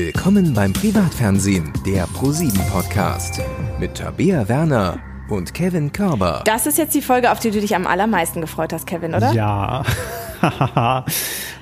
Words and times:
Willkommen 0.00 0.54
beim 0.54 0.72
Privatfernsehen, 0.72 1.72
der 1.84 2.06
ProSieben 2.06 2.60
Podcast 2.70 3.42
mit 3.80 3.96
Tabea 3.96 4.48
Werner 4.48 5.00
und 5.28 5.52
Kevin 5.54 5.90
Körber. 5.92 6.42
Das 6.44 6.68
ist 6.68 6.78
jetzt 6.78 6.94
die 6.94 7.02
Folge, 7.02 7.32
auf 7.32 7.40
die 7.40 7.50
du 7.50 7.60
dich 7.60 7.74
am 7.74 7.84
allermeisten 7.84 8.40
gefreut 8.40 8.72
hast, 8.72 8.86
Kevin, 8.86 9.12
oder? 9.12 9.32
Ja. 9.32 9.82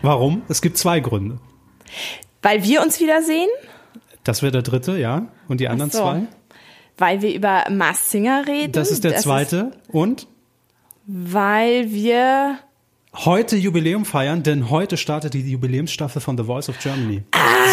Warum? 0.02 0.42
Es 0.50 0.60
gibt 0.60 0.76
zwei 0.76 1.00
Gründe. 1.00 1.38
Weil 2.42 2.62
wir 2.62 2.82
uns 2.82 3.00
wiedersehen? 3.00 3.48
Das 4.22 4.42
wäre 4.42 4.52
der 4.52 4.60
dritte, 4.60 4.98
ja. 4.98 5.28
Und 5.48 5.60
die 5.60 5.68
anderen 5.68 5.90
so. 5.90 6.00
zwei? 6.00 6.26
Weil 6.98 7.22
wir 7.22 7.34
über 7.34 7.64
Mars 7.70 8.10
Singer 8.10 8.46
reden. 8.46 8.72
Das 8.72 8.90
ist 8.90 9.02
der 9.02 9.12
Das 9.12 9.22
zweite. 9.22 9.70
Und 9.88 10.26
weil 11.06 11.90
wir 11.90 12.58
heute 13.14 13.56
Jubiläum 13.56 14.04
feiern, 14.04 14.42
denn 14.42 14.68
heute 14.68 14.98
startet 14.98 15.32
die 15.32 15.50
Jubiläumsstaffel 15.50 16.20
von 16.20 16.36
The 16.36 16.44
Voice 16.44 16.68
of 16.68 16.78
Germany. 16.78 17.22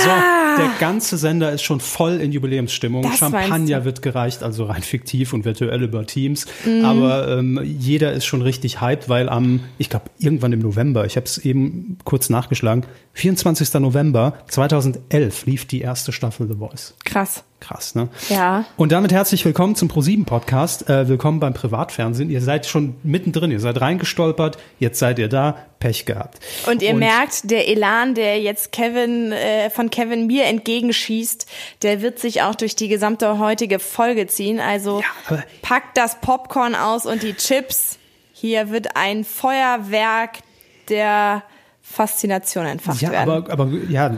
So, 0.06 0.10
der 0.58 0.72
ganze 0.80 1.18
Sender 1.18 1.52
ist 1.52 1.64
schon 1.64 1.80
voll 1.80 2.22
in 2.22 2.32
Jubiläumsstimmung. 2.32 3.06
Ah. 3.06 3.10
Das 3.10 3.20
Champagner 3.20 3.86
wird 3.86 4.02
gereicht, 4.02 4.44
also 4.44 4.66
rein 4.66 4.82
fiktiv 4.82 5.34
und 5.34 5.46
virtuell 5.46 5.84
über 5.84 6.06
Teams. 6.06 6.46
Mhm. 6.66 6.86
Aber 6.86 7.38
ähm, 7.38 7.60
jeder 7.64 8.14
ist 8.14 8.26
schon 8.26 8.42
richtig 8.42 8.82
hyped, 8.82 9.10
weil 9.10 9.30
am, 9.30 9.62
ich 9.78 9.90
glaube, 9.90 10.06
irgendwann 10.20 10.54
im 10.54 10.60
November, 10.60 11.06
ich 11.06 11.16
habe 11.16 11.26
es 11.26 11.38
eben 11.38 11.98
kurz 12.04 12.30
nachgeschlagen, 12.30 12.86
24. 13.14 13.74
November 13.76 14.34
2011 14.50 15.46
lief 15.46 15.66
die 15.66 15.82
erste 15.82 16.12
Staffel 16.12 16.48
The 16.48 16.56
Voice. 16.56 16.96
krass. 17.04 17.44
Krass, 17.64 17.96
ne? 17.96 18.10
Ja. 18.28 18.66
Und 18.76 18.92
damit 18.92 19.14
herzlich 19.14 19.46
willkommen 19.46 19.76
zum 19.76 19.88
ProSieben 19.88 20.26
Podcast. 20.26 20.90
Äh, 20.90 21.08
willkommen 21.08 21.40
beim 21.40 21.54
Privatfernsehen. 21.54 22.30
Ihr 22.30 22.42
seid 22.42 22.66
schon 22.66 22.98
mittendrin, 23.04 23.52
ihr 23.52 23.62
seid 23.62 23.80
reingestolpert, 23.80 24.58
jetzt 24.80 25.00
seid 25.00 25.18
ihr 25.18 25.30
da, 25.30 25.56
Pech 25.80 26.06
gehabt. 26.06 26.40
Und 26.68 26.82
ihr 26.82 26.94
merkt, 26.94 27.50
der 27.50 27.70
Elan, 27.70 28.16
der 28.16 28.42
jetzt 28.42 28.74
Kevin 28.74 29.32
äh, 29.32 29.70
von 29.70 29.90
Kevin 29.90 30.28
mir 30.28 30.44
entgegenschießt, 30.44 31.46
der 31.84 32.02
wird 32.02 32.20
sich 32.20 32.42
auch 32.42 32.56
durch 32.56 32.76
die 32.76 32.90
gesamte 32.90 33.40
heutige 33.40 33.80
Folge 33.80 34.28
ziehen. 34.28 34.60
Also 34.60 35.02
Ja, 35.30 35.42
packt 35.62 35.96
das 35.96 36.20
Popcorn 36.20 36.76
aus 36.76 37.06
und 37.06 37.24
die 37.24 37.34
Chips. 37.34 37.98
Hier 38.34 38.72
wird 38.72 38.98
ein 38.98 39.24
Feuerwerk 39.24 40.40
der 40.90 41.44
Faszination 41.94 42.66
entfacht 42.66 43.02
Ja, 43.02 43.12
werden. 43.12 43.30
aber, 43.30 43.52
aber 43.52 43.70
ja, 43.88 44.18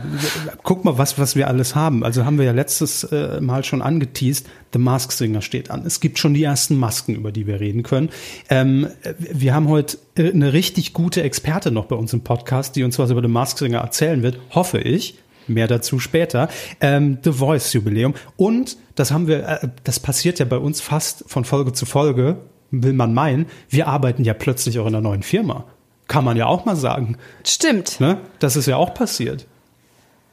guck 0.62 0.86
mal, 0.86 0.96
was, 0.96 1.18
was 1.18 1.36
wir 1.36 1.46
alles 1.46 1.74
haben. 1.74 2.04
Also 2.04 2.24
haben 2.24 2.38
wir 2.38 2.46
ja 2.46 2.52
letztes 2.52 3.04
äh, 3.04 3.38
Mal 3.42 3.64
schon 3.64 3.82
angeteased, 3.82 4.46
The 4.72 4.78
Mask 4.78 5.12
Singer 5.12 5.42
steht 5.42 5.70
an. 5.70 5.84
Es 5.84 6.00
gibt 6.00 6.18
schon 6.18 6.32
die 6.32 6.42
ersten 6.42 6.76
Masken, 6.78 7.14
über 7.14 7.32
die 7.32 7.46
wir 7.46 7.60
reden 7.60 7.82
können. 7.82 8.08
Ähm, 8.48 8.88
wir 9.18 9.54
haben 9.54 9.68
heute 9.68 9.98
äh, 10.16 10.32
eine 10.32 10.54
richtig 10.54 10.94
gute 10.94 11.22
Experte 11.22 11.70
noch 11.70 11.84
bei 11.84 11.96
uns 11.96 12.14
im 12.14 12.22
Podcast, 12.22 12.76
die 12.76 12.82
uns 12.82 12.98
was 12.98 13.10
über 13.10 13.20
The 13.20 13.28
Mask 13.28 13.58
Singer 13.58 13.80
erzählen 13.80 14.22
wird, 14.22 14.38
hoffe 14.54 14.78
ich. 14.78 15.18
Mehr 15.46 15.68
dazu 15.68 15.98
später. 15.98 16.48
Ähm, 16.80 17.18
The 17.22 17.32
Voice 17.32 17.72
Jubiläum. 17.74 18.14
Und 18.36 18.78
das 18.94 19.10
haben 19.10 19.28
wir, 19.28 19.46
äh, 19.46 19.68
das 19.84 20.00
passiert 20.00 20.38
ja 20.38 20.46
bei 20.46 20.56
uns 20.58 20.80
fast 20.80 21.24
von 21.26 21.44
Folge 21.44 21.74
zu 21.74 21.84
Folge, 21.84 22.38
will 22.70 22.94
man 22.94 23.12
meinen. 23.12 23.46
Wir 23.68 23.86
arbeiten 23.86 24.24
ja 24.24 24.32
plötzlich 24.32 24.78
auch 24.78 24.86
in 24.86 24.94
einer 24.94 25.02
neuen 25.02 25.22
Firma. 25.22 25.66
Kann 26.08 26.24
man 26.24 26.36
ja 26.36 26.46
auch 26.46 26.64
mal 26.64 26.76
sagen. 26.76 27.16
Stimmt. 27.44 28.00
Ne? 28.00 28.18
Das 28.38 28.56
ist 28.56 28.66
ja 28.66 28.76
auch 28.76 28.94
passiert. 28.94 29.46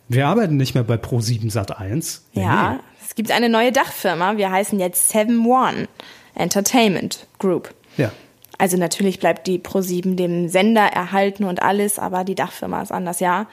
Wir 0.07 0.27
arbeiten 0.27 0.57
nicht 0.57 0.75
mehr 0.75 0.83
bei 0.83 0.95
Pro7 0.95 1.49
Sat 1.49 1.79
1. 1.79 2.25
Ja, 2.33 2.79
es 3.03 3.15
gibt 3.15 3.31
eine 3.31 3.49
neue 3.49 3.71
Dachfirma. 3.71 4.37
Wir 4.37 4.51
heißen 4.51 4.79
jetzt 4.79 5.09
Seven 5.09 5.45
One 5.45 5.87
Entertainment 6.35 7.25
Group. 7.39 7.73
Ja. 7.97 8.11
Also 8.59 8.77
natürlich 8.77 9.19
bleibt 9.19 9.47
die 9.47 9.59
Pro7 9.59 10.15
dem 10.15 10.47
Sender 10.47 10.83
erhalten 10.83 11.43
und 11.43 11.61
alles, 11.61 11.99
aber 11.99 12.23
die 12.23 12.35
Dachfirma 12.35 12.81
ist 12.81 12.91
anders, 12.91 13.19
ja. 13.19 13.47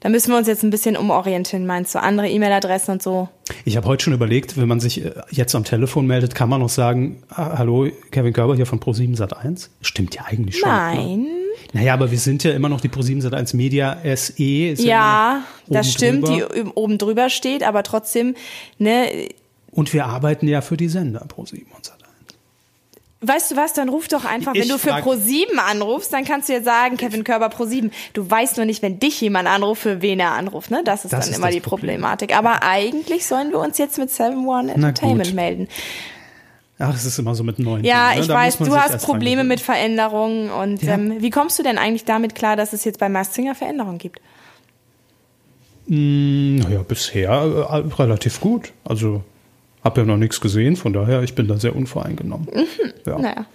Da 0.00 0.08
müssen 0.08 0.30
wir 0.30 0.38
uns 0.38 0.48
jetzt 0.48 0.62
ein 0.62 0.70
bisschen 0.70 0.96
umorientieren, 0.96 1.66
meinst 1.66 1.94
du? 1.94 2.00
Andere 2.00 2.28
E-Mail-Adressen 2.28 2.92
und 2.92 3.02
so. 3.02 3.28
Ich 3.64 3.76
habe 3.76 3.86
heute 3.86 4.04
schon 4.04 4.12
überlegt, 4.14 4.56
wenn 4.56 4.66
man 4.66 4.80
sich 4.80 5.04
äh, 5.04 5.12
jetzt 5.30 5.54
am 5.54 5.64
Telefon 5.64 6.06
meldet, 6.06 6.34
kann 6.34 6.48
man 6.48 6.60
noch 6.60 6.68
sagen, 6.68 7.22
ah, 7.28 7.58
hallo, 7.58 7.90
Kevin 8.10 8.32
Körber 8.32 8.56
hier 8.56 8.66
von 8.66 8.80
Pro7 8.80 9.14
Sat 9.16 9.36
1? 9.36 9.70
Stimmt 9.82 10.14
ja 10.14 10.24
eigentlich 10.24 10.58
schon. 10.58 10.68
Ne? 10.68 11.26
Naja, 11.72 11.94
aber 11.94 12.10
wir 12.10 12.18
sind 12.18 12.42
ja 12.42 12.50
immer 12.52 12.68
noch 12.68 12.80
die 12.80 12.88
Pro7 12.88 13.20
Sat 13.22 13.32
1 13.34 13.54
Media 13.54 13.98
SE. 14.16 14.42
Ist 14.72 14.82
Ja, 14.82 15.42
immer 15.68 15.78
das 15.80 15.92
stimmt, 15.92 16.26
drüber. 16.26 16.48
die 16.54 16.62
oben- 16.74 16.98
drüber 16.98 17.30
steht, 17.30 17.62
aber 17.62 17.82
trotzdem, 17.82 18.34
ne, 18.78 19.28
Und 19.72 19.92
wir 19.92 20.06
arbeiten 20.06 20.48
ja 20.48 20.62
für 20.62 20.76
die 20.76 20.88
Sender 20.88 21.24
Pro7 21.26 21.62
und 21.76 21.84
Sat 21.84 21.94
1. 22.02 23.28
weißt 23.28 23.52
du 23.52 23.56
was, 23.56 23.72
dann 23.72 23.88
ruf 23.88 24.08
doch 24.08 24.24
einfach, 24.24 24.54
wenn 24.54 24.62
Ich 24.62 24.68
du 24.68 24.78
für 24.78 24.88
frag- 24.88 25.04
Pro7 25.04 25.58
anrufst, 25.58 26.12
dann 26.12 26.24
kannst 26.24 26.48
du 26.48 26.54
jetzt 26.54 26.64
sagen, 26.64 26.96
Kevin 26.96 27.22
Körber 27.22 27.46
Pro7. 27.50 27.90
Du 28.14 28.28
weißt 28.28 28.56
nur 28.56 28.66
nicht, 28.66 28.82
wenn 28.82 28.98
dich 28.98 29.20
jemand 29.20 29.46
anruft, 29.46 29.82
für 29.82 30.02
wen 30.02 30.18
er 30.18 30.32
anruft, 30.32 30.70
ne? 30.72 30.82
Das 30.84 31.04
ist 31.04 31.12
Das 31.12 31.26
dann 31.26 31.30
ist 31.34 31.38
immer 31.38 31.50
die 31.52 31.60
Problem. 31.60 32.00
Problematik. 32.00 32.36
Aber 32.36 32.62
eigentlich 32.64 33.26
sollen 33.26 33.50
wir 33.50 33.60
uns 33.60 33.78
jetzt 33.78 33.96
mit 33.98 34.10
Seven 34.10 34.44
One 34.46 34.64
Na 34.68 34.88
Entertainment 34.88 35.34
melden. 35.34 35.68
Ach, 36.82 36.94
es 36.94 37.04
ist 37.04 37.18
immer 37.18 37.34
so 37.34 37.44
mit 37.44 37.58
neuen 37.58 37.84
Ja, 37.84 38.08
Dingen, 38.10 38.20
ne? 38.20 38.24
ich 38.24 38.28
weiß, 38.30 38.58
du 38.58 38.74
hast 38.74 39.04
Probleme 39.04 39.44
mit 39.44 39.60
Veränderungen 39.60 40.50
und 40.50 40.82
Ja. 40.82 40.94
ähm, 40.94 41.16
wie 41.20 41.30
kommst 41.30 41.58
du 41.58 41.62
denn 41.62 41.78
eigentlich 41.78 42.04
damit 42.06 42.34
klar, 42.34 42.56
dass 42.56 42.72
es 42.72 42.84
jetzt 42.84 42.98
bei 42.98 43.08
Mars 43.08 43.34
Singer 43.34 43.54
Veränderungen 43.54 43.98
gibt? 43.98 44.20
gewöhnen. 45.86 46.56
Naja, 46.56 46.82
bisher 46.86 47.30
äh, 47.30 47.92
relativ 48.00 48.40
gut. 48.40 48.72
Also 48.84 49.22
habe 49.82 50.02
ja 50.02 50.06
noch 50.06 50.16
nichts 50.16 50.40
gesehen, 50.40 50.76
von 50.76 50.92
daher, 50.92 51.22
ich 51.22 51.34
bin 51.34 51.48
da 51.48 51.56
sehr 51.58 51.74
unvoreingenommen. 51.74 52.48
Ja. 53.06 53.18
Naja. 53.18 53.46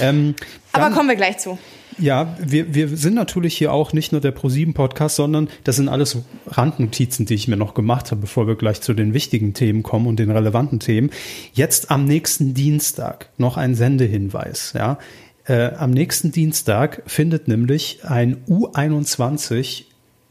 Ähm, 0.00 0.34
Aber 0.72 0.90
kommen 0.90 1.08
wir 1.08 1.16
gleich 1.16 1.38
zu. 1.38 1.58
Ja, 1.98 2.36
wir, 2.40 2.74
wir 2.74 2.88
sind 2.88 3.14
natürlich 3.14 3.56
hier 3.56 3.72
auch 3.72 3.92
nicht 3.92 4.12
nur 4.12 4.20
der 4.20 4.34
Pro7-Podcast, 4.34 5.16
sondern 5.16 5.48
das 5.64 5.76
sind 5.76 5.88
alles 5.88 6.18
Randnotizen, 6.46 7.26
die 7.26 7.34
ich 7.34 7.48
mir 7.48 7.56
noch 7.56 7.74
gemacht 7.74 8.10
habe, 8.10 8.22
bevor 8.22 8.46
wir 8.46 8.56
gleich 8.56 8.80
zu 8.80 8.94
den 8.94 9.14
wichtigen 9.14 9.54
Themen 9.54 9.82
kommen 9.82 10.06
und 10.06 10.18
den 10.18 10.30
relevanten 10.30 10.80
Themen. 10.80 11.10
Jetzt 11.52 11.90
am 11.90 12.04
nächsten 12.04 12.54
Dienstag 12.54 13.28
noch 13.36 13.56
ein 13.56 13.74
Sendehinweis. 13.74 14.72
Ja. 14.74 14.98
Äh, 15.44 15.72
am 15.74 15.90
nächsten 15.90 16.32
Dienstag 16.32 17.02
findet 17.06 17.48
nämlich 17.48 18.00
ein 18.04 18.44
U21 18.48 19.84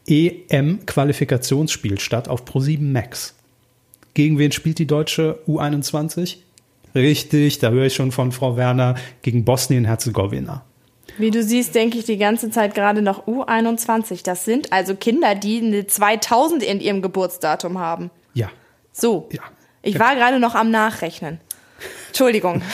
EM-Qualifikationsspiel 0.08 2.00
statt 2.00 2.28
auf 2.28 2.44
Pro7 2.46 2.82
Max. 2.82 3.36
Gegen 4.14 4.40
wen 4.40 4.52
spielt 4.52 4.80
die 4.80 4.88
deutsche 4.88 5.40
U21? 5.48 6.38
Richtig, 6.96 7.60
da 7.60 7.70
höre 7.70 7.86
ich 7.86 7.96
schon 7.96 8.12
von 8.12 8.32
Frau 8.32 8.58
Werner, 8.58 8.96
gegen 9.22 9.46
Bosnien-Herzegowina. 9.46 10.66
Wie 11.18 11.32
du 11.32 11.44
siehst, 11.44 11.76
denke 11.76 11.98
ich 11.98 12.06
die 12.06 12.18
ganze 12.18 12.50
Zeit 12.50 12.74
gerade 12.76 13.02
noch 13.02 13.28
U21. 13.28 14.24
Das 14.24 14.46
sind 14.46 14.72
also 14.74 14.96
Kinder, 14.96 15.36
die 15.36 15.60
eine 15.60 15.88
2000 15.88 16.64
in 16.64 16.80
ihrem 16.80 17.02
Geburtsdatum 17.02 17.80
haben. 17.80 18.10
Ja. 18.34 18.50
So. 18.92 19.30
Ja. 19.32 19.42
Ich 19.84 20.00
war 20.00 20.16
gerade 20.16 20.40
noch 20.40 20.56
am 20.56 20.70
Nachrechnen. 20.72 21.40
Entschuldigung. 22.08 22.62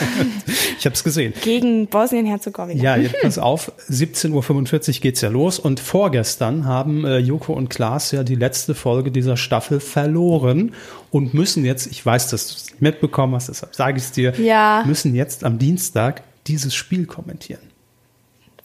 Ich 0.78 0.84
habe 0.86 0.94
es 0.94 1.02
gesehen. 1.02 1.32
Gegen 1.42 1.88
Bosnien-Herzegowina. 1.88 2.80
Ja, 2.80 2.96
jetzt 2.96 3.20
pass 3.20 3.36
auf, 3.36 3.72
17.45 3.90 4.88
Uhr 4.94 5.00
geht's 5.00 5.20
ja 5.22 5.28
los 5.28 5.58
und 5.58 5.80
vorgestern 5.80 6.66
haben 6.66 7.04
äh, 7.04 7.18
Joko 7.18 7.52
und 7.52 7.68
Klaas 7.68 8.12
ja 8.12 8.22
die 8.22 8.36
letzte 8.36 8.76
Folge 8.76 9.10
dieser 9.10 9.36
Staffel 9.36 9.80
verloren 9.80 10.74
und 11.10 11.34
müssen 11.34 11.64
jetzt, 11.64 11.88
ich 11.88 12.06
weiß, 12.06 12.30
dass 12.30 12.46
du 12.46 12.54
es 12.54 12.80
mitbekommen 12.80 13.34
hast, 13.34 13.48
deshalb 13.48 13.74
sage 13.74 13.98
ich 13.98 14.04
es 14.04 14.12
dir, 14.12 14.34
Ja. 14.38 14.84
müssen 14.86 15.16
jetzt 15.16 15.42
am 15.42 15.58
Dienstag 15.58 16.22
dieses 16.46 16.76
Spiel 16.76 17.06
kommentieren. 17.06 17.67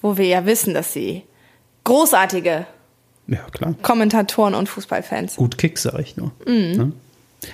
Wo 0.03 0.17
wir 0.17 0.25
ja 0.27 0.45
wissen, 0.45 0.75
dass 0.75 0.93
sie 0.93 1.23
großartige 1.85 2.67
Ja. 3.25 3.39
Kommentatoren 3.81 4.53
und 4.53 4.69
Fußballfans 4.69 5.33
sind. 5.35 5.37
Gut 5.43 5.57
Kick, 5.57 5.79
sage 5.79 6.01
ich 6.03 6.17
nur. 6.17 6.31
Mhm. 6.45 6.71
Ne? 6.77 6.91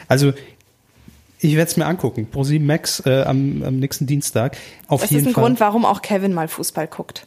Also, 0.10 0.34
ich 1.40 1.56
werde 1.56 1.70
es 1.72 1.78
mir 1.78 1.86
angucken. 1.86 2.28
Pro7 2.34 2.60
Max 2.62 3.02
äh, 3.06 3.22
am, 3.24 3.64
am 3.64 3.80
nächsten 3.80 4.06
Dienstag. 4.08 4.58
Auf 4.88 5.02
Das 5.02 5.12
jeden 5.12 5.22
ist 5.24 5.28
ein 5.30 5.34
Fall. 5.36 5.44
Grund, 5.46 5.60
warum 5.62 5.86
auch 5.86 6.02
Kevin 6.02 6.34
mal 6.34 6.48
Fußball 6.50 6.88
guckt. 6.88 7.26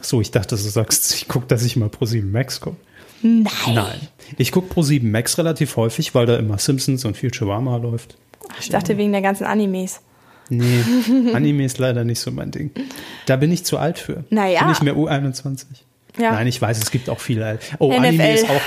So, 0.00 0.20
ich 0.20 0.30
dachte, 0.30 0.54
du 0.54 0.60
sagst, 0.62 1.14
ich 1.14 1.26
gucke, 1.26 1.46
dass 1.46 1.64
ich 1.64 1.74
mal 1.76 1.88
Pro7 1.88 2.24
Max 2.30 2.60
gucke. 2.60 2.76
Nein. 3.22 3.44
Nein. 3.74 4.08
Ich 4.36 4.52
gucke 4.52 4.72
Pro7 4.72 5.02
Max 5.04 5.38
relativ 5.38 5.76
häufig, 5.76 6.14
weil 6.14 6.26
da 6.26 6.36
immer 6.36 6.58
Simpsons 6.58 7.04
und 7.04 7.16
Futurama 7.16 7.78
läuft. 7.78 8.16
Ich 8.60 8.68
dachte 8.68 8.96
wegen 8.96 9.10
der 9.12 9.22
ganzen 9.22 9.44
Animes. 9.44 10.00
Nee, 10.48 10.82
Anime 11.34 11.64
ist 11.64 11.78
leider 11.78 12.04
nicht 12.04 12.20
so 12.20 12.30
mein 12.30 12.50
Ding. 12.50 12.70
Da 13.26 13.36
bin 13.36 13.52
ich 13.52 13.64
zu 13.64 13.78
alt 13.78 13.98
für. 13.98 14.24
Naja. 14.30 14.62
Bin 14.62 14.72
ich 14.72 14.82
mehr 14.82 14.96
U21. 14.96 15.64
Ja. 16.18 16.32
Nein, 16.32 16.46
ich 16.46 16.60
weiß, 16.60 16.78
es 16.78 16.90
gibt 16.90 17.10
auch 17.10 17.20
viele. 17.20 17.58
Oh, 17.78 17.92
NFL. 17.92 18.06
Anime 18.06 18.34
ist 18.34 18.48
auch, 18.48 18.60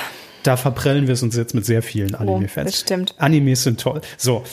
da 0.44 0.58
verprellen 0.58 1.08
wir 1.08 1.14
es 1.14 1.24
uns 1.24 1.36
jetzt 1.36 1.54
mit 1.54 1.66
sehr 1.66 1.84
vielen 1.84 2.16
Anime-Fans. 2.16 2.72
das 2.72 2.80
stimmt. 2.82 3.16
Animes 3.18 3.64
sind 3.64 3.80
toll. 3.80 4.02
So. 4.18 4.44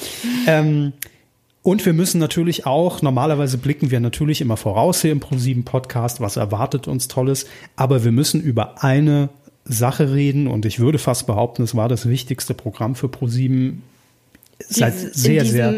Ähm, 0.47 0.93
und 1.63 1.85
wir 1.85 1.93
müssen 1.93 2.19
natürlich 2.19 2.67
auch, 2.67 3.03
normalerweise 3.03 3.59
blicken 3.59 3.91
wir 3.91 4.01
natürlich 4.01 4.41
immer 4.41 4.57
voraus 4.57 5.03
hier 5.03 5.13
im 5.13 5.21
Pro7 5.21 5.65
Podcast, 5.65 6.21
was 6.21 6.37
erwartet 6.37 6.89
uns 6.89 7.09
Tolles, 7.09 7.47
aber 7.77 8.05
wir 8.05 8.13
müssen 8.13 8.41
über 8.41 8.83
eine 8.83 9.29
Sache 9.65 10.13
reden 10.13 10.47
und 10.47 10.65
ich 10.65 10.81
würde 10.81 10.99
fast 10.99 11.27
behaupten, 11.27 11.63
es 11.63 11.75
war 11.75 11.89
das 11.89 12.09
wichtigste 12.09 12.55
Programm 12.55 12.95
für 12.95 13.09
Pro7 13.09 13.75
seit 14.67 14.95
Dies- 14.95 15.15
sehr, 15.15 15.43
in 15.43 15.49
sehr 15.49 15.73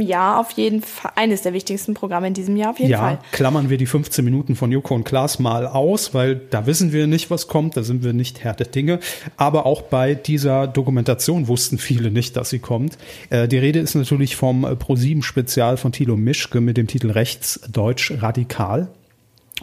Jahr 0.00 0.40
auf 0.40 0.52
jeden 0.52 0.82
Fall, 0.82 1.12
eines 1.14 1.42
der 1.42 1.52
wichtigsten 1.52 1.94
Programme 1.94 2.28
in 2.28 2.34
diesem 2.34 2.56
Jahr 2.56 2.70
auf 2.70 2.78
jeden 2.78 2.90
ja, 2.90 2.98
Fall. 2.98 3.18
klammern 3.32 3.70
wir 3.70 3.78
die 3.78 3.86
15 3.86 4.24
Minuten 4.24 4.56
von 4.56 4.70
Joko 4.72 4.94
und 4.94 5.04
Klaas 5.04 5.38
mal 5.38 5.66
aus, 5.66 6.14
weil 6.14 6.36
da 6.36 6.66
wissen 6.66 6.92
wir 6.92 7.06
nicht, 7.06 7.30
was 7.30 7.48
kommt, 7.48 7.76
da 7.76 7.82
sind 7.82 8.02
wir 8.02 8.12
nicht 8.12 8.44
Herr 8.44 8.54
der 8.54 8.66
Dinge. 8.66 9.00
Aber 9.36 9.66
auch 9.66 9.82
bei 9.82 10.14
dieser 10.14 10.66
Dokumentation 10.66 11.48
wussten 11.48 11.78
viele 11.78 12.10
nicht, 12.10 12.36
dass 12.36 12.50
sie 12.50 12.58
kommt. 12.58 12.98
Äh, 13.30 13.48
die 13.48 13.58
Rede 13.58 13.80
ist 13.80 13.94
natürlich 13.94 14.36
vom 14.36 14.64
Pro7-Spezial 14.64 15.76
von 15.76 15.92
Thilo 15.92 16.16
Mischke 16.16 16.60
mit 16.60 16.76
dem 16.76 16.86
Titel 16.86 17.10
Rechts 17.10 17.60
Deutsch 17.70 18.12
Radikal. 18.20 18.88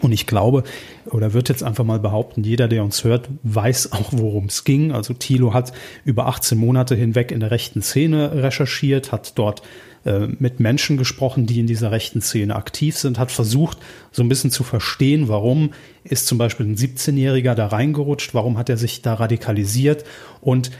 Und 0.01 0.11
ich 0.11 0.25
glaube, 0.25 0.63
oder 1.05 1.33
wird 1.33 1.49
jetzt 1.49 1.63
einfach 1.63 1.83
mal 1.83 1.99
behaupten, 1.99 2.43
jeder, 2.43 2.67
der 2.67 2.83
uns 2.83 3.03
hört, 3.03 3.29
weiß 3.43 3.91
auch, 3.91 4.09
worum 4.11 4.45
es 4.45 4.63
ging. 4.63 4.91
Also 4.91 5.13
Thilo 5.13 5.53
hat 5.53 5.71
über 6.03 6.25
18 6.25 6.57
Monate 6.57 6.95
hinweg 6.95 7.31
in 7.31 7.39
der 7.39 7.51
rechten 7.51 7.83
Szene 7.83 8.43
recherchiert, 8.43 9.11
hat 9.11 9.37
dort 9.37 9.61
äh, 10.05 10.27
mit 10.39 10.59
Menschen 10.59 10.97
gesprochen, 10.97 11.45
die 11.45 11.59
in 11.59 11.67
dieser 11.67 11.91
rechten 11.91 12.21
Szene 12.21 12.55
aktiv 12.55 12.97
sind, 12.97 13.19
hat 13.19 13.31
versucht, 13.31 13.77
so 14.11 14.23
ein 14.23 14.29
bisschen 14.29 14.51
zu 14.51 14.63
verstehen, 14.63 15.27
warum 15.27 15.73
ist 16.03 16.25
zum 16.25 16.39
Beispiel 16.39 16.65
ein 16.65 16.75
17-Jähriger 16.75 17.53
da 17.53 17.67
reingerutscht, 17.67 18.33
warum 18.33 18.57
hat 18.57 18.69
er 18.69 18.77
sich 18.77 19.03
da 19.03 19.13
radikalisiert 19.13 20.03
und 20.41 20.71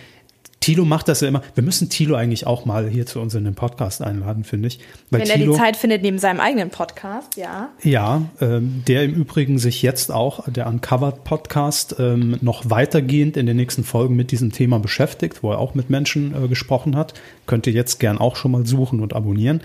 Tilo 0.63 0.85
macht 0.85 1.09
das 1.09 1.19
ja 1.19 1.27
immer. 1.27 1.41
Wir 1.55 1.63
müssen 1.63 1.89
Tilo 1.89 2.15
eigentlich 2.15 2.47
auch 2.47 2.63
mal 2.63 2.87
hier 2.87 3.05
zu 3.05 3.19
uns 3.19 3.35
in 3.35 3.43
den 3.43 3.53
Podcast 3.53 4.01
einladen, 4.01 4.45
finde 4.45 4.69
ich. 4.69 4.79
Weil 5.09 5.19
Wenn 5.19 5.27
Thilo, 5.27 5.51
er 5.51 5.57
die 5.57 5.61
Zeit 5.61 5.75
findet 5.75 6.03
neben 6.03 6.19
seinem 6.19 6.39
eigenen 6.39 6.69
Podcast, 6.69 7.35
ja. 7.35 7.67
Ja, 7.83 8.21
ähm, 8.39 8.81
der 8.87 9.03
im 9.03 9.13
Übrigen 9.13 9.59
sich 9.59 9.81
jetzt 9.81 10.09
auch, 10.09 10.47
der 10.47 10.67
Uncovered 10.67 11.25
Podcast, 11.25 11.97
ähm, 11.99 12.37
noch 12.39 12.69
weitergehend 12.69 13.35
in 13.35 13.45
den 13.45 13.57
nächsten 13.57 13.83
Folgen 13.83 14.15
mit 14.15 14.31
diesem 14.31 14.53
Thema 14.53 14.79
beschäftigt, 14.79 15.43
wo 15.43 15.51
er 15.51 15.57
auch 15.57 15.75
mit 15.75 15.89
Menschen 15.89 16.33
äh, 16.33 16.47
gesprochen 16.47 16.95
hat. 16.95 17.13
Könnt 17.45 17.67
ihr 17.67 17.73
jetzt 17.73 17.99
gern 17.99 18.17
auch 18.17 18.37
schon 18.37 18.51
mal 18.51 18.65
suchen 18.65 19.01
und 19.01 19.13
abonnieren. 19.13 19.59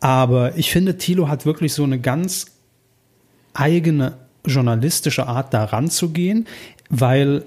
Aber 0.00 0.58
ich 0.58 0.70
finde, 0.70 0.98
Tilo 0.98 1.28
hat 1.28 1.46
wirklich 1.46 1.72
so 1.72 1.84
eine 1.84 1.98
ganz 1.98 2.48
eigene 3.54 4.18
journalistische 4.44 5.26
Art, 5.26 5.54
da 5.54 5.64
ranzugehen, 5.64 6.46
weil 6.90 7.46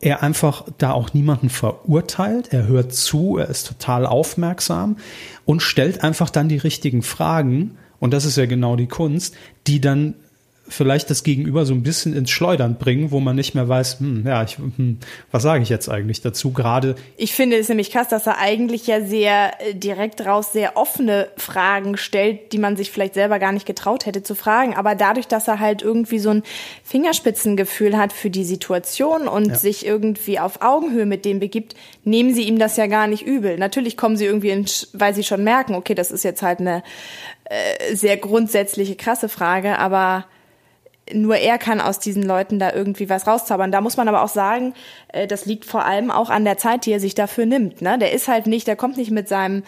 er 0.00 0.22
einfach 0.22 0.64
da 0.78 0.92
auch 0.92 1.14
niemanden 1.14 1.48
verurteilt. 1.48 2.52
Er 2.52 2.66
hört 2.66 2.92
zu, 2.92 3.38
er 3.38 3.48
ist 3.48 3.66
total 3.66 4.06
aufmerksam 4.06 4.96
und 5.44 5.62
stellt 5.62 6.02
einfach 6.02 6.30
dann 6.30 6.48
die 6.48 6.58
richtigen 6.58 7.02
Fragen. 7.02 7.78
Und 7.98 8.12
das 8.12 8.24
ist 8.24 8.36
ja 8.36 8.46
genau 8.46 8.76
die 8.76 8.88
Kunst, 8.88 9.34
die 9.66 9.80
dann 9.80 10.14
vielleicht 10.68 11.10
das 11.10 11.22
Gegenüber 11.22 11.64
so 11.64 11.74
ein 11.74 11.82
bisschen 11.82 12.14
ins 12.14 12.30
Schleudern 12.30 12.76
bringen, 12.76 13.10
wo 13.10 13.20
man 13.20 13.36
nicht 13.36 13.54
mehr 13.54 13.68
weiß, 13.68 14.00
hm, 14.00 14.24
ja, 14.26 14.42
ich, 14.42 14.58
hm, 14.58 14.98
was 15.30 15.42
sage 15.42 15.62
ich 15.62 15.68
jetzt 15.68 15.88
eigentlich 15.88 16.20
dazu 16.20 16.52
gerade? 16.52 16.96
Ich 17.16 17.34
finde 17.34 17.56
es 17.56 17.68
nämlich 17.68 17.90
krass, 17.90 18.08
dass 18.08 18.26
er 18.26 18.38
eigentlich 18.38 18.86
ja 18.86 19.00
sehr 19.00 19.52
äh, 19.60 19.74
direkt 19.74 20.24
raus 20.26 20.52
sehr 20.52 20.76
offene 20.76 21.28
Fragen 21.36 21.96
stellt, 21.96 22.52
die 22.52 22.58
man 22.58 22.76
sich 22.76 22.90
vielleicht 22.90 23.14
selber 23.14 23.38
gar 23.38 23.52
nicht 23.52 23.66
getraut 23.66 24.06
hätte 24.06 24.22
zu 24.22 24.34
fragen. 24.34 24.74
Aber 24.74 24.94
dadurch, 24.94 25.28
dass 25.28 25.48
er 25.48 25.60
halt 25.60 25.82
irgendwie 25.82 26.18
so 26.18 26.30
ein 26.30 26.42
Fingerspitzengefühl 26.84 27.96
hat 27.96 28.12
für 28.12 28.30
die 28.30 28.44
Situation 28.44 29.28
und 29.28 29.48
ja. 29.48 29.54
sich 29.54 29.86
irgendwie 29.86 30.38
auf 30.40 30.62
Augenhöhe 30.62 31.06
mit 31.06 31.24
dem 31.24 31.40
begibt, 31.40 31.74
nehmen 32.04 32.34
sie 32.34 32.42
ihm 32.42 32.58
das 32.58 32.76
ja 32.76 32.86
gar 32.86 33.06
nicht 33.06 33.22
übel. 33.22 33.58
Natürlich 33.58 33.96
kommen 33.96 34.16
sie 34.16 34.24
irgendwie, 34.24 34.50
in, 34.50 34.66
weil 34.92 35.14
sie 35.14 35.24
schon 35.24 35.44
merken, 35.44 35.74
okay, 35.74 35.94
das 35.94 36.10
ist 36.10 36.24
jetzt 36.24 36.42
halt 36.42 36.60
eine 36.60 36.82
äh, 37.44 37.94
sehr 37.94 38.16
grundsätzliche, 38.16 38.96
krasse 38.96 39.28
Frage, 39.28 39.78
aber 39.78 40.26
nur 41.12 41.36
er 41.36 41.58
kann 41.58 41.80
aus 41.80 41.98
diesen 41.98 42.22
Leuten 42.22 42.58
da 42.58 42.72
irgendwie 42.72 43.08
was 43.08 43.26
rauszaubern. 43.26 43.72
Da 43.72 43.80
muss 43.80 43.96
man 43.96 44.08
aber 44.08 44.22
auch 44.22 44.28
sagen, 44.28 44.74
äh, 45.08 45.26
das 45.26 45.46
liegt 45.46 45.64
vor 45.64 45.84
allem 45.84 46.10
auch 46.10 46.30
an 46.30 46.44
der 46.44 46.58
Zeit, 46.58 46.86
die 46.86 46.92
er 46.92 47.00
sich 47.00 47.14
dafür 47.14 47.46
nimmt. 47.46 47.82
Ne? 47.82 47.98
Der 47.98 48.12
ist 48.12 48.28
halt 48.28 48.46
nicht, 48.46 48.66
der 48.66 48.76
kommt 48.76 48.96
nicht 48.96 49.10
mit 49.10 49.28
seinem 49.28 49.62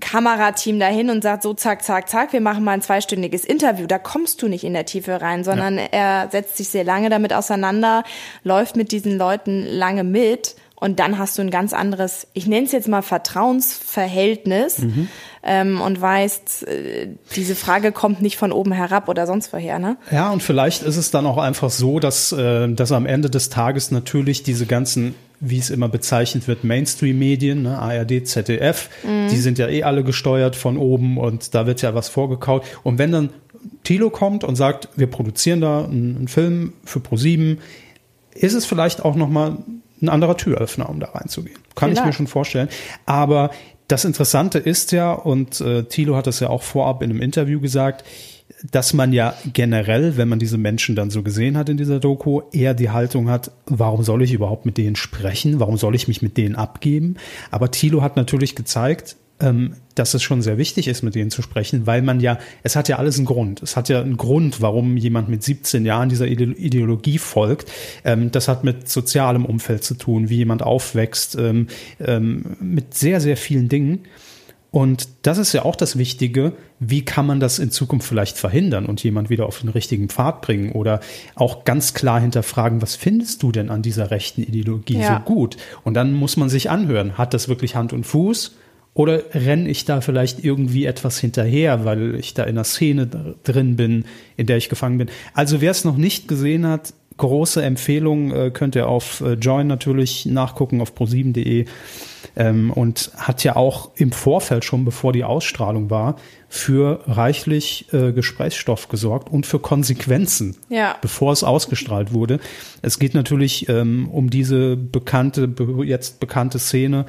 Kamerateam 0.00 0.78
dahin 0.78 1.10
und 1.10 1.22
sagt 1.22 1.42
so 1.42 1.54
zack, 1.54 1.82
zack, 1.82 2.08
zack, 2.08 2.32
wir 2.32 2.40
machen 2.40 2.64
mal 2.64 2.72
ein 2.72 2.82
zweistündiges 2.82 3.44
Interview. 3.44 3.86
Da 3.86 3.98
kommst 3.98 4.42
du 4.42 4.48
nicht 4.48 4.64
in 4.64 4.72
der 4.72 4.86
Tiefe 4.86 5.20
rein, 5.20 5.44
sondern 5.44 5.78
ja. 5.78 5.84
er 5.90 6.28
setzt 6.30 6.56
sich 6.56 6.68
sehr 6.68 6.84
lange 6.84 7.10
damit 7.10 7.32
auseinander, 7.32 8.04
läuft 8.42 8.76
mit 8.76 8.92
diesen 8.92 9.16
Leuten 9.16 9.64
lange 9.64 10.04
mit 10.04 10.56
und 10.74 11.00
dann 11.00 11.18
hast 11.18 11.38
du 11.38 11.42
ein 11.42 11.50
ganz 11.50 11.72
anderes, 11.72 12.26
ich 12.34 12.46
nenne 12.46 12.66
es 12.66 12.72
jetzt 12.72 12.88
mal 12.88 13.02
Vertrauensverhältnis 13.02 14.78
mhm. 14.78 15.08
Ähm, 15.42 15.80
und 15.80 16.00
weißt, 16.00 16.66
äh, 16.68 17.08
diese 17.34 17.54
Frage 17.54 17.92
kommt 17.92 18.22
nicht 18.22 18.36
von 18.36 18.52
oben 18.52 18.72
herab 18.72 19.08
oder 19.08 19.26
sonst 19.26 19.52
woher. 19.52 19.78
Ne? 19.78 19.96
Ja, 20.10 20.30
und 20.30 20.42
vielleicht 20.42 20.82
ist 20.82 20.96
es 20.96 21.10
dann 21.10 21.26
auch 21.26 21.38
einfach 21.38 21.70
so, 21.70 22.00
dass, 22.00 22.32
äh, 22.32 22.68
dass 22.68 22.92
am 22.92 23.06
Ende 23.06 23.30
des 23.30 23.50
Tages 23.50 23.90
natürlich 23.90 24.42
diese 24.42 24.66
ganzen 24.66 25.14
wie 25.40 25.58
es 25.58 25.70
immer 25.70 25.88
bezeichnet 25.88 26.48
wird, 26.48 26.64
Mainstream-Medien, 26.64 27.62
ne, 27.62 27.78
ARD, 27.78 28.26
ZDF, 28.26 28.90
mhm. 29.04 29.28
die 29.28 29.36
sind 29.36 29.56
ja 29.58 29.68
eh 29.68 29.84
alle 29.84 30.02
gesteuert 30.02 30.56
von 30.56 30.76
oben 30.76 31.16
und 31.16 31.54
da 31.54 31.64
wird 31.66 31.80
ja 31.80 31.94
was 31.94 32.08
vorgekaut. 32.08 32.64
Und 32.82 32.98
wenn 32.98 33.12
dann 33.12 33.30
Thilo 33.84 34.10
kommt 34.10 34.44
und 34.44 34.56
sagt, 34.56 34.88
wir 34.96 35.06
produzieren 35.06 35.60
da 35.60 35.84
einen, 35.84 36.16
einen 36.16 36.28
Film 36.28 36.72
für 36.84 37.00
ProSieben, 37.00 37.58
ist 38.34 38.54
es 38.54 38.66
vielleicht 38.66 39.04
auch 39.04 39.14
nochmal 39.14 39.58
ein 40.00 40.08
anderer 40.08 40.36
Türöffner, 40.36 40.88
um 40.88 41.00
da 41.00 41.06
reinzugehen. 41.10 41.58
Kann 41.74 41.90
Vielleicht. 41.90 42.00
ich 42.00 42.06
mir 42.06 42.12
schon 42.12 42.26
vorstellen. 42.26 42.68
Aber 43.06 43.50
das 43.88 44.04
Interessante 44.04 44.58
ist 44.58 44.92
ja, 44.92 45.12
und 45.12 45.60
äh, 45.60 45.84
Thilo 45.84 46.14
hat 46.14 46.26
das 46.26 46.40
ja 46.40 46.50
auch 46.50 46.62
vorab 46.62 47.02
in 47.02 47.10
einem 47.10 47.22
Interview 47.22 47.60
gesagt, 47.60 48.04
dass 48.70 48.92
man 48.92 49.12
ja 49.12 49.34
generell, 49.52 50.16
wenn 50.16 50.28
man 50.28 50.38
diese 50.38 50.58
Menschen 50.58 50.94
dann 50.94 51.10
so 51.10 51.22
gesehen 51.22 51.56
hat 51.56 51.68
in 51.68 51.76
dieser 51.76 52.00
Doku, 52.00 52.42
eher 52.52 52.74
die 52.74 52.90
Haltung 52.90 53.30
hat, 53.30 53.50
warum 53.66 54.02
soll 54.02 54.22
ich 54.22 54.32
überhaupt 54.32 54.66
mit 54.66 54.78
denen 54.78 54.96
sprechen? 54.96 55.60
Warum 55.60 55.76
soll 55.76 55.94
ich 55.94 56.08
mich 56.08 56.22
mit 56.22 56.36
denen 56.36 56.54
abgeben? 56.54 57.16
Aber 57.50 57.70
Thilo 57.70 58.02
hat 58.02 58.16
natürlich 58.16 58.54
gezeigt, 58.54 59.16
ähm, 59.40 59.74
dass 59.94 60.14
es 60.14 60.22
schon 60.22 60.42
sehr 60.42 60.58
wichtig 60.58 60.88
ist, 60.88 61.02
mit 61.02 61.14
denen 61.14 61.30
zu 61.30 61.42
sprechen, 61.42 61.86
weil 61.86 62.02
man 62.02 62.20
ja, 62.20 62.38
es 62.62 62.76
hat 62.76 62.88
ja 62.88 62.96
alles 62.96 63.16
einen 63.16 63.26
Grund. 63.26 63.62
Es 63.62 63.76
hat 63.76 63.88
ja 63.88 64.00
einen 64.00 64.16
Grund, 64.16 64.60
warum 64.60 64.96
jemand 64.96 65.28
mit 65.28 65.42
17 65.42 65.84
Jahren 65.84 66.08
dieser 66.08 66.26
Ideologie 66.26 67.18
folgt. 67.18 67.70
Ähm, 68.04 68.30
das 68.30 68.48
hat 68.48 68.64
mit 68.64 68.88
sozialem 68.88 69.44
Umfeld 69.44 69.84
zu 69.84 69.94
tun, 69.94 70.28
wie 70.28 70.36
jemand 70.36 70.62
aufwächst, 70.62 71.36
ähm, 71.36 71.68
ähm, 72.00 72.56
mit 72.60 72.94
sehr, 72.94 73.20
sehr 73.20 73.36
vielen 73.36 73.68
Dingen. 73.68 74.00
Und 74.70 75.08
das 75.22 75.38
ist 75.38 75.54
ja 75.54 75.64
auch 75.64 75.76
das 75.76 75.96
Wichtige, 75.96 76.52
wie 76.78 77.02
kann 77.02 77.26
man 77.26 77.40
das 77.40 77.58
in 77.58 77.70
Zukunft 77.70 78.06
vielleicht 78.06 78.36
verhindern 78.36 78.84
und 78.84 79.02
jemand 79.02 79.30
wieder 79.30 79.46
auf 79.46 79.60
den 79.60 79.70
richtigen 79.70 80.08
Pfad 80.08 80.42
bringen 80.42 80.72
oder 80.72 81.00
auch 81.36 81.64
ganz 81.64 81.94
klar 81.94 82.20
hinterfragen, 82.20 82.82
was 82.82 82.94
findest 82.94 83.42
du 83.42 83.50
denn 83.50 83.70
an 83.70 83.80
dieser 83.80 84.10
rechten 84.10 84.42
Ideologie 84.42 84.98
ja. 84.98 85.16
so 85.16 85.24
gut? 85.24 85.56
Und 85.84 85.94
dann 85.94 86.12
muss 86.12 86.36
man 86.36 86.50
sich 86.50 86.68
anhören, 86.68 87.16
hat 87.16 87.32
das 87.32 87.48
wirklich 87.48 87.76
Hand 87.76 87.94
und 87.94 88.04
Fuß? 88.04 88.56
Oder 88.94 89.22
renne 89.32 89.68
ich 89.68 89.84
da 89.84 90.00
vielleicht 90.00 90.44
irgendwie 90.44 90.84
etwas 90.84 91.18
hinterher, 91.18 91.84
weil 91.84 92.16
ich 92.16 92.34
da 92.34 92.42
in 92.42 92.50
einer 92.50 92.64
Szene 92.64 93.06
drin 93.44 93.76
bin, 93.76 94.04
in 94.36 94.46
der 94.46 94.56
ich 94.56 94.68
gefangen 94.68 94.98
bin? 94.98 95.08
Also 95.34 95.60
wer 95.60 95.70
es 95.70 95.84
noch 95.84 95.96
nicht 95.96 96.26
gesehen 96.26 96.66
hat, 96.66 96.92
große 97.18 97.62
Empfehlung, 97.62 98.32
äh, 98.32 98.50
könnt 98.50 98.74
ihr 98.74 98.88
auf 98.88 99.20
äh, 99.20 99.34
Join 99.34 99.66
natürlich 99.66 100.24
nachgucken, 100.24 100.80
auf 100.80 100.94
pro7.de. 100.94 101.66
Ähm, 102.36 102.70
und 102.70 103.10
hat 103.16 103.44
ja 103.44 103.56
auch 103.56 103.90
im 103.96 104.12
Vorfeld 104.12 104.64
schon, 104.64 104.84
bevor 104.84 105.12
die 105.12 105.24
Ausstrahlung 105.24 105.90
war, 105.90 106.16
für 106.48 107.00
reichlich 107.06 107.86
äh, 107.92 108.12
Gesprächsstoff 108.12 108.88
gesorgt 108.88 109.28
und 109.30 109.44
für 109.44 109.58
Konsequenzen, 109.58 110.56
ja. 110.68 110.96
bevor 111.00 111.32
es 111.32 111.44
ausgestrahlt 111.44 112.12
wurde. 112.12 112.38
Es 112.80 112.98
geht 112.98 113.14
natürlich 113.14 113.68
ähm, 113.68 114.08
um 114.10 114.30
diese 114.30 114.76
bekannte, 114.76 115.52
jetzt 115.84 116.20
bekannte 116.20 116.58
Szene, 116.58 117.06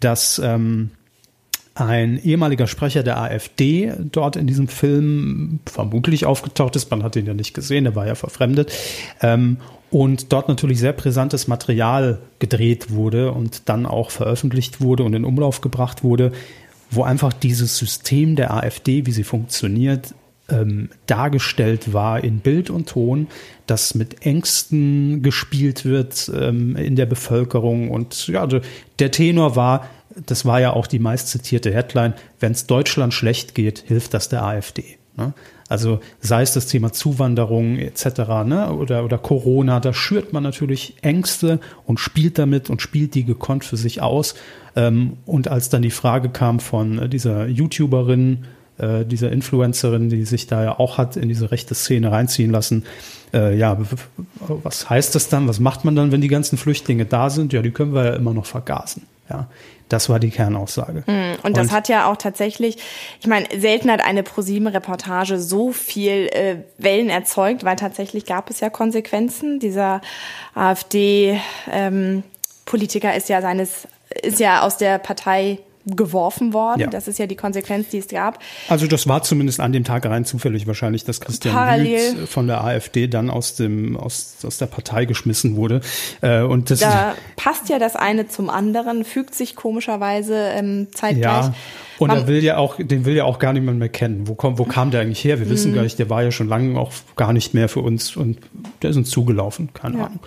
dass 0.00 0.40
ähm, 0.42 0.90
ein 1.74 2.22
ehemaliger 2.22 2.66
Sprecher 2.66 3.02
der 3.02 3.20
AfD 3.20 3.92
dort 4.12 4.36
in 4.36 4.46
diesem 4.46 4.68
Film 4.68 5.60
vermutlich 5.66 6.26
aufgetaucht 6.26 6.76
ist. 6.76 6.90
Man 6.90 7.02
hat 7.02 7.16
ihn 7.16 7.26
ja 7.26 7.34
nicht 7.34 7.54
gesehen, 7.54 7.86
er 7.86 7.94
war 7.94 8.06
ja 8.06 8.14
verfremdet. 8.14 8.72
Ähm, 9.22 9.58
und 9.90 10.32
dort 10.32 10.48
natürlich 10.48 10.78
sehr 10.78 10.92
brisantes 10.92 11.48
Material 11.48 12.20
gedreht 12.38 12.90
wurde 12.90 13.32
und 13.32 13.68
dann 13.68 13.86
auch 13.86 14.10
veröffentlicht 14.10 14.80
wurde 14.80 15.02
und 15.02 15.14
in 15.14 15.24
Umlauf 15.24 15.60
gebracht 15.60 16.04
wurde, 16.04 16.32
wo 16.90 17.02
einfach 17.02 17.32
dieses 17.32 17.76
System 17.76 18.36
der 18.36 18.54
AfD, 18.54 19.06
wie 19.06 19.12
sie 19.12 19.24
funktioniert, 19.24 20.14
ähm, 20.48 20.90
dargestellt 21.06 21.92
war 21.92 22.22
in 22.22 22.38
Bild 22.40 22.70
und 22.70 22.88
Ton, 22.88 23.28
dass 23.66 23.94
mit 23.94 24.26
Ängsten 24.26 25.22
gespielt 25.22 25.84
wird 25.84 26.30
ähm, 26.34 26.76
in 26.76 26.96
der 26.96 27.06
Bevölkerung. 27.06 27.90
Und 27.90 28.26
ja, 28.28 28.46
der 28.98 29.10
Tenor 29.10 29.56
war, 29.56 29.88
das 30.26 30.44
war 30.44 30.60
ja 30.60 30.72
auch 30.72 30.86
die 30.86 30.98
meist 30.98 31.28
zitierte 31.28 31.72
Headline, 31.72 32.14
wenn 32.40 32.52
es 32.52 32.66
Deutschland 32.66 33.14
schlecht 33.14 33.54
geht, 33.54 33.84
hilft 33.86 34.14
das 34.14 34.28
der 34.28 34.44
AfD. 34.44 34.84
Ne? 35.16 35.32
Also 35.68 36.00
sei 36.20 36.42
es 36.42 36.52
das 36.52 36.66
Thema 36.66 36.92
Zuwanderung 36.92 37.78
etc. 37.78 38.04
Ne? 38.44 38.72
Oder, 38.72 39.04
oder 39.04 39.18
Corona, 39.18 39.78
da 39.78 39.92
schürt 39.92 40.32
man 40.32 40.42
natürlich 40.42 40.96
Ängste 41.02 41.60
und 41.86 42.00
spielt 42.00 42.38
damit 42.38 42.70
und 42.70 42.82
spielt 42.82 43.14
die 43.14 43.24
gekonnt 43.24 43.64
für 43.64 43.76
sich 43.76 44.02
aus. 44.02 44.34
Ähm, 44.74 45.18
und 45.26 45.48
als 45.48 45.68
dann 45.68 45.82
die 45.82 45.90
Frage 45.90 46.28
kam 46.28 46.58
von 46.58 47.08
dieser 47.08 47.46
YouTuberin, 47.46 48.46
äh, 48.80 49.04
dieser 49.04 49.30
Influencerin, 49.30 50.08
die 50.08 50.24
sich 50.24 50.46
da 50.46 50.64
ja 50.64 50.78
auch 50.78 50.98
hat 50.98 51.16
in 51.16 51.28
diese 51.28 51.50
rechte 51.50 51.74
Szene 51.74 52.10
reinziehen 52.10 52.50
lassen. 52.50 52.84
Äh, 53.32 53.56
ja, 53.56 53.78
was 54.40 54.90
heißt 54.90 55.14
das 55.14 55.28
dann? 55.28 55.48
Was 55.48 55.60
macht 55.60 55.84
man 55.84 55.94
dann, 55.94 56.12
wenn 56.12 56.20
die 56.20 56.28
ganzen 56.28 56.58
Flüchtlinge 56.58 57.04
da 57.04 57.30
sind? 57.30 57.52
Ja, 57.52 57.62
die 57.62 57.70
können 57.70 57.94
wir 57.94 58.04
ja 58.04 58.14
immer 58.14 58.34
noch 58.34 58.46
vergasen. 58.46 59.06
Ja, 59.28 59.46
das 59.88 60.08
war 60.08 60.18
die 60.18 60.30
Kernaussage. 60.30 61.04
Und 61.42 61.56
das 61.56 61.68
und, 61.68 61.72
hat 61.72 61.88
ja 61.88 62.10
auch 62.10 62.16
tatsächlich, 62.16 62.78
ich 63.20 63.26
meine, 63.26 63.46
selten 63.56 63.90
hat 63.90 64.04
eine 64.04 64.22
ProSieben-Reportage 64.22 65.38
so 65.38 65.72
viel 65.72 66.28
äh, 66.32 66.56
Wellen 66.78 67.10
erzeugt, 67.10 67.64
weil 67.64 67.76
tatsächlich 67.76 68.24
gab 68.24 68.50
es 68.50 68.60
ja 68.60 68.70
Konsequenzen. 68.70 69.60
Dieser 69.60 70.00
AfD-Politiker 70.54 73.12
ähm, 73.12 73.16
ist 73.16 73.28
ja 73.28 73.40
seines, 73.40 73.86
ist 74.22 74.40
ja 74.40 74.62
aus 74.62 74.76
der 74.76 74.98
Partei 74.98 75.60
geworfen 75.86 76.52
worden. 76.52 76.80
Ja. 76.80 76.86
Das 76.88 77.08
ist 77.08 77.18
ja 77.18 77.26
die 77.26 77.36
Konsequenz, 77.36 77.88
die 77.88 77.98
es 77.98 78.08
gab. 78.08 78.38
Also 78.68 78.86
das 78.86 79.08
war 79.08 79.22
zumindest 79.22 79.60
an 79.60 79.72
dem 79.72 79.84
Tag 79.84 80.04
rein 80.06 80.24
zufällig 80.24 80.66
wahrscheinlich, 80.66 81.04
dass 81.04 81.20
Christian 81.20 81.54
Parallel. 81.54 82.16
Lüth 82.16 82.28
von 82.28 82.46
der 82.46 82.62
AfD 82.62 83.08
dann 83.08 83.30
aus 83.30 83.54
dem 83.54 83.96
aus, 83.96 84.36
aus 84.44 84.58
der 84.58 84.66
Partei 84.66 85.06
geschmissen 85.06 85.56
wurde. 85.56 85.80
Äh, 86.20 86.42
und 86.42 86.70
das 86.70 86.80
da 86.80 87.14
passt 87.36 87.68
ja 87.68 87.78
das 87.78 87.96
eine 87.96 88.28
zum 88.28 88.50
anderen, 88.50 89.04
fügt 89.04 89.34
sich 89.34 89.56
komischerweise 89.56 90.34
ähm, 90.36 90.88
zeitgleich. 90.92 91.46
Ja. 91.46 91.54
Und 92.00 92.10
er 92.10 92.26
will 92.26 92.42
ja 92.42 92.56
auch, 92.56 92.76
den 92.78 93.04
will 93.04 93.14
ja 93.14 93.24
auch 93.24 93.38
gar 93.38 93.52
niemand 93.52 93.78
mehr 93.78 93.88
kennen. 93.88 94.26
Wo, 94.26 94.34
kommt, 94.34 94.58
wo 94.58 94.64
kam 94.64 94.90
der 94.90 95.02
eigentlich 95.02 95.22
her? 95.22 95.38
Wir 95.38 95.50
wissen 95.50 95.72
mhm. 95.72 95.76
gar 95.76 95.82
nicht, 95.82 95.98
der 95.98 96.08
war 96.08 96.22
ja 96.22 96.30
schon 96.30 96.48
lange 96.48 96.78
auch 96.78 96.92
gar 97.16 97.32
nicht 97.32 97.52
mehr 97.52 97.68
für 97.68 97.80
uns 97.80 98.16
und 98.16 98.38
der 98.82 98.90
ist 98.90 98.96
uns 98.96 99.10
zugelaufen, 99.10 99.70
keine 99.74 99.98
ja. 99.98 100.04
Ahnung. 100.06 100.20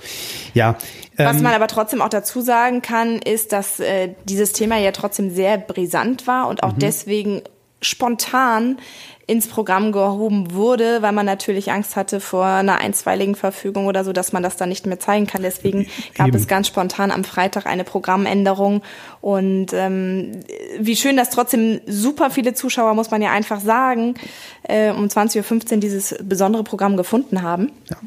Ja. 0.54 0.76
Was 1.18 1.38
ähm, 1.38 1.44
man 1.44 1.54
aber 1.54 1.68
trotzdem 1.68 2.02
auch 2.02 2.10
dazu 2.10 2.42
sagen 2.42 2.82
kann, 2.82 3.20
ist, 3.20 3.52
dass 3.52 3.80
äh, 3.80 4.10
dieses 4.26 4.52
Thema 4.54 4.78
ja 4.78 4.92
trotzdem 4.92 5.32
sehr 5.32 5.58
brisant 5.58 6.28
war 6.28 6.48
und 6.48 6.64
auch 6.64 6.74
mhm. 6.74 6.80
deswegen 6.80 7.42
spontan 7.82 8.78
ins 9.26 9.48
Programm 9.48 9.92
gehoben 9.92 10.54
wurde, 10.54 11.02
weil 11.02 11.14
man 11.14 11.26
natürlich 11.26 11.72
Angst 11.72 11.96
hatte 11.96 12.20
vor 12.20 12.46
einer 12.46 12.80
einstweiligen 12.80 13.36
Verfügung 13.36 13.88
oder 13.88 14.04
so, 14.04 14.12
dass 14.12 14.34
man 14.34 14.44
das 14.44 14.58
dann 14.58 14.70
nicht 14.70 14.86
mehr 14.86 15.00
zeigen 15.00 15.28
kann. 15.28 15.42
Deswegen 15.42 15.88
gab 16.14 16.28
Eben. 16.28 16.38
es 16.38 16.48
ganz 16.48 16.68
spontan 16.68 17.10
am 17.10 17.24
Freitag 17.24 17.66
eine 17.66 17.86
Programmänderung. 17.86 18.82
Und 19.22 19.68
ähm, 19.72 20.32
wie 20.78 20.98
schön, 20.98 21.16
dass 21.16 21.30
trotzdem 21.30 21.80
super 21.88 22.32
viele 22.32 22.54
Zuschauer, 22.54 22.96
muss 22.96 23.12
man 23.12 23.22
ja 23.22 23.32
einfach 23.32 23.62
sagen, 23.62 24.16
äh, 24.64 24.92
um 24.92 25.06
20.15 25.06 25.74
Uhr 25.74 25.78
dieses 25.80 26.16
besondere 26.22 26.64
Programm 26.64 26.98
gefunden 26.98 27.42
haben. 27.42 27.72
Ja. 27.90 27.98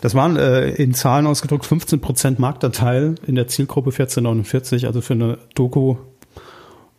Das 0.00 0.14
waren 0.14 0.36
äh, 0.36 0.70
in 0.70 0.94
Zahlen 0.94 1.26
ausgedrückt 1.26 1.66
15 1.66 2.00
Prozent 2.00 2.38
Marktanteil 2.38 3.16
in 3.26 3.34
der 3.34 3.46
Zielgruppe 3.46 3.90
1449, 3.90 4.86
also 4.86 5.02
für 5.02 5.12
eine 5.12 5.38
Doku 5.54 5.96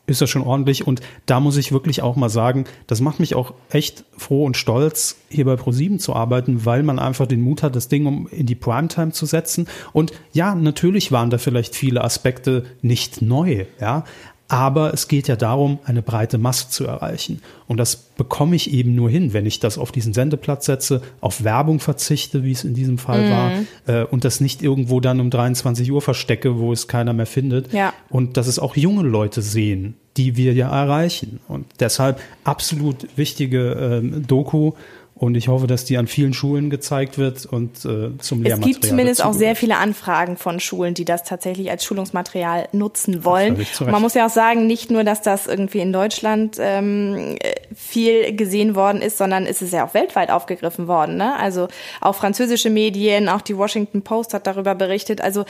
ist 0.07 0.21
das 0.21 0.29
schon 0.29 0.41
ordentlich. 0.41 0.87
Und 0.87 1.01
da 1.25 1.39
muss 1.39 1.57
ich 1.57 1.71
wirklich 1.71 2.01
auch 2.01 2.15
mal 2.15 2.29
sagen, 2.29 2.65
das 2.87 3.01
macht 3.01 3.19
mich 3.19 3.35
auch 3.35 3.53
echt 3.69 4.05
froh 4.17 4.45
und 4.45 4.57
stolz, 4.57 5.17
hier 5.29 5.45
bei 5.45 5.55
ProSieben 5.55 5.99
zu 5.99 6.15
arbeiten, 6.15 6.65
weil 6.65 6.81
man 6.81 6.97
einfach 6.97 7.27
den 7.27 7.41
Mut 7.41 7.61
hat, 7.61 7.75
das 7.75 7.89
Ding 7.89 8.05
um 8.05 8.27
in 8.27 8.45
die 8.45 8.55
Primetime 8.55 9.11
zu 9.11 9.25
setzen. 9.25 9.67
Und 9.93 10.13
ja, 10.33 10.55
natürlich 10.55 11.11
waren 11.11 11.29
da 11.29 11.37
vielleicht 11.37 11.75
viele 11.75 12.03
Aspekte 12.03 12.65
nicht 12.81 13.21
neu, 13.21 13.65
ja. 13.79 14.05
Aber 14.49 14.93
es 14.93 15.09
geht 15.09 15.27
ja 15.27 15.35
darum, 15.35 15.79
eine 15.83 16.01
breite 16.01 16.37
Masse 16.37 16.69
zu 16.69 16.85
erreichen. 16.85 17.41
Und 17.67 17.77
das 17.77 17.97
bekomme 17.97 18.55
ich 18.55 18.71
eben 18.71 18.95
nur 18.95 19.09
hin, 19.09 19.33
wenn 19.33 19.45
ich 19.45 19.59
das 19.59 19.77
auf 19.77 19.91
diesen 19.91 20.13
Sendeplatz 20.13 20.65
setze, 20.65 21.01
auf 21.19 21.43
Werbung 21.43 21.79
verzichte, 21.81 22.43
wie 22.43 22.53
es 22.53 22.63
in 22.63 22.73
diesem 22.73 22.97
Fall 22.97 23.25
mhm. 23.25 23.31
war, 23.31 23.51
äh, 23.87 24.05
und 24.05 24.23
das 24.23 24.39
nicht 24.39 24.63
irgendwo 24.63 25.01
dann 25.01 25.19
um 25.19 25.29
23 25.29 25.91
Uhr 25.91 26.01
verstecke, 26.01 26.59
wo 26.59 26.71
es 26.71 26.87
keiner 26.87 27.11
mehr 27.11 27.25
findet. 27.25 27.73
Ja. 27.73 27.93
Und 28.09 28.37
dass 28.37 28.47
es 28.47 28.57
auch 28.57 28.77
junge 28.77 29.03
Leute 29.03 29.41
sehen, 29.41 29.95
die 30.15 30.37
wir 30.37 30.53
ja 30.53 30.69
erreichen. 30.69 31.41
Und 31.49 31.65
deshalb 31.81 32.21
absolut 32.45 33.07
wichtige 33.17 34.01
äh, 34.01 34.21
Doku 34.21 34.73
und 35.19 35.35
ich 35.35 35.47
hoffe, 35.47 35.65
dass 35.65 35.83
die 35.83 35.97
an 35.97 36.07
vielen 36.07 36.33
Schulen 36.33 36.69
gezeigt 36.69 37.17
wird 37.17 37.45
und 37.45 37.77
äh, 37.85 38.15
zum 38.19 38.43
Lehrmaterial. 38.43 38.59
Es 38.59 38.65
gibt 38.65 38.85
zumindest 38.85 39.25
auch 39.25 39.33
sehr 39.33 39.55
viele 39.55 39.77
Anfragen 39.77 40.37
von 40.37 40.59
Schulen, 40.59 40.93
die 40.93 41.05
das 41.05 41.23
tatsächlich 41.23 41.71
als 41.71 41.83
Schulungsmaterial 41.83 42.69
nutzen 42.71 43.25
wollen. 43.25 43.65
man 43.79 44.01
muss 44.01 44.13
ja 44.13 44.27
auch 44.27 44.31
sagen, 44.31 44.67
nicht 44.67 44.91
nur, 44.91 45.03
dass 45.03 45.21
das 45.21 45.47
irgendwie 45.47 45.79
in 45.79 45.91
Deutschland 45.91 46.57
ähm, 46.59 47.37
viel 47.75 48.35
gesehen 48.35 48.75
worden 48.75 49.01
ist, 49.01 49.17
sondern 49.17 49.45
ist 49.45 49.61
es 49.61 49.71
ja 49.71 49.85
auch 49.85 49.93
weltweit 49.93 50.29
aufgegriffen 50.29 50.87
worden. 50.87 51.17
Ne? 51.17 51.35
Also 51.37 51.67
auch 51.99 52.15
französische 52.15 52.69
Medien, 52.69 53.27
auch 53.27 53.41
die 53.41 53.57
Washington 53.57 54.03
Post 54.03 54.33
hat 54.35 54.45
darüber 54.45 54.75
berichtet. 54.75 55.21
Also 55.21 55.45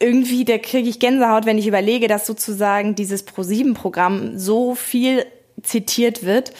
irgendwie, 0.00 0.44
da 0.44 0.58
kriege 0.58 0.88
ich 0.88 1.00
Gänsehaut, 1.00 1.46
wenn 1.46 1.56
ich 1.56 1.66
überlege, 1.66 2.08
dass 2.08 2.26
sozusagen 2.26 2.94
dieses 2.94 3.22
Pro-7-Programm 3.22 4.38
so 4.38 4.74
viel 4.74 5.24
zitiert 5.62 6.24
wird. 6.24 6.52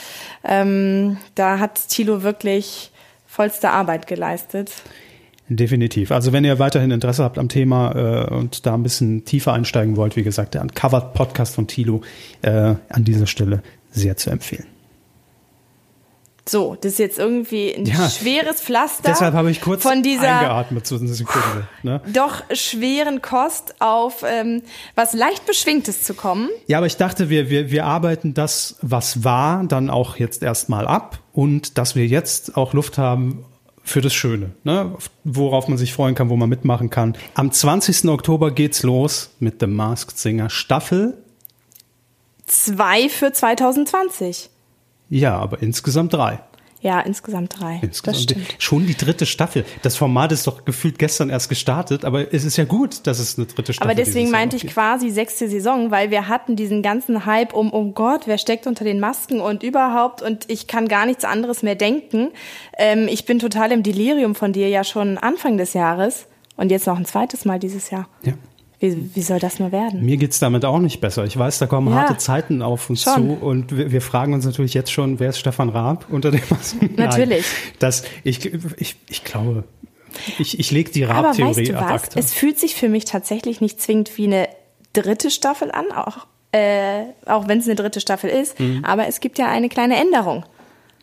Ähm, 0.44 1.16
da 1.34 1.58
hat 1.58 1.88
Thilo 1.88 2.22
wirklich 2.22 2.90
vollste 3.26 3.70
Arbeit 3.70 4.06
geleistet. 4.06 4.72
Definitiv. 5.48 6.12
Also 6.12 6.32
wenn 6.32 6.44
ihr 6.44 6.58
weiterhin 6.58 6.90
Interesse 6.90 7.24
habt 7.24 7.38
am 7.38 7.48
Thema 7.48 8.26
äh, 8.30 8.34
und 8.34 8.64
da 8.66 8.74
ein 8.74 8.82
bisschen 8.82 9.24
tiefer 9.24 9.52
einsteigen 9.52 9.96
wollt, 9.96 10.16
wie 10.16 10.22
gesagt, 10.22 10.54
der 10.54 10.62
Uncovered 10.62 11.14
Podcast 11.14 11.54
von 11.54 11.66
Thilo 11.66 12.02
äh, 12.42 12.74
an 12.88 13.04
dieser 13.04 13.26
Stelle 13.26 13.62
sehr 13.90 14.16
zu 14.16 14.30
empfehlen. 14.30 14.66
So, 16.48 16.76
das 16.80 16.92
ist 16.92 16.98
jetzt 16.98 17.18
irgendwie 17.20 17.72
ein 17.72 17.86
ja, 17.86 18.10
schweres 18.10 18.60
Pflaster. 18.60 19.04
Deshalb 19.06 19.34
habe 19.34 19.50
ich 19.50 19.60
kurz 19.60 19.82
von 19.82 20.02
dieser 20.02 20.38
eingeatmet 20.38 20.86
zu 20.86 20.96
einer 20.96 21.12
Sekunde. 21.12 21.68
Ne? 21.84 22.00
Doch 22.12 22.42
schweren 22.52 23.22
Kost 23.22 23.80
auf 23.80 24.24
ähm, 24.26 24.62
was 24.96 25.12
leicht 25.12 25.46
Beschwingtes 25.46 26.02
zu 26.02 26.14
kommen. 26.14 26.48
Ja, 26.66 26.78
aber 26.78 26.86
ich 26.86 26.96
dachte, 26.96 27.30
wir, 27.30 27.48
wir, 27.48 27.70
wir 27.70 27.84
arbeiten 27.84 28.34
das, 28.34 28.76
was 28.82 29.22
war, 29.22 29.62
dann 29.64 29.88
auch 29.88 30.16
jetzt 30.16 30.42
erstmal 30.42 30.88
ab 30.88 31.20
und 31.32 31.78
dass 31.78 31.94
wir 31.94 32.06
jetzt 32.06 32.56
auch 32.56 32.72
Luft 32.72 32.98
haben 32.98 33.44
für 33.84 34.00
das 34.00 34.12
Schöne, 34.12 34.50
ne? 34.64 34.96
worauf 35.24 35.68
man 35.68 35.78
sich 35.78 35.92
freuen 35.92 36.14
kann, 36.14 36.28
wo 36.28 36.36
man 36.36 36.48
mitmachen 36.48 36.90
kann. 36.90 37.16
Am 37.34 37.52
20. 37.52 38.06
Oktober 38.06 38.50
geht's 38.50 38.82
los 38.82 39.30
mit 39.38 39.60
The 39.60 39.66
Masked 39.66 40.18
Singer 40.18 40.50
Staffel 40.50 41.16
2 42.46 43.08
für 43.08 43.32
2020. 43.32 44.50
Ja, 45.12 45.36
aber 45.36 45.60
insgesamt 45.60 46.14
drei. 46.14 46.40
Ja, 46.80 47.00
insgesamt 47.00 47.60
drei. 47.60 47.78
Insgesamt 47.82 48.16
das 48.16 48.22
stimmt. 48.22 48.56
Schon 48.58 48.86
die 48.86 48.96
dritte 48.96 49.26
Staffel. 49.26 49.66
Das 49.82 49.94
Format 49.94 50.32
ist 50.32 50.46
doch 50.46 50.64
gefühlt 50.64 50.98
gestern 50.98 51.28
erst 51.28 51.50
gestartet, 51.50 52.06
aber 52.06 52.32
es 52.32 52.44
ist 52.44 52.56
ja 52.56 52.64
gut, 52.64 53.06
dass 53.06 53.18
es 53.18 53.36
eine 53.36 53.46
dritte 53.46 53.74
Staffel 53.74 53.90
ist. 53.90 53.98
Aber 53.98 54.04
deswegen 54.06 54.30
meinte 54.30 54.56
ich 54.56 54.66
quasi 54.66 55.10
sechste 55.10 55.50
Saison, 55.50 55.90
weil 55.90 56.10
wir 56.10 56.28
hatten 56.28 56.56
diesen 56.56 56.80
ganzen 56.80 57.26
Hype 57.26 57.52
um, 57.52 57.74
oh 57.74 57.92
Gott, 57.92 58.22
wer 58.24 58.38
steckt 58.38 58.66
unter 58.66 58.84
den 58.84 59.00
Masken 59.00 59.42
und 59.42 59.62
überhaupt 59.62 60.22
und 60.22 60.46
ich 60.48 60.66
kann 60.66 60.88
gar 60.88 61.04
nichts 61.04 61.26
anderes 61.26 61.62
mehr 61.62 61.74
denken. 61.74 62.30
Ähm, 62.78 63.06
ich 63.06 63.26
bin 63.26 63.38
total 63.38 63.70
im 63.70 63.82
Delirium 63.82 64.34
von 64.34 64.54
dir 64.54 64.70
ja 64.70 64.82
schon 64.82 65.18
Anfang 65.18 65.58
des 65.58 65.74
Jahres 65.74 66.26
und 66.56 66.70
jetzt 66.70 66.86
noch 66.86 66.96
ein 66.96 67.04
zweites 67.04 67.44
Mal 67.44 67.58
dieses 67.58 67.90
Jahr. 67.90 68.08
Ja. 68.22 68.32
Wie, 68.82 69.14
wie 69.14 69.22
soll 69.22 69.38
das 69.38 69.60
nur 69.60 69.70
werden? 69.70 70.04
Mir 70.04 70.16
geht's 70.16 70.40
damit 70.40 70.64
auch 70.64 70.80
nicht 70.80 71.00
besser. 71.00 71.24
Ich 71.24 71.38
weiß, 71.38 71.60
da 71.60 71.66
kommen 71.66 71.86
ja, 71.88 72.00
harte 72.00 72.16
Zeiten 72.16 72.62
auf 72.62 72.90
uns 72.90 73.04
schon. 73.04 73.38
zu 73.38 73.44
und 73.44 73.76
wir, 73.76 73.92
wir, 73.92 74.02
fragen 74.02 74.34
uns 74.34 74.44
natürlich 74.44 74.74
jetzt 74.74 74.90
schon, 74.90 75.20
wer 75.20 75.28
ist 75.28 75.38
Stefan 75.38 75.68
Raab 75.68 76.06
unter 76.10 76.32
dem 76.32 76.40
Masken? 76.50 76.90
Natürlich. 76.96 77.46
das, 77.78 78.02
ich, 78.24 78.44
ich, 78.78 78.96
ich 79.08 79.22
glaube, 79.22 79.62
ich, 80.40 80.58
ich 80.58 80.72
lege 80.72 80.90
die 80.90 81.04
Raab-Theorie 81.04 81.58
weißt 81.58 81.70
du 81.70 81.78
ab 81.78 81.90
was? 81.90 82.16
Es 82.16 82.34
fühlt 82.34 82.58
sich 82.58 82.74
für 82.74 82.88
mich 82.88 83.04
tatsächlich 83.04 83.60
nicht 83.60 83.80
zwingend 83.80 84.18
wie 84.18 84.24
eine 84.24 84.48
dritte 84.92 85.30
Staffel 85.30 85.70
an, 85.70 85.92
auch, 85.94 86.26
äh, 86.50 87.04
auch 87.26 87.46
wenn 87.46 87.60
es 87.60 87.66
eine 87.66 87.76
dritte 87.76 88.00
Staffel 88.00 88.30
ist. 88.30 88.58
Mhm. 88.58 88.84
Aber 88.84 89.06
es 89.06 89.20
gibt 89.20 89.38
ja 89.38 89.46
eine 89.46 89.68
kleine 89.68 89.94
Änderung. 89.94 90.44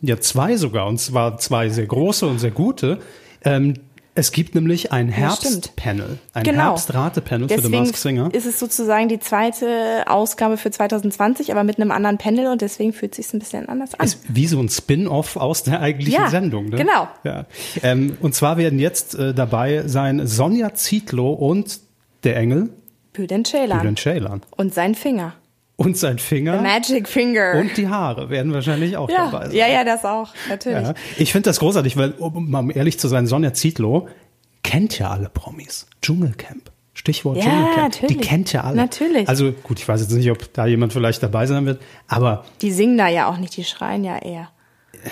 Ja, 0.01 0.19
zwei 0.19 0.57
sogar, 0.57 0.85
und 0.85 0.99
zwar 0.99 1.37
zwei 1.37 1.69
sehr 1.69 1.85
große 1.85 2.27
und 2.27 2.39
sehr 2.39 2.51
gute. 2.51 2.99
Ähm, 3.45 3.75
es 4.15 4.31
gibt 4.31 4.55
nämlich 4.55 4.91
ein 4.91 5.07
Herbstpanel, 5.09 6.17
ein 6.33 6.43
genau. 6.43 6.63
Herbstrate-Panel 6.63 7.49
für 7.49 7.61
The 7.61 7.69
Masked 7.69 7.95
Singer. 7.95 8.33
ist 8.33 8.45
es 8.45 8.59
sozusagen 8.59 9.07
die 9.07 9.19
zweite 9.19 10.03
Ausgabe 10.07 10.57
für 10.57 10.71
2020, 10.71 11.51
aber 11.51 11.63
mit 11.63 11.79
einem 11.79 11.91
anderen 11.91 12.17
Panel 12.17 12.47
und 12.47 12.61
deswegen 12.61 12.91
fühlt 12.91 13.17
es 13.17 13.27
sich 13.27 13.33
ein 13.33 13.39
bisschen 13.39 13.69
anders 13.69 13.93
an. 13.93 14.05
Ist 14.05 14.19
wie 14.27 14.47
so 14.47 14.59
ein 14.59 14.69
Spin-off 14.69 15.37
aus 15.37 15.63
der 15.63 15.79
eigentlichen 15.79 16.21
ja, 16.23 16.29
Sendung. 16.29 16.69
Ne? 16.69 16.77
Genau. 16.77 17.07
Ja. 17.23 17.45
Ähm, 17.83 18.17
und 18.21 18.35
zwar 18.35 18.57
werden 18.57 18.79
jetzt 18.79 19.15
äh, 19.15 19.33
dabei 19.33 19.83
sein 19.87 20.27
Sonja 20.27 20.73
Zietlow 20.73 21.33
und 21.33 21.79
der 22.23 22.35
Engel 22.35 22.69
Bülent 23.13 23.47
Ceylan. 23.47 23.79
Bülent 23.79 23.99
Ceylan. 23.99 24.41
Und 24.55 24.73
sein 24.73 24.95
Finger 24.95 25.33
und 25.79 25.97
sein 25.97 26.19
Finger. 26.19 26.57
The 26.57 26.63
Magic 26.63 27.07
Finger. 27.07 27.53
Und 27.55 27.77
die 27.77 27.87
Haare 27.87 28.29
werden 28.29 28.51
wahrscheinlich 28.51 28.97
auch 28.97 29.09
ja, 29.09 29.31
dabei 29.31 29.45
sein. 29.47 29.55
Ja, 29.55 29.67
ja, 29.67 29.85
das 29.85 30.03
auch, 30.03 30.27
natürlich. 30.49 30.83
Ja, 30.83 30.93
ich 31.17 31.31
finde 31.31 31.49
das 31.49 31.59
großartig, 31.59 31.95
weil, 31.95 32.11
um 32.11 32.51
mal 32.51 32.69
ehrlich 32.75 32.99
zu 32.99 33.07
sein, 33.07 33.27
Sonja 33.27 33.53
Zietlow 33.53 34.09
kennt 34.61 34.99
ja 34.99 35.09
alle 35.09 35.29
Promis. 35.29 35.87
Dschungelcamp. 36.01 36.69
Stichwort 36.93 37.37
ja, 37.37 37.43
Dschungelcamp. 37.43 37.77
Natürlich. 37.77 38.17
Die 38.17 38.21
kennt 38.21 38.51
ja 38.51 38.65
alle. 38.65 38.75
Natürlich. 38.75 39.29
Also 39.29 39.53
gut, 39.53 39.79
ich 39.79 39.87
weiß 39.87 40.01
jetzt 40.01 40.11
nicht, 40.11 40.29
ob 40.29 40.51
da 40.53 40.65
jemand 40.65 40.91
vielleicht 40.91 41.23
dabei 41.23 41.45
sein 41.45 41.65
wird, 41.65 41.81
aber. 42.07 42.43
Die 42.61 42.71
singen 42.71 42.97
da 42.97 43.07
ja 43.07 43.29
auch 43.29 43.37
nicht, 43.37 43.55
die 43.55 43.63
schreien 43.63 44.03
ja 44.03 44.17
eher. 44.17 44.49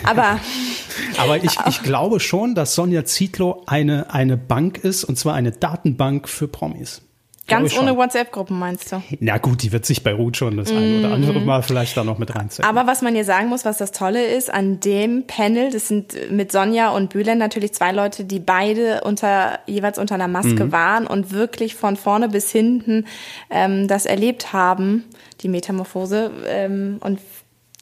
Aber, 0.03 0.37
aber 1.17 1.37
ich, 1.41 1.55
ich 1.69 1.81
glaube 1.81 2.19
schon, 2.19 2.55
dass 2.55 2.75
Sonja 2.75 3.05
Zietlow 3.05 3.63
eine, 3.67 4.13
eine 4.13 4.35
Bank 4.35 4.79
ist, 4.79 5.05
und 5.05 5.17
zwar 5.17 5.33
eine 5.33 5.53
Datenbank 5.53 6.27
für 6.27 6.49
Promis. 6.49 7.06
Ganz 7.47 7.77
ohne 7.77 7.95
WhatsApp-Gruppen 7.95 8.59
meinst 8.59 8.91
du? 8.91 9.01
Na 9.19 9.37
gut, 9.37 9.63
die 9.63 9.71
wird 9.71 9.85
sich 9.85 10.03
bei 10.03 10.13
Ruth 10.13 10.37
schon 10.37 10.57
das 10.57 10.69
ein 10.71 10.99
oder 10.99 11.13
andere 11.13 11.39
Mal 11.39 11.63
vielleicht 11.63 11.95
da 11.95 12.03
noch 12.03 12.17
mit 12.17 12.35
reinziehen. 12.35 12.67
Aber 12.67 12.87
was 12.87 13.01
man 13.01 13.13
hier 13.15 13.23
sagen 13.23 13.47
muss, 13.47 13.63
was 13.63 13.77
das 13.77 13.91
Tolle 13.91 14.25
ist, 14.25 14.53
an 14.53 14.79
dem 14.79 15.25
Panel, 15.27 15.71
das 15.71 15.87
sind 15.87 16.15
mit 16.29 16.51
Sonja 16.51 16.89
und 16.89 17.09
Bülent 17.09 17.39
natürlich 17.39 17.73
zwei 17.73 17.91
Leute, 17.91 18.25
die 18.25 18.39
beide 18.39 19.01
unter 19.05 19.59
jeweils 19.65 19.97
unter 19.97 20.15
einer 20.15 20.27
Maske 20.27 20.71
waren 20.71 21.07
und 21.07 21.31
wirklich 21.31 21.75
von 21.75 21.95
vorne 21.95 22.29
bis 22.29 22.51
hinten 22.51 23.05
ähm, 23.49 23.87
das 23.87 24.05
erlebt 24.05 24.51
haben, 24.51 25.05
die 25.41 25.47
Metamorphose. 25.47 26.31
Ähm, 26.47 26.97
und 26.99 27.19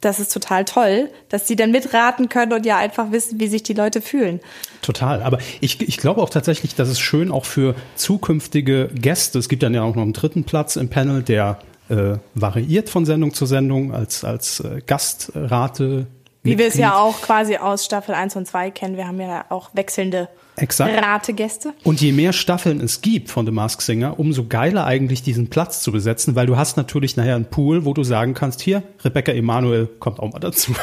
das 0.02 0.20
ist 0.20 0.32
total 0.32 0.66
toll, 0.66 1.10
dass 1.30 1.48
sie 1.48 1.56
dann 1.56 1.72
mitraten 1.72 2.30
können 2.30 2.54
und 2.54 2.66
ja 2.66 2.78
einfach 2.78 3.12
wissen, 3.12 3.40
wie 3.40 3.48
sich 3.48 3.64
die 3.64 3.74
Leute 3.74 4.02
fühlen. 4.02 4.40
Total. 4.82 5.24
Aber 5.24 5.40
ich, 5.62 5.82
ich 5.82 5.98
glaube 5.98 6.22
auch 6.22 6.30
tatsächlich, 6.30 6.76
dass 6.76 6.90
es 6.90 7.00
schön 7.00 7.32
auch 7.32 7.46
für 7.46 7.76
zukünftige 7.96 8.90
Gäste, 8.94 9.40
es 9.40 9.50
gibt 9.50 9.64
dann 9.64 9.74
ja 9.74 9.84
auch 9.84 9.96
noch 9.96 10.04
einen 10.04 10.14
dritten 10.14 10.44
Platz 10.44 10.76
im 10.76 10.90
Panel, 10.90 11.24
der 11.24 11.60
äh, 11.90 12.18
variiert 12.34 12.90
von 12.90 13.06
Sendung 13.06 13.34
zu 13.34 13.46
Sendung 13.46 13.94
als, 13.94 14.24
als 14.24 14.60
äh, 14.60 14.82
Gastrate. 14.86 16.08
Wie 16.46 16.58
wir 16.58 16.68
es 16.68 16.76
ja 16.76 16.98
auch 16.98 17.22
quasi 17.22 17.58
aus 17.58 17.86
Staffel 17.86 18.16
1 18.16 18.36
und 18.36 18.48
2 18.48 18.72
kennen. 18.72 18.98
Wir 18.98 19.08
haben 19.08 19.20
ja 19.20 19.46
auch 19.50 19.70
wechselnde 19.74 20.30
Exakt. 20.58 20.96
Rategäste. 21.04 21.74
Und 21.84 22.02
je 22.02 22.12
mehr 22.12 22.34
Staffeln 22.34 22.80
es 22.80 23.02
gibt 23.02 23.30
von 23.30 23.46
The 23.46 23.52
Mask 23.52 23.82
Singer, 23.82 24.20
umso 24.20 24.46
geiler 24.46 24.86
eigentlich 24.86 25.22
diesen 25.22 25.50
Platz 25.50 25.82
zu 25.82 25.92
besetzen, 25.92 26.36
weil 26.36 26.46
du 26.46 26.56
hast 26.56 26.78
natürlich 26.78 27.18
nachher 27.18 27.36
einen 27.36 27.46
Pool, 27.46 27.86
wo 27.86 27.94
du 27.94 28.04
sagen 28.04 28.34
kannst, 28.34 28.62
hier, 28.62 28.84
Rebecca 29.04 29.32
Emanuel 29.32 29.88
kommt 30.00 30.20
auch 30.20 30.32
mal 30.32 30.40
dazu. 30.40 30.74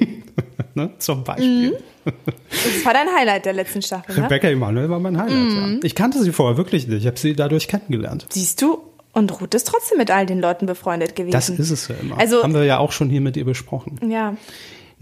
ne? 0.74 0.90
Zum 0.98 1.24
Beispiel. 1.24 1.72
Mhm. 1.72 1.76
Das 2.04 2.84
war 2.84 2.94
dein 2.94 3.08
Highlight 3.14 3.44
der 3.44 3.52
letzten 3.52 3.82
Staffel, 3.82 4.16
ne? 4.16 4.24
Rebecca 4.24 4.48
Emanuel 4.48 4.88
war 4.88 4.98
mein 4.98 5.18
Highlight, 5.18 5.52
mhm. 5.52 5.72
ja. 5.74 5.78
Ich 5.82 5.94
kannte 5.94 6.22
sie 6.22 6.32
vorher 6.32 6.56
wirklich 6.56 6.86
nicht. 6.86 7.00
Ich 7.00 7.06
habe 7.06 7.18
sie 7.18 7.34
dadurch 7.34 7.68
kennengelernt. 7.68 8.26
Siehst 8.30 8.62
du? 8.62 8.78
Und 9.12 9.40
Ruth 9.40 9.54
ist 9.54 9.66
trotzdem 9.66 9.98
mit 9.98 10.10
all 10.10 10.24
den 10.24 10.40
Leuten 10.40 10.64
befreundet 10.64 11.14
gewesen. 11.14 11.32
Das 11.32 11.50
ist 11.50 11.70
es 11.70 11.88
ja 11.88 11.96
immer. 12.00 12.18
Also, 12.18 12.42
Haben 12.42 12.54
wir 12.54 12.64
ja 12.64 12.78
auch 12.78 12.92
schon 12.92 13.10
hier 13.10 13.20
mit 13.20 13.36
ihr 13.36 13.44
besprochen. 13.44 14.00
Ja. 14.10 14.36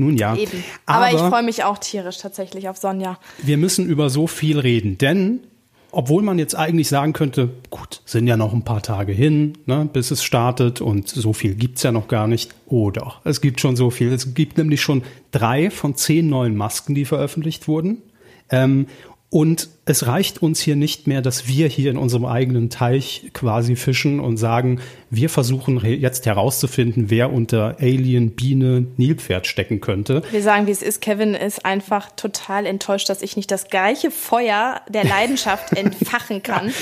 Nun 0.00 0.16
ja. 0.16 0.34
Eben. 0.34 0.64
Aber, 0.86 1.06
Aber 1.06 1.14
ich 1.14 1.20
freue 1.20 1.42
mich 1.42 1.62
auch 1.62 1.76
tierisch 1.76 2.16
tatsächlich 2.16 2.70
auf 2.70 2.78
Sonja. 2.78 3.18
Wir 3.42 3.58
müssen 3.58 3.86
über 3.86 4.08
so 4.08 4.26
viel 4.26 4.58
reden, 4.58 4.96
denn 4.96 5.40
obwohl 5.92 6.22
man 6.22 6.38
jetzt 6.38 6.54
eigentlich 6.54 6.88
sagen 6.88 7.12
könnte, 7.12 7.50
gut, 7.68 8.00
sind 8.06 8.26
ja 8.26 8.38
noch 8.38 8.54
ein 8.54 8.64
paar 8.64 8.80
Tage 8.80 9.12
hin, 9.12 9.58
ne, 9.66 9.86
bis 9.92 10.10
es 10.10 10.24
startet 10.24 10.80
und 10.80 11.08
so 11.08 11.34
viel 11.34 11.54
gibt's 11.54 11.82
ja 11.82 11.92
noch 11.92 12.08
gar 12.08 12.28
nicht. 12.28 12.54
Oh 12.66 12.90
doch, 12.90 13.20
es 13.24 13.42
gibt 13.42 13.60
schon 13.60 13.76
so 13.76 13.90
viel. 13.90 14.10
Es 14.10 14.32
gibt 14.32 14.56
nämlich 14.56 14.80
schon 14.80 15.02
drei 15.32 15.70
von 15.70 15.94
zehn 15.94 16.30
neuen 16.30 16.56
Masken, 16.56 16.94
die 16.94 17.04
veröffentlicht 17.04 17.68
wurden. 17.68 18.00
Ähm, 18.48 18.86
und 19.28 19.68
es 19.86 20.06
reicht 20.06 20.42
uns 20.42 20.60
hier 20.60 20.76
nicht 20.76 21.06
mehr, 21.06 21.22
dass 21.22 21.48
wir 21.48 21.66
hier 21.66 21.90
in 21.90 21.96
unserem 21.96 22.26
eigenen 22.26 22.70
Teich 22.70 23.30
quasi 23.32 23.76
fischen 23.76 24.20
und 24.20 24.36
sagen, 24.36 24.80
wir 25.08 25.28
versuchen 25.28 25.80
jetzt 25.84 26.26
herauszufinden, 26.26 27.10
wer 27.10 27.32
unter 27.32 27.76
Alien, 27.80 28.30
Biene, 28.32 28.86
Nilpferd 28.96 29.46
stecken 29.46 29.80
könnte. 29.80 30.22
Wir 30.30 30.42
sagen, 30.42 30.66
wie 30.66 30.70
es 30.70 30.82
ist. 30.82 31.00
Kevin 31.00 31.34
ist 31.34 31.64
einfach 31.64 32.12
total 32.14 32.66
enttäuscht, 32.66 33.08
dass 33.08 33.22
ich 33.22 33.36
nicht 33.36 33.50
das 33.50 33.68
gleiche 33.68 34.10
Feuer 34.10 34.82
der 34.88 35.04
Leidenschaft 35.04 35.72
entfachen 35.76 36.42
kann. 36.42 36.72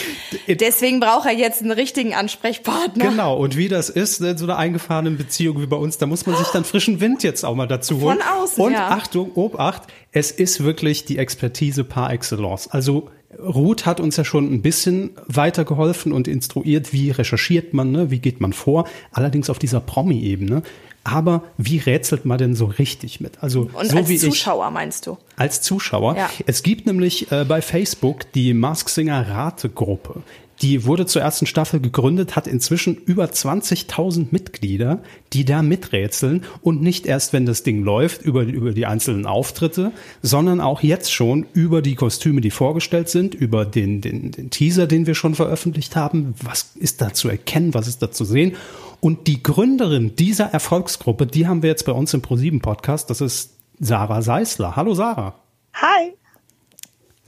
Deswegen 0.49 1.01
braucht 1.01 1.27
er 1.27 1.35
jetzt 1.35 1.63
einen 1.63 1.71
richtigen 1.71 2.15
Ansprechpartner. 2.15 3.11
Genau. 3.11 3.37
Und 3.37 3.57
wie 3.57 3.69
das 3.69 3.89
ist 3.91 4.21
in 4.21 4.37
so 4.37 4.45
einer 4.45 4.59
eingefahrenen 4.59 5.17
Beziehung 5.17 5.63
wie 5.63 5.67
bei 5.67 5.77
uns, 5.77 5.99
da 5.99 6.07
muss 6.07 6.27
man 6.27 6.37
sich 6.37 6.49
dann 6.49 6.65
frischen 6.65 7.01
Wind 7.01 7.23
jetzt 7.23 7.45
auch 7.45 7.55
mal 7.55 7.69
dazu 7.69 8.01
holen. 8.01 8.19
Von 8.19 8.43
außen, 8.43 8.63
Und 8.63 8.73
ja. 8.73 8.89
Achtung, 8.89 9.33
Obacht, 9.35 9.85
es 10.11 10.31
ist 10.31 10.65
wirklich 10.65 11.05
die 11.05 11.19
Expertise 11.19 11.85
par 11.85 12.13
excellence. 12.13 12.69
Also 12.69 12.98
Ruth 13.37 13.85
hat 13.85 14.01
uns 14.01 14.17
ja 14.17 14.25
schon 14.25 14.53
ein 14.53 14.63
bisschen 14.63 15.11
weitergeholfen 15.27 16.13
und 16.13 16.29
instruiert, 16.29 16.93
wie 16.93 17.11
recherchiert 17.11 17.75
man, 17.75 17.93
ne? 17.93 18.11
wie 18.11 18.21
geht 18.21 18.41
man 18.41 18.53
vor, 18.53 18.89
allerdings 19.13 19.51
auf 19.51 19.59
dieser 19.59 19.81
Promi-Ebene. 19.81 20.63
Aber 21.05 21.45
wie 21.57 21.79
rätselt 21.79 22.25
man 22.25 22.37
denn 22.39 22.55
so 22.55 22.67
richtig 22.67 23.21
mit? 23.21 23.43
Also 23.43 23.71
und 23.73 23.91
so 23.91 23.97
als 23.97 24.09
wie 24.09 24.19
Zuschauer 24.19 24.67
ich, 24.67 24.75
meinst 24.75 25.07
du? 25.07 25.17
Als 25.37 25.63
Zuschauer. 25.63 26.17
Ja. 26.17 26.31
Es 26.47 26.63
gibt 26.63 26.87
nämlich 26.87 27.33
äh, 27.33 27.45
bei 27.45 27.63
Facebook 27.63 28.31
die 28.33 28.53
Mask 28.53 28.89
Singer 28.91 29.27
Rategruppe. 29.27 30.23
Die 30.61 30.85
wurde 30.85 31.07
zur 31.07 31.23
ersten 31.23 31.47
Staffel 31.47 31.81
gegründet, 31.81 32.35
hat 32.35 32.47
inzwischen 32.49 32.97
über 32.97 33.27
20.000 33.27 34.29
Mitglieder, 34.31 35.03
die 35.33 35.45
da 35.45 35.63
miträtseln 35.63 36.45
und 36.63 36.83
nicht 36.83 37.07
erst, 37.07 37.33
wenn 37.33 37.47
das 37.47 37.63
Ding 37.63 37.85
läuft, 37.85 38.23
über, 38.23 38.43
über 38.43 38.73
die 38.73 38.87
einzelnen 38.87 39.27
Auftritte, 39.27 39.93
sondern 40.21 40.61
auch 40.61 40.83
jetzt 40.83 41.13
schon 41.13 41.47
über 41.53 41.81
die 41.81 41.95
Kostüme, 41.95 42.41
die 42.41 42.51
vorgestellt 42.51 43.09
sind, 43.09 43.35
über 43.35 43.65
den, 43.65 44.01
den, 44.01 44.33
den 44.33 44.51
Teaser, 44.51 44.89
den 44.89 45.07
wir 45.07 45.15
schon 45.15 45.37
veröffentlicht 45.37 45.95
haben. 45.95 46.35
Was 46.43 46.73
ist 46.75 47.01
da 47.01 47.13
zu 47.15 47.29
erkennen? 47.29 47.75
Was 47.75 47.87
ist 47.87 48.03
da 48.03 48.11
zu 48.11 48.25
sehen? 48.25 48.57
Und 49.01 49.29
die 49.29 49.43
Gründerin 49.43 50.17
dieser 50.17 50.47
Erfolgsgruppe, 50.47 51.27
die 51.27 51.47
haben 51.47 51.63
wir 51.63 51.71
jetzt 51.71 51.85
bei 51.85 51.93
uns 51.93 52.13
im 52.15 52.23
ProSieben 52.23 52.61
Podcast. 52.61 53.11
Das 53.11 53.21
ist 53.21 53.55
Sarah 53.79 54.23
Seisler. 54.23 54.75
Hallo 54.75 54.95
Sarah. 54.95 55.37
Hi. 55.75 56.15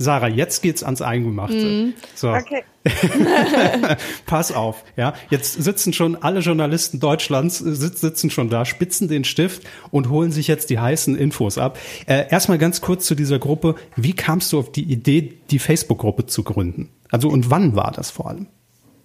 Sarah, 0.01 0.29
jetzt 0.29 0.63
geht's 0.63 0.83
ans 0.83 1.03
Eingemachte. 1.03 1.57
Mhm. 1.57 1.95
So. 2.15 2.31
Okay. 2.31 2.65
Pass 4.27 4.51
auf, 4.51 4.83
ja. 4.97 5.13
Jetzt 5.29 5.63
sitzen 5.63 5.93
schon 5.93 6.17
alle 6.17 6.41
Journalisten 6.41 7.01
Deutschlands, 7.01 7.61
äh, 7.61 7.75
sitzen 7.75 8.31
schon 8.31 8.49
da, 8.49 8.65
spitzen 8.65 9.09
den 9.09 9.25
Stift 9.25 9.69
und 9.91 10.09
holen 10.09 10.33
sich 10.33 10.49
jetzt 10.49 10.71
die 10.71 10.79
heißen 10.79 11.17
Infos 11.17 11.59
ab. 11.59 11.79
Äh, 12.07 12.31
erstmal 12.31 12.57
ganz 12.57 12.81
kurz 12.81 13.05
zu 13.05 13.15
dieser 13.15 13.39
Gruppe. 13.39 13.75
Wie 13.95 14.15
kamst 14.15 14.55
du 14.55 14.59
auf 14.59 14.73
die 14.73 14.85
Idee, 14.85 15.39
die 15.51 15.59
Facebook-Gruppe 15.59 16.25
zu 16.25 16.45
gründen? 16.45 16.89
Also 17.11 17.29
und 17.29 17.51
wann 17.51 17.77
war 17.77 17.91
das 17.91 18.11
vor 18.11 18.31
allem? 18.31 18.47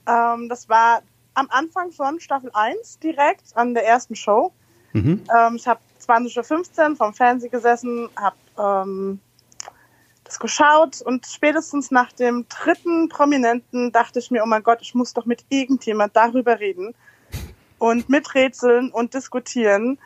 Ähm, 0.07 0.47
das 0.47 0.69
war 0.69 1.01
am 1.33 1.47
Anfang 1.49 1.91
von 1.91 2.21
Staffel 2.21 2.51
1 2.53 2.99
direkt 2.99 3.43
an 3.55 3.73
der 3.73 3.85
ersten 3.85 4.15
Show. 4.15 4.53
Mhm. 4.93 5.23
Ähm, 5.37 5.55
ich 5.57 5.67
habe 5.67 5.81
20.15 6.07 6.91
Uhr 6.91 6.95
vom 6.95 7.13
Fernsehen 7.13 7.51
gesessen, 7.51 8.07
habe 8.15 8.37
ähm, 8.57 9.19
das 10.25 10.39
geschaut 10.39 11.01
und 11.01 11.25
spätestens 11.25 11.91
nach 11.91 12.11
dem 12.11 12.45
dritten 12.49 13.09
Prominenten 13.09 13.91
dachte 13.91 14.19
ich 14.19 14.31
mir, 14.31 14.43
oh 14.43 14.47
mein 14.47 14.63
Gott, 14.63 14.79
ich 14.81 14.93
muss 14.95 15.13
doch 15.13 15.25
mit 15.25 15.45
irgendjemand 15.49 16.15
darüber 16.15 16.59
reden 16.59 16.93
und 17.77 18.09
miträtseln 18.09 18.89
und 18.89 19.13
diskutieren. 19.13 19.97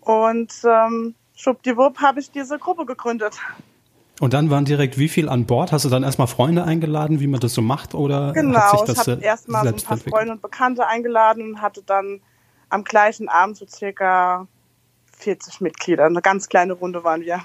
Und 0.00 0.52
ähm, 0.64 1.14
schwuppdiwupp 1.34 1.98
habe 1.98 2.20
ich 2.20 2.30
diese 2.30 2.58
Gruppe 2.58 2.86
gegründet. 2.86 3.38
Und 4.20 4.34
dann 4.34 4.50
waren 4.50 4.64
direkt 4.64 4.98
wie 4.98 5.08
viel 5.08 5.28
an 5.28 5.46
Bord? 5.46 5.72
Hast 5.72 5.84
du 5.84 5.88
dann 5.88 6.02
erstmal 6.02 6.26
Freunde 6.26 6.64
eingeladen, 6.64 7.18
wie 7.20 7.26
man 7.26 7.40
das 7.40 7.54
so 7.54 7.62
macht? 7.62 7.94
Oder 7.94 8.32
genau, 8.32 8.60
hat 8.60 8.86
sich 8.86 8.96
das 8.96 9.06
ich 9.06 9.12
habe 9.12 9.22
erstmal 9.22 9.66
so 9.66 9.74
ein 9.74 9.82
paar 9.82 9.96
Freunde 9.96 10.32
und 10.34 10.42
Bekannte 10.42 10.86
eingeladen 10.86 11.54
und 11.54 11.62
hatte 11.62 11.82
dann 11.82 12.20
am 12.68 12.84
gleichen 12.84 13.28
Abend 13.28 13.56
so 13.56 13.66
circa 13.66 14.46
40 15.18 15.60
Mitglieder. 15.60 16.04
Eine 16.04 16.20
ganz 16.20 16.48
kleine 16.48 16.74
Runde 16.74 17.02
waren 17.04 17.22
wir. 17.22 17.40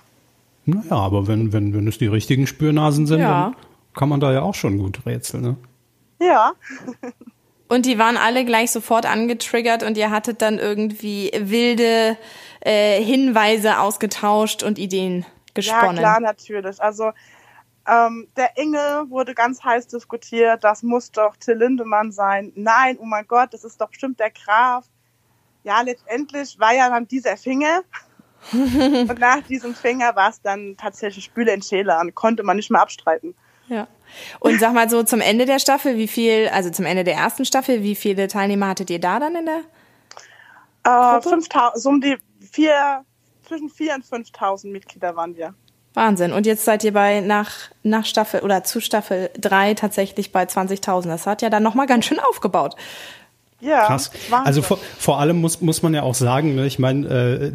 Naja, 0.68 0.92
aber 0.92 1.28
wenn, 1.28 1.54
wenn, 1.54 1.74
wenn 1.74 1.88
es 1.88 1.98
die 1.98 2.08
richtigen 2.08 2.46
Spürnasen 2.46 3.08
sind, 3.08 3.20
Ja. 3.22 3.52
dann 3.54 3.56
kann 3.96 4.10
man 4.10 4.20
da 4.20 4.32
ja 4.32 4.42
auch 4.42 4.54
schon 4.54 4.78
gut 4.78 5.06
rätseln. 5.06 5.42
Ne? 5.44 5.58
Ja, 6.20 6.52
Und 7.70 7.86
die 7.86 7.98
waren 7.98 8.18
alle 8.18 8.46
gleich 8.46 8.72
sofort 8.72 9.06
angetriggert 9.06 9.84
und 9.84 9.98
ihr 9.98 10.10
hattet 10.12 10.42
dann 10.42 10.58
irgendwie 10.60 11.32
wilde 11.38 12.18
äh, 12.62 13.02
Hinweise 13.04 13.80
ausgetauscht 13.80 14.64
und 14.64 14.78
Ideen 14.80 15.26
gesponnen. 15.54 15.96
Ja, 15.98 16.02
klar, 16.02 16.20
natürlich. 16.20 16.82
Also 16.82 17.12
ähm, 17.88 18.28
der 18.38 18.58
Engel 18.58 19.10
wurde 19.10 19.34
ganz 19.34 19.64
heiß 19.64 19.88
diskutiert. 19.88 20.64
Das 20.64 20.84
muss 20.84 21.12
doch 21.12 21.36
Till 21.38 21.56
Lindemann 21.56 22.12
sein. 22.12 22.52
Nein, 22.56 22.98
oh 23.00 23.06
mein 23.06 23.26
Gott, 23.28 23.54
das 23.54 23.64
ist 23.64 23.80
doch 23.82 23.90
bestimmt 23.90 24.20
der 24.20 24.32
Graf. 24.32 24.86
Ja, 25.64 25.82
letztendlich 25.82 26.58
war 26.60 26.74
ja 26.74 26.90
dann 26.90 27.08
dieser 27.08 27.36
Finger. 27.38 27.82
Und 28.54 29.20
nach 29.20 29.42
diesem 29.44 29.76
Finger 29.76 30.16
war 30.16 30.30
es 30.30 30.42
dann 30.42 30.76
tatsächlich 30.78 31.32
Bühle 31.32 31.62
Scheler 31.62 32.00
und 32.00 32.16
konnte 32.16 32.44
man 32.44 32.58
nicht 32.58 32.72
mehr 32.72 32.82
abstreiten. 32.82 33.36
Ja. 33.68 33.88
Und 34.40 34.60
sag 34.60 34.74
mal 34.74 34.90
so 34.90 35.04
zum 35.04 35.22
Ende 35.22 35.46
der 35.46 35.60
Staffel, 35.60 35.98
wie 35.98 36.08
viel, 36.08 36.50
also 36.50 36.70
zum 36.70 36.86
Ende 36.86 37.04
der 37.04 37.16
ersten 37.16 37.46
Staffel, 37.46 37.84
wie 37.84 37.96
viele 37.96 38.28
Teilnehmer 38.28 38.70
hattet 38.70 38.90
ihr 38.90 39.00
da 39.00 39.20
dann 39.20 39.36
in 39.36 39.46
der? 39.46 39.62
Äh, 40.84 41.20
Gruppe? 41.20 41.30
5000, 41.30 41.82
so 41.82 41.90
um 41.90 42.02
die 42.02 42.18
vier, 42.52 43.04
zwischen 43.48 43.70
4.000 43.70 44.16
und 44.16 44.28
5.000 44.28 44.72
Mitglieder 44.72 45.16
waren 45.16 45.36
wir. 45.36 45.54
Wahnsinn. 45.94 46.32
Und 46.32 46.46
jetzt 46.46 46.64
seid 46.64 46.84
ihr 46.84 46.94
bei 46.94 47.22
nach, 47.22 47.52
nach 47.84 48.06
Staffel 48.06 48.42
oder 48.42 48.64
zu 48.64 48.80
Staffel 48.80 49.32
3 49.40 49.74
tatsächlich 49.74 50.32
bei 50.32 50.44
20.000. 50.44 51.08
Das 51.08 51.26
hat 51.26 51.42
ja 51.42 51.50
dann 51.50 51.64
nochmal 51.64 51.88
ganz 51.88 52.06
schön 52.06 52.20
aufgebaut. 52.20 52.76
Ja, 53.60 53.88
Krass. 53.88 54.12
Wahnsinn. 54.30 54.48
Also 54.48 54.62
vor, 54.62 54.78
vor 55.00 55.20
allem 55.20 55.42
muss, 55.42 55.62
muss 55.62 55.82
man 55.82 55.94
ja 55.96 56.04
auch 56.04 56.14
sagen, 56.14 56.54
ne, 56.56 56.68
ich 56.68 56.78
meine, 56.78 57.08
äh, 57.08 57.52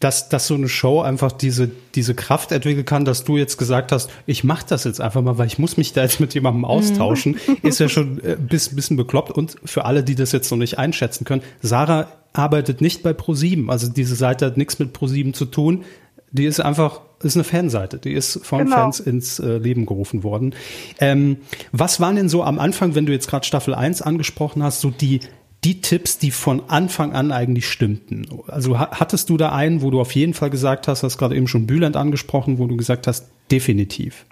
dass, 0.00 0.28
dass 0.28 0.46
so 0.46 0.54
eine 0.54 0.68
Show 0.68 1.00
einfach 1.00 1.32
diese, 1.32 1.70
diese 1.94 2.14
Kraft 2.14 2.52
entwickeln 2.52 2.84
kann, 2.84 3.04
dass 3.04 3.24
du 3.24 3.36
jetzt 3.36 3.56
gesagt 3.56 3.90
hast, 3.90 4.10
ich 4.26 4.44
mache 4.44 4.66
das 4.68 4.84
jetzt 4.84 5.00
einfach 5.00 5.22
mal, 5.22 5.38
weil 5.38 5.46
ich 5.46 5.58
muss 5.58 5.76
mich 5.76 5.92
da 5.92 6.02
jetzt 6.02 6.20
mit 6.20 6.34
jemandem 6.34 6.64
austauschen, 6.64 7.38
ist 7.62 7.80
ja 7.80 7.88
schon 7.88 8.18
ein 8.18 8.24
äh, 8.24 8.36
bis, 8.38 8.74
bisschen 8.74 8.96
bekloppt. 8.96 9.32
Und 9.32 9.56
für 9.64 9.84
alle, 9.84 10.04
die 10.04 10.14
das 10.14 10.32
jetzt 10.32 10.50
noch 10.50 10.58
nicht 10.58 10.78
einschätzen 10.78 11.24
können, 11.24 11.42
Sarah 11.60 12.08
arbeitet 12.32 12.80
nicht 12.80 13.02
bei 13.02 13.12
ProSieben. 13.12 13.70
Also 13.70 13.88
diese 13.88 14.14
Seite 14.16 14.46
hat 14.46 14.56
nichts 14.56 14.78
mit 14.78 14.92
ProSieben 14.92 15.34
zu 15.34 15.46
tun. 15.46 15.84
Die 16.30 16.44
ist 16.46 16.60
einfach 16.60 17.00
ist 17.22 17.36
eine 17.36 17.44
Fanseite, 17.44 17.98
die 17.98 18.12
ist 18.12 18.44
von 18.44 18.64
Genau. 18.64 18.76
Fans 18.76 19.00
ins 19.00 19.38
äh, 19.38 19.56
Leben 19.56 19.86
gerufen 19.86 20.22
worden. 20.22 20.54
Ähm, 21.00 21.38
was 21.72 22.00
waren 22.00 22.16
denn 22.16 22.28
so 22.28 22.42
am 22.42 22.58
Anfang, 22.58 22.94
wenn 22.94 23.06
du 23.06 23.12
jetzt 23.12 23.28
gerade 23.28 23.46
Staffel 23.46 23.74
1 23.74 24.02
angesprochen 24.02 24.62
hast, 24.62 24.80
so 24.80 24.90
die, 24.90 25.20
die 25.64 25.80
Tipps, 25.80 26.18
die 26.18 26.30
von 26.30 26.68
Anfang 26.68 27.14
an 27.14 27.32
eigentlich 27.32 27.68
stimmten? 27.68 28.42
Also 28.48 28.78
ha 28.78 28.90
hattest 28.92 29.30
du 29.30 29.36
da 29.36 29.52
einen, 29.52 29.82
wo 29.82 29.90
du 29.90 30.00
auf 30.00 30.12
jeden 30.12 30.34
Fall 30.34 30.50
gesagt 30.50 30.88
hast, 30.88 31.02
hast 31.02 31.18
gerade 31.18 31.34
eben 31.34 31.48
schon 31.48 31.66
Bülent 31.66 31.96
angesprochen, 31.96 32.58
wo 32.58 32.66
du 32.66 32.76
gesagt 32.76 33.06
hast, 33.06 33.30
definitiv. 33.50 34.26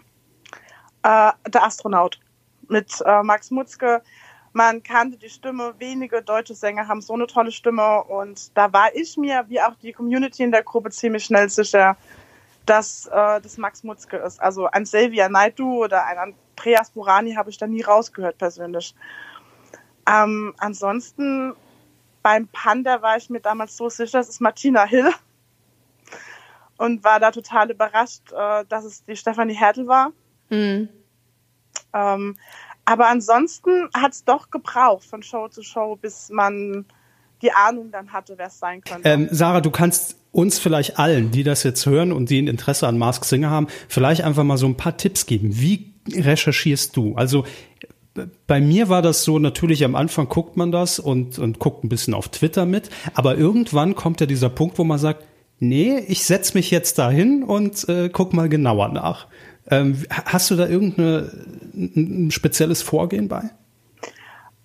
Äh, 1.02 1.32
der 1.48 1.64
Astronaut 1.64 2.20
mit 2.68 3.02
äh, 3.04 3.22
Max 3.22 3.50
Mutzke. 3.50 4.02
Man 4.52 4.82
kannte 4.82 5.16
die 5.16 5.30
Stimme, 5.30 5.72
wenige 5.78 6.22
deutsche 6.22 6.54
Sänger 6.54 6.86
haben 6.86 7.00
so 7.00 7.14
eine 7.14 7.26
tolle 7.26 7.50
Stimme 7.50 8.04
und 8.04 8.56
da 8.56 8.70
war 8.72 8.94
ich 8.94 9.16
mir, 9.16 9.46
wie 9.48 9.60
auch 9.60 9.74
die 9.82 9.92
Community 9.92 10.42
in 10.42 10.52
der 10.52 10.62
Gruppe, 10.62 10.90
ziemlich 10.90 11.24
schnell 11.24 11.48
sicher, 11.48 11.96
dass 12.66 13.06
äh, 13.06 13.40
das 13.40 13.56
Max 13.56 13.82
Mutzke 13.82 14.18
ist. 14.18 14.40
Also 14.40 14.66
ein 14.66 14.84
Xavier 14.84 15.30
Naidu 15.30 15.84
oder 15.84 16.04
ein 16.04 16.34
Andreas 16.56 16.90
Burani 16.90 17.32
habe 17.32 17.48
ich 17.48 17.56
da 17.56 17.66
nie 17.66 17.82
rausgehört 17.82 18.36
persönlich. 18.36 18.94
Ähm, 20.08 20.54
ansonsten 20.58 21.54
beim 22.22 22.48
Panda 22.48 23.02
war 23.02 23.16
ich 23.16 23.30
mir 23.30 23.40
damals 23.40 23.76
so 23.76 23.88
sicher, 23.88 24.20
es 24.20 24.28
ist 24.28 24.40
Martina 24.40 24.84
Hill 24.84 25.10
und 26.76 27.04
war 27.04 27.20
da 27.20 27.30
total 27.30 27.70
überrascht, 27.70 28.32
äh, 28.32 28.64
dass 28.68 28.84
es 28.84 29.04
die 29.04 29.16
Stefanie 29.16 29.54
Hertel 29.54 29.86
war. 29.86 30.12
Mhm. 30.50 30.88
Ähm, 31.92 32.36
aber 32.84 33.08
ansonsten 33.08 33.88
hat 33.94 34.12
es 34.12 34.24
doch 34.24 34.50
gebraucht 34.50 35.04
von 35.04 35.22
Show 35.22 35.48
zu 35.48 35.62
Show, 35.62 35.96
bis 35.96 36.30
man 36.30 36.84
die 37.40 37.52
Ahnung 37.52 37.90
dann 37.90 38.12
hatte, 38.12 38.34
wer 38.36 38.46
es 38.46 38.58
sein 38.58 38.80
könnte. 38.82 39.08
Ähm, 39.08 39.28
Sarah, 39.30 39.60
du 39.60 39.70
kannst 39.70 40.16
uns 40.32 40.58
vielleicht 40.58 40.98
allen, 40.98 41.30
die 41.30 41.44
das 41.44 41.62
jetzt 41.62 41.86
hören 41.86 42.12
und 42.12 42.30
die 42.30 42.40
ein 42.40 42.48
Interesse 42.48 42.86
an 42.88 42.98
Mask 42.98 43.24
Singer 43.24 43.50
haben, 43.50 43.66
vielleicht 43.88 44.22
einfach 44.22 44.44
mal 44.44 44.56
so 44.56 44.66
ein 44.66 44.76
paar 44.76 44.96
Tipps 44.96 45.26
geben. 45.26 45.50
Wie 45.52 45.92
recherchierst 46.10 46.96
du? 46.96 47.14
Also 47.16 47.44
bei 48.46 48.60
mir 48.60 48.88
war 48.88 49.02
das 49.02 49.24
so, 49.24 49.38
natürlich 49.38 49.84
am 49.84 49.94
Anfang 49.94 50.28
guckt 50.28 50.56
man 50.56 50.70
das 50.70 50.98
und, 50.98 51.38
und 51.38 51.58
guckt 51.58 51.84
ein 51.84 51.88
bisschen 51.88 52.14
auf 52.14 52.28
Twitter 52.28 52.66
mit, 52.66 52.90
aber 53.14 53.36
irgendwann 53.36 53.94
kommt 53.94 54.20
ja 54.20 54.26
dieser 54.26 54.50
Punkt, 54.50 54.78
wo 54.78 54.84
man 54.84 54.98
sagt, 54.98 55.24
nee, 55.58 55.98
ich 55.98 56.24
setz 56.24 56.54
mich 56.54 56.70
jetzt 56.70 56.98
dahin 56.98 57.42
und 57.42 57.88
äh, 57.88 58.10
guck 58.10 58.34
mal 58.34 58.48
genauer 58.48 58.88
nach. 58.88 59.28
Ähm, 59.70 60.04
hast 60.10 60.50
du 60.50 60.56
da 60.56 60.66
irgendein 60.66 61.30
ein 61.74 62.30
spezielles 62.30 62.82
Vorgehen 62.82 63.28
bei? 63.28 63.50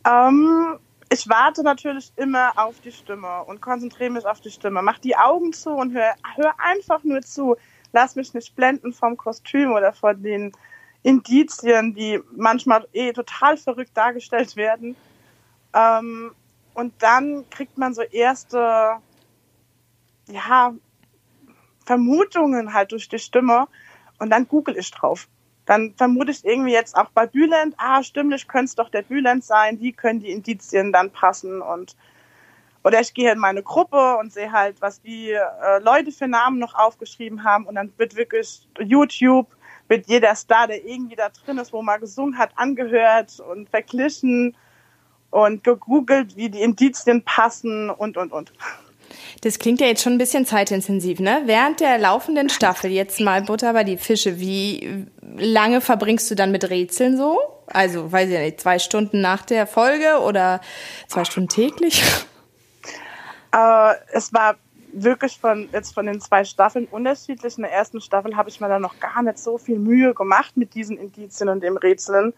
Ähm, 0.05 0.77
ich 1.09 1.29
warte 1.29 1.63
natürlich 1.63 2.11
immer 2.15 2.51
auf 2.55 2.75
die 2.83 2.91
Stimme 2.91 3.43
und 3.45 3.61
konzentriere 3.61 4.09
mich 4.09 4.25
auf 4.25 4.41
die 4.41 4.51
Stimme. 4.51 4.81
Mach 4.81 4.99
die 4.99 5.15
Augen 5.15 5.53
zu 5.53 5.69
und 5.69 5.93
hör, 5.93 6.15
hör 6.35 6.53
einfach 6.57 7.03
nur 7.03 7.21
zu. 7.21 7.55
Lass 7.93 8.15
mich 8.15 8.33
nicht 8.33 8.55
blenden 8.55 8.91
vom 8.91 9.15
Kostüm 9.15 9.71
oder 9.71 9.93
von 9.93 10.21
den 10.21 10.51
Indizien, 11.07 11.95
die 11.95 12.19
manchmal 12.35 12.85
eh 12.91 13.13
total 13.13 13.55
verrückt 13.55 13.95
dargestellt 13.95 14.57
werden. 14.57 14.97
Ähm, 15.73 16.31
und 16.73 16.93
dann 16.99 17.49
kriegt 17.49 17.77
man 17.77 17.93
so 17.93 18.01
erste, 18.01 18.97
ja, 20.27 20.73
Vermutungen 21.85 22.73
halt 22.73 22.91
durch 22.91 23.07
die 23.07 23.19
Stimme 23.19 23.69
und 24.19 24.29
dann 24.31 24.49
google 24.49 24.77
ich 24.77 24.91
drauf. 24.91 25.29
Dann 25.65 25.93
vermute 25.95 26.31
ich 26.31 26.43
irgendwie 26.43 26.73
jetzt 26.73 26.97
auch 26.97 27.09
bei 27.11 27.25
Bülent, 27.25 27.75
ah, 27.77 28.03
stimmlich 28.03 28.45
könnte 28.49 28.65
es 28.65 28.75
doch 28.75 28.89
der 28.89 29.03
Bülent 29.03 29.45
sein, 29.45 29.79
die 29.79 29.93
können 29.93 30.19
die 30.19 30.31
Indizien 30.31 30.91
dann 30.91 31.11
passen 31.11 31.61
und 31.61 31.95
oder 32.83 33.01
ich 33.01 33.13
gehe 33.13 33.31
in 33.31 33.39
meine 33.39 33.63
Gruppe 33.63 34.17
und 34.17 34.31
sehe 34.31 34.51
halt, 34.51 34.81
was 34.81 35.01
die 35.01 35.31
äh, 35.31 35.79
Leute 35.81 36.11
für 36.11 36.27
Namen 36.27 36.59
noch 36.59 36.73
aufgeschrieben 36.75 37.43
haben 37.45 37.65
und 37.65 37.75
dann 37.75 37.91
wird 37.97 38.15
wirklich 38.15 38.67
YouTube, 38.79 39.56
wird 39.87 40.07
jeder 40.07 40.35
Star, 40.35 40.67
der 40.67 40.83
irgendwie 40.85 41.15
da 41.15 41.29
drin 41.29 41.57
ist, 41.57 41.73
wo 41.73 41.81
man 41.81 41.99
gesungen 41.99 42.37
hat, 42.37 42.51
angehört 42.55 43.39
und 43.39 43.69
verglichen 43.69 44.55
und 45.29 45.63
gegoogelt, 45.63 46.35
wie 46.35 46.49
die 46.49 46.61
Indizien 46.61 47.23
passen 47.23 47.89
und, 47.89 48.17
und, 48.17 48.31
und. 48.31 48.51
Das 49.41 49.59
klingt 49.59 49.79
ja 49.79 49.87
jetzt 49.87 50.03
schon 50.03 50.13
ein 50.13 50.17
bisschen 50.17 50.45
zeitintensiv, 50.45 51.19
ne? 51.19 51.43
Während 51.45 51.79
der 51.79 51.97
laufenden 51.97 52.49
Staffel, 52.49 52.91
jetzt 52.91 53.19
mal 53.19 53.41
Butter 53.41 53.73
bei 53.73 53.83
die 53.83 53.97
Fische, 53.97 54.39
wie 54.39 55.05
lange 55.37 55.81
verbringst 55.81 56.29
du 56.29 56.35
dann 56.35 56.51
mit 56.51 56.69
Rätseln 56.69 57.17
so? 57.17 57.39
Also, 57.67 58.11
weiß 58.11 58.29
ich 58.29 58.39
nicht, 58.39 58.61
zwei 58.61 58.79
Stunden 58.79 59.21
nach 59.21 59.43
der 59.45 59.67
Folge 59.67 60.19
oder 60.21 60.61
zwei 61.07 61.25
Stunden 61.25 61.49
täglich? 61.49 62.03
Äh, 63.53 63.93
es 64.11 64.33
war 64.33 64.55
wirklich 64.93 65.39
von 65.39 65.69
jetzt 65.71 65.93
von 65.93 66.05
den 66.05 66.21
zwei 66.21 66.43
Staffeln 66.43 66.87
unterschiedlich. 66.89 67.57
In 67.57 67.63
der 67.63 67.71
ersten 67.71 68.01
Staffel 68.01 68.35
habe 68.35 68.49
ich 68.49 68.59
mir 68.61 68.69
dann 68.69 68.81
noch 68.81 68.99
gar 68.99 69.21
nicht 69.21 69.39
so 69.39 69.57
viel 69.57 69.79
Mühe 69.79 70.13
gemacht 70.13 70.57
mit 70.57 70.73
diesen 70.73 70.97
Indizien 70.97 71.49
und 71.49 71.61
dem 71.61 71.77
Rätseln. 71.77 72.33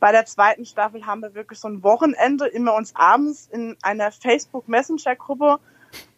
Bei 0.00 0.12
der 0.12 0.26
zweiten 0.26 0.64
Staffel 0.64 1.06
haben 1.06 1.22
wir 1.22 1.34
wirklich 1.34 1.58
so 1.58 1.68
ein 1.68 1.82
Wochenende 1.82 2.46
immer 2.46 2.74
uns 2.74 2.94
abends 2.94 3.48
in 3.50 3.76
einer 3.82 4.12
Facebook 4.12 4.68
Messenger 4.68 5.16
Gruppe 5.16 5.58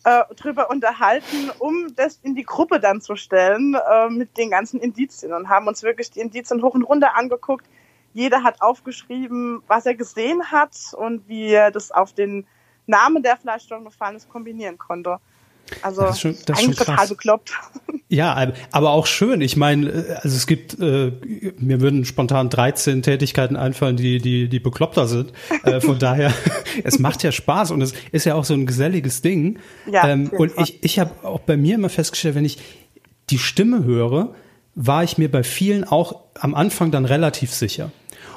äh, 0.04 0.22
drüber 0.34 0.70
unterhalten, 0.70 1.50
um 1.58 1.94
das 1.94 2.18
in 2.22 2.34
die 2.34 2.42
Gruppe 2.42 2.80
dann 2.80 3.00
zu 3.00 3.16
stellen 3.16 3.74
äh, 3.74 4.08
mit 4.08 4.36
den 4.36 4.50
ganzen 4.50 4.80
Indizien 4.80 5.32
und 5.32 5.48
haben 5.48 5.66
uns 5.66 5.82
wirklich 5.82 6.10
die 6.10 6.20
Indizien 6.20 6.62
hoch 6.62 6.74
und 6.74 6.82
runter 6.82 7.16
angeguckt. 7.16 7.66
Jeder 8.12 8.42
hat 8.42 8.60
aufgeschrieben, 8.60 9.62
was 9.66 9.86
er 9.86 9.94
gesehen 9.94 10.50
hat 10.50 10.76
und 10.96 11.28
wie 11.28 11.46
er 11.46 11.70
das 11.70 11.90
auf 11.90 12.12
den 12.12 12.46
Namen, 12.86 13.22
der 13.22 13.36
vielleicht 13.36 13.68
schon 13.68 13.84
gefallen 13.84 14.16
ist, 14.16 14.28
kombinieren 14.28 14.76
konnte. 14.76 15.18
Also 15.82 16.02
Das 16.02 16.16
ist 16.16 16.20
schon- 16.20 16.36
das 16.46 16.58
eigentlich 16.58 16.76
total 16.78 17.08
bekloppt. 17.08 17.52
Ja, 18.12 18.34
aber- 18.72 18.90
auch 18.90 19.06
schön. 19.06 19.40
Ich 19.40 19.56
meine, 19.56 19.88
äh, 19.88 20.14
also 20.14 20.36
es 20.36 20.48
gibt, 20.48 20.80
äh, 20.80 21.12
mir 21.58 21.80
würden 21.80 22.04
spontan 22.04 22.50
13 22.50 23.02
Tätigkeiten 23.02 23.54
einfallen, 23.56 23.96
die, 23.96 24.18
die, 24.18 24.48
die 24.48 24.58
bekloppter 24.58 25.06
sind. 25.06 25.32
Äh, 25.64 25.80
von 25.80 25.98
daher, 25.98 26.32
es 26.84 26.98
macht 26.98 27.22
ja 27.22 27.30
Spaß 27.30 27.70
und 27.70 27.80
es 27.82 27.94
ist 28.10 28.24
ja 28.26 28.34
auch 28.34 28.44
so 28.44 28.54
ein 28.54 28.66
geselliges 28.66 29.22
Ding. 29.22 29.58
Ja, 29.90 30.08
ähm, 30.08 30.28
und 30.30 30.52
Fall. 30.52 30.64
ich, 30.64 30.82
ich 30.82 30.98
habe 30.98 31.12
auch 31.22 31.40
bei 31.40 31.56
mir 31.56 31.76
immer 31.76 31.88
festgestellt, 31.88 32.34
wenn 32.34 32.44
ich 32.44 32.58
die 33.30 33.38
Stimme 33.38 33.84
höre, 33.84 34.34
war 34.74 35.04
ich 35.04 35.16
mir 35.18 35.30
bei 35.30 35.42
vielen 35.44 35.84
auch 35.84 36.22
am 36.34 36.54
Anfang 36.54 36.90
dann 36.90 37.04
relativ 37.04 37.52
sicher. 37.52 37.92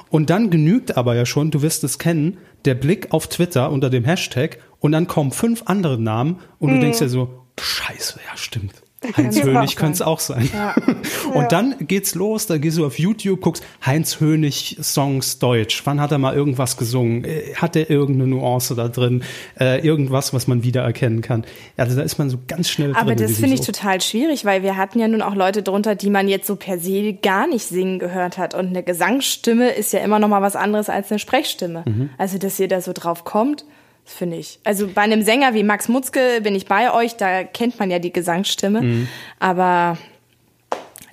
Und 0.09 0.29
dann 0.29 0.51
genügt 0.51 0.97
aber 0.97 1.15
ja 1.15 1.25
schon, 1.25 1.49
du 1.49 1.63
wirst 1.63 1.83
es 1.83 1.97
kennen, 1.97 2.37
der 2.65 2.75
Blick 2.75 3.07
auf 3.11 3.27
Twitter 3.27 3.71
unter 3.71 3.89
dem 3.89 4.03
Hashtag 4.03 4.59
und 4.83 4.91
dann 4.91 5.07
kommen 5.07 5.31
fünf 5.31 5.63
andere 5.65 5.97
Namen 5.97 6.41
und 6.59 6.73
du 6.73 6.79
denkst 6.81 6.99
ja 6.99 7.07
so, 7.07 7.29
scheiße, 7.57 8.19
ja 8.29 8.35
stimmt. 8.35 8.73
Heinz 9.03 9.15
Kann's 9.15 9.43
Hönig 9.43 9.75
könnte 9.77 9.93
es 9.95 10.01
auch 10.01 10.19
sein. 10.19 10.49
Und 11.33 11.51
dann 11.51 11.75
geht's 11.79 12.15
los, 12.15 12.47
dann 12.47 12.61
gehst 12.61 12.77
du 12.77 12.85
auf 12.85 12.97
YouTube, 12.97 13.41
guckst 13.41 13.61
Heinz 13.85 14.21
Hönig 14.21 14.77
Songs 14.81 15.39
Deutsch. 15.39 15.81
Wann 15.85 15.99
hat 15.99 16.13
er 16.13 16.19
mal 16.19 16.33
irgendwas 16.33 16.77
gesungen? 16.77 17.25
Äh, 17.25 17.53
Hat 17.55 17.75
er 17.75 17.89
irgendeine 17.89 18.29
Nuance 18.29 18.75
da 18.75 18.87
drin? 18.87 19.23
Äh, 19.59 19.85
irgendwas, 19.85 20.33
was 20.33 20.47
man 20.47 20.63
wiedererkennen 20.63 21.21
kann? 21.21 21.43
Also 21.75 21.97
da 21.97 22.03
ist 22.03 22.17
man 22.17 22.29
so 22.29 22.37
ganz 22.47 22.69
schnell 22.69 22.91
Aber 22.91 23.13
drin. 23.13 23.25
in 23.25 23.27
das 23.27 23.39
finde 23.39 23.55
ich 23.55 23.63
Sog. 23.63 23.75
total 23.75 23.99
schwierig, 23.99 24.45
weil 24.45 24.63
wir 24.63 24.77
hatten 24.77 24.99
ja 24.99 25.09
nun 25.09 25.21
auch 25.21 25.35
Leute 25.35 25.63
drunter, 25.63 25.95
die 25.95 26.09
man 26.09 26.29
jetzt 26.29 26.47
so 26.47 26.55
per 26.55 26.79
se 26.79 27.13
gar 27.13 27.47
nicht 27.47 27.65
singen 27.65 27.99
gehört 27.99 28.37
hat. 28.37 28.53
Und 28.53 28.67
eine 28.67 28.83
Gesangsstimme 28.83 29.69
ist 29.71 29.91
ja 29.91 29.99
immer 29.99 30.19
noch 30.19 30.29
mal 30.29 30.41
was 30.41 30.55
anderes 30.55 30.87
als 30.87 31.11
eine 31.11 31.19
Sprechstimme. 31.19 31.83
Mhm. 31.85 32.09
Also, 32.17 32.37
dass 32.37 32.57
ihr 32.57 32.69
da 32.69 32.79
so 32.79 32.93
drauf 32.93 33.25
kommt, 33.25 33.65
finde 34.05 34.37
ich. 34.37 34.59
Also 34.63 34.87
bei 34.87 35.01
einem 35.01 35.21
Sänger 35.23 35.53
wie 35.53 35.63
Max 35.63 35.87
Mutzke 35.87 36.41
bin 36.41 36.55
ich 36.55 36.65
bei 36.65 36.93
euch, 36.93 37.15
da 37.15 37.43
kennt 37.43 37.79
man 37.79 37.89
ja 37.91 37.99
die 37.99 38.13
Gesangsstimme. 38.13 38.81
Mhm. 38.81 39.07
Aber 39.39 39.97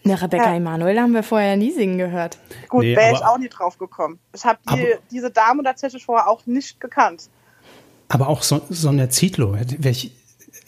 eine 0.04 0.20
Rebecca 0.20 0.50
Ja. 0.50 0.56
Emanuel 0.56 0.98
haben 0.98 1.12
wir 1.12 1.22
vorher 1.22 1.56
nie 1.56 1.70
singen 1.72 1.98
gehört. 1.98 2.38
Gut, 2.68 2.82
Nee, 2.82 2.96
wäre 2.96 3.12
ich 3.14 3.22
auch 3.24 3.38
nie 3.38 3.48
drauf 3.48 3.78
gekommen. 3.78 4.18
Ich 4.34 4.44
habe 4.44 4.58
die, 4.74 4.94
diese 5.10 5.30
Dame 5.30 5.62
tatsächlich 5.62 6.04
vorher 6.04 6.28
auch 6.28 6.46
nicht 6.46 6.80
gekannt. 6.80 7.28
Aber 8.08 8.28
auch 8.28 8.42
so, 8.42 8.60
Sonja 8.70 9.08
Zietlow, 9.08 9.56
welch, 9.78 10.10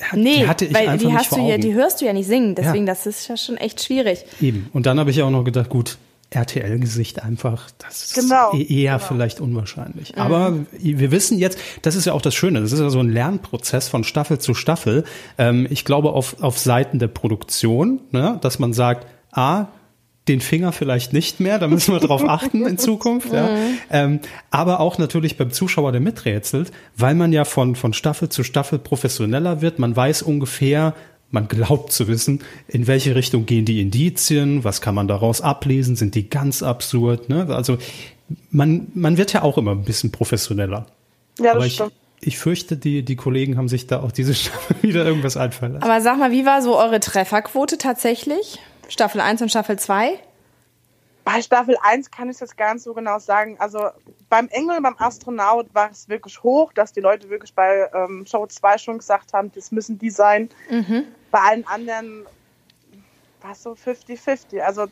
hat, 0.00 0.18
Nee, 0.18 0.40
die 0.40 0.48
hatte 0.48 0.64
ich 0.66 0.74
weil 0.74 0.98
die 0.98 1.12
hast 1.12 1.32
du 1.32 1.40
ja, 1.40 1.58
die 1.58 1.74
hörst 1.74 2.00
du 2.00 2.04
ja 2.04 2.12
nicht 2.12 2.26
singen, 2.26 2.54
deswegen 2.54 2.87
Ja. 2.87 2.92
das 2.92 3.06
ist 3.06 3.26
ja 3.28 3.37
schon 3.37 3.56
echt 3.56 3.82
schwierig. 3.82 4.24
Eben. 4.40 4.68
Und 4.72 4.87
dann 4.87 4.98
habe 5.00 5.11
ich 5.11 5.22
auch 5.22 5.30
noch 5.30 5.44
gedacht, 5.44 5.68
gut, 5.70 5.98
RTL-Gesicht 6.35 7.23
einfach, 7.23 7.71
das 7.79 8.05
ist 8.05 8.14
Genau, 8.14 8.53
e- 8.55 8.62
eher 8.83 8.97
genau. 8.97 9.07
vielleicht 9.07 9.40
unwahrscheinlich. 9.40 10.18
Aber 10.18 10.59
wir 10.79 11.11
wissen 11.11 11.38
jetzt, 11.38 11.59
das 11.83 11.95
ist 11.97 12.05
ja 12.07 12.12
auch 12.12 12.23
das 12.23 12.35
Schöne, 12.35 12.61
das 12.61 12.73
ist 12.73 12.81
ja 12.81 12.90
so 12.90 13.01
ein 13.01 13.11
Lernprozess 13.11 13.88
von 13.88 14.05
Staffel 14.05 14.38
zu 14.38 14.55
Staffel. 14.55 15.05
Ähm, 15.38 15.66
ich 15.71 15.85
glaube 15.85 16.12
auf, 16.12 16.42
auf 16.42 16.59
Seiten 16.59 16.99
der 16.99 17.09
Produktion, 17.09 18.01
ne, 18.11 18.38
dass 18.40 18.59
man 18.59 18.73
sagt, 18.73 19.07
ah, 19.33 19.66
den 20.29 20.40
Finger 20.40 20.71
vielleicht 20.71 21.12
nicht 21.12 21.40
mehr, 21.40 21.59
da 21.59 21.66
müssen 21.66 21.92
wir 21.92 21.99
drauf 22.01 22.23
achten 22.29 22.64
in 22.64 22.79
Zukunft. 22.79 23.33
Ja. 23.33 23.49
Ähm, 23.90 24.21
aber 24.51 24.79
auch 24.79 24.99
natürlich 24.99 25.37
beim 25.37 25.51
Zuschauer, 25.51 25.90
der 25.90 26.01
miträtselt, 26.01 26.71
weil 26.97 27.16
man 27.16 27.33
ja 27.33 27.45
von, 27.45 27.75
von 27.75 27.92
Staffel 27.92 28.29
zu 28.29 28.45
Staffel 28.45 28.79
professioneller 28.79 29.62
wird. 29.62 29.81
Man 29.81 29.97
weiß 29.97 30.23
ungefähr, 30.23 30.95
man 31.33 31.49
glaubt 31.49 31.92
zu 31.92 32.07
wissen, 32.09 32.45
in 32.68 32.87
welche 32.87 33.14
Richtung 33.14 33.47
gehen 33.47 33.64
die 33.64 33.81
Indizien, 33.81 34.64
was 34.64 34.81
kann 34.81 34.95
man 34.95 35.09
daraus 35.09 35.40
ablesen, 35.40 35.97
sind 35.97 36.14
die 36.14 36.31
ganz 36.31 36.62
absurd. 36.62 37.29
Ne? 37.29 37.49
Also 37.49 37.79
man, 38.51 38.88
man 38.95 39.16
wird 39.16 39.33
ja 39.33 39.42
auch 39.42 39.59
immer 39.59 39.73
ein 39.73 39.85
bisschen 39.85 40.12
professioneller. 40.12 40.87
Ja, 41.38 41.55
das 41.55 41.66
ich, 41.66 41.75
stimmt. 41.75 41.92
ich 42.21 42.38
fürchte, 42.38 42.77
die, 42.77 43.03
die 43.03 43.16
Kollegen 43.16 43.57
haben 43.57 43.68
sich 43.68 43.87
da 43.87 44.03
auch 44.03 44.12
diese 44.12 44.35
Staffel 44.35 44.77
wieder 44.83 45.05
irgendwas 45.05 45.37
einfallen 45.37 45.73
lassen. 45.73 45.85
Aber 45.85 46.01
sag 46.01 46.18
mal, 46.18 46.31
wie 46.31 46.45
war 46.45 46.62
so 46.62 46.79
eure 46.79 47.01
Trefferquote 47.01 47.79
tatsächlich? 47.79 48.59
Staffel 48.88 49.21
1 49.21 49.40
und 49.42 49.49
Staffel 49.49 49.79
2? 49.79 50.18
Bei 51.25 51.40
Staffel 51.40 51.77
1 51.81 52.11
kann 52.11 52.29
ich 52.29 52.35
es 52.35 52.40
jetzt 52.40 52.57
gar 52.57 52.75
nicht 52.75 52.83
so 52.83 52.95
genau 52.95 53.18
sagen. 53.18 53.57
Also 53.59 53.90
beim 54.29 54.49
Engel, 54.49 54.81
beim 54.81 54.97
Astronaut 54.99 55.73
war 55.73 55.90
es 55.90 56.09
wirklich 56.09 56.42
hoch, 56.42 56.73
dass 56.73 56.92
die 56.92 57.01
Leute 57.01 57.31
wirklich 57.31 57.55
bei 57.55 57.88
ähm, 57.95 58.27
Show 58.27 58.47
2 58.47 58.79
schon 58.79 58.99
gesagt 58.99 59.33
haben, 59.33 59.53
das 59.55 59.71
müssen 59.71 59.99
die 59.99 60.11
sein. 60.11 60.51
Mhm. 60.68 61.05
Bei 61.33 61.40
allen 61.40 61.66
anderen 61.66 62.27
war 63.40 63.51
es 63.53 63.62
so 63.64 63.73
50-50. 63.73 64.61
Also 64.61 64.87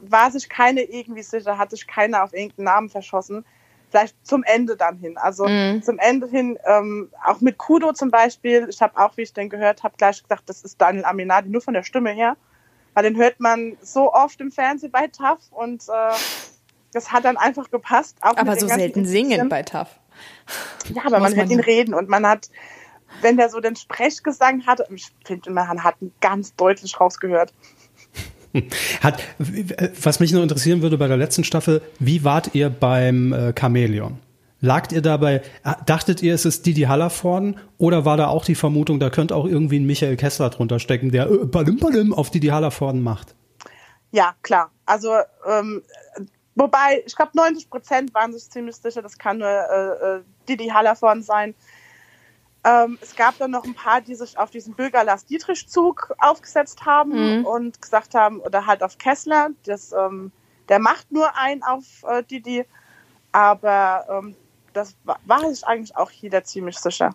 war 0.00 0.30
sich 0.30 0.50
keine 0.50 0.82
irgendwie 0.82 1.22
sicher, 1.22 1.56
hat 1.56 1.70
sich 1.70 1.86
keiner 1.86 2.22
auf 2.22 2.34
irgendeinen 2.34 2.64
Namen 2.64 2.88
verschossen. 2.90 3.46
Vielleicht 3.88 4.14
zum 4.26 4.42
Ende 4.42 4.76
dann 4.76 4.98
hin. 4.98 5.16
Also 5.16 5.48
Mhm. 5.48 5.82
zum 5.82 5.98
Ende 5.98 6.26
hin, 6.28 6.58
ähm, 6.66 7.10
auch 7.24 7.40
mit 7.40 7.56
Kudo 7.56 7.92
zum 7.92 8.10
Beispiel, 8.10 8.66
ich 8.68 8.82
habe 8.82 8.98
auch, 8.98 9.16
wie 9.16 9.22
ich 9.22 9.32
den 9.32 9.48
gehört 9.48 9.84
habe, 9.84 9.94
gleich 9.96 10.22
gesagt, 10.22 10.42
das 10.50 10.62
ist 10.62 10.78
Daniel 10.80 11.04
Aminati, 11.06 11.48
nur 11.48 11.62
von 11.62 11.72
der 11.72 11.84
Stimme 11.84 12.10
her. 12.10 12.36
Weil 12.94 13.04
den 13.04 13.16
hört 13.16 13.40
man 13.40 13.78
so 13.80 14.12
oft 14.12 14.40
im 14.40 14.50
Fernsehen 14.50 14.90
bei 14.90 15.06
TAF 15.06 15.38
und 15.50 15.84
äh, 15.88 16.14
das 16.92 17.12
hat 17.12 17.24
dann 17.24 17.36
einfach 17.36 17.70
gepasst. 17.70 18.16
Aber 18.20 18.56
so 18.56 18.66
selten 18.66 19.04
singen 19.04 19.48
bei 19.48 19.62
TAF. 19.62 20.00
Ja, 20.90 21.02
aber 21.06 21.20
man 21.20 21.34
hört 21.36 21.50
ihn 21.50 21.60
reden 21.60 21.94
und 21.94 22.08
man 22.08 22.26
hat, 22.26 22.50
wenn 23.22 23.36
der 23.36 23.48
so 23.48 23.60
den 23.60 23.76
Sprechgesang 23.76 24.66
hatte, 24.66 24.86
ich 24.94 25.08
finde, 25.24 25.50
man 25.50 25.82
hat 25.82 25.96
ihn 26.00 26.12
ganz 26.20 26.54
deutlich 26.54 27.00
rausgehört. 27.00 27.52
Hat, 29.02 29.22
was 30.02 30.18
mich 30.18 30.32
noch 30.32 30.42
interessieren 30.42 30.80
würde 30.80 30.96
bei 30.96 31.08
der 31.08 31.16
letzten 31.18 31.44
Staffel, 31.44 31.82
wie 31.98 32.24
wart 32.24 32.54
ihr 32.54 32.70
beim 32.70 33.32
äh, 33.32 33.52
Chamäleon? 33.58 34.18
Lagt 34.60 34.92
ihr 34.92 35.02
dabei, 35.02 35.42
äh, 35.64 35.74
dachtet 35.84 36.22
ihr, 36.22 36.34
es 36.34 36.46
ist 36.46 36.64
Didi 36.64 36.82
Hallervorden 36.82 37.58
oder 37.76 38.04
war 38.04 38.16
da 38.16 38.28
auch 38.28 38.44
die 38.44 38.54
Vermutung, 38.54 38.98
da 38.98 39.10
könnte 39.10 39.36
auch 39.36 39.44
irgendwie 39.44 39.78
ein 39.78 39.86
Michael 39.86 40.16
Kessler 40.16 40.48
drunter 40.48 40.78
stecken, 40.78 41.10
der 41.10 41.30
äh, 41.30 41.44
Balim 41.44 41.78
Balim 41.78 42.14
auf 42.14 42.30
Didi 42.30 42.48
Hallervorden 42.48 43.02
macht? 43.02 43.34
Ja, 44.12 44.34
klar. 44.42 44.70
Also, 44.86 45.12
ähm, 45.46 45.82
wobei, 46.54 47.02
ich 47.04 47.14
glaube, 47.14 47.32
90 47.34 47.68
Prozent 47.68 48.14
waren 48.14 48.32
sich 48.32 48.48
ziemlich 48.48 48.76
sicher, 48.76 49.02
das 49.02 49.18
kann 49.18 49.38
nur 49.38 49.48
äh, 49.48 50.16
äh, 50.16 50.20
Didi 50.48 50.68
Hallervorden 50.68 51.22
sein. 51.22 51.54
Ähm, 52.66 52.98
es 53.00 53.14
gab 53.14 53.38
dann 53.38 53.52
noch 53.52 53.64
ein 53.64 53.74
paar, 53.74 54.00
die 54.00 54.16
sich 54.16 54.36
auf 54.36 54.50
diesen 54.50 54.74
Bürger-Lars-Dietrich-Zug 54.74 56.16
aufgesetzt 56.18 56.84
haben 56.84 57.44
und 57.44 57.80
gesagt 57.80 58.14
haben, 58.14 58.40
oder 58.40 58.66
halt 58.66 58.82
auf 58.82 58.98
Kessler, 58.98 59.50
das, 59.64 59.92
ähm, 59.92 60.32
der 60.68 60.80
macht 60.80 61.12
nur 61.12 61.36
einen 61.36 61.62
auf 61.62 61.84
äh, 62.08 62.24
Didi. 62.24 62.64
Aber 63.30 64.06
ähm, 64.10 64.34
das 64.72 64.96
war, 65.04 65.20
war 65.26 65.48
sich 65.48 65.64
eigentlich 65.64 65.96
auch 65.96 66.10
jeder 66.10 66.42
ziemlich 66.42 66.78
sicher. 66.78 67.14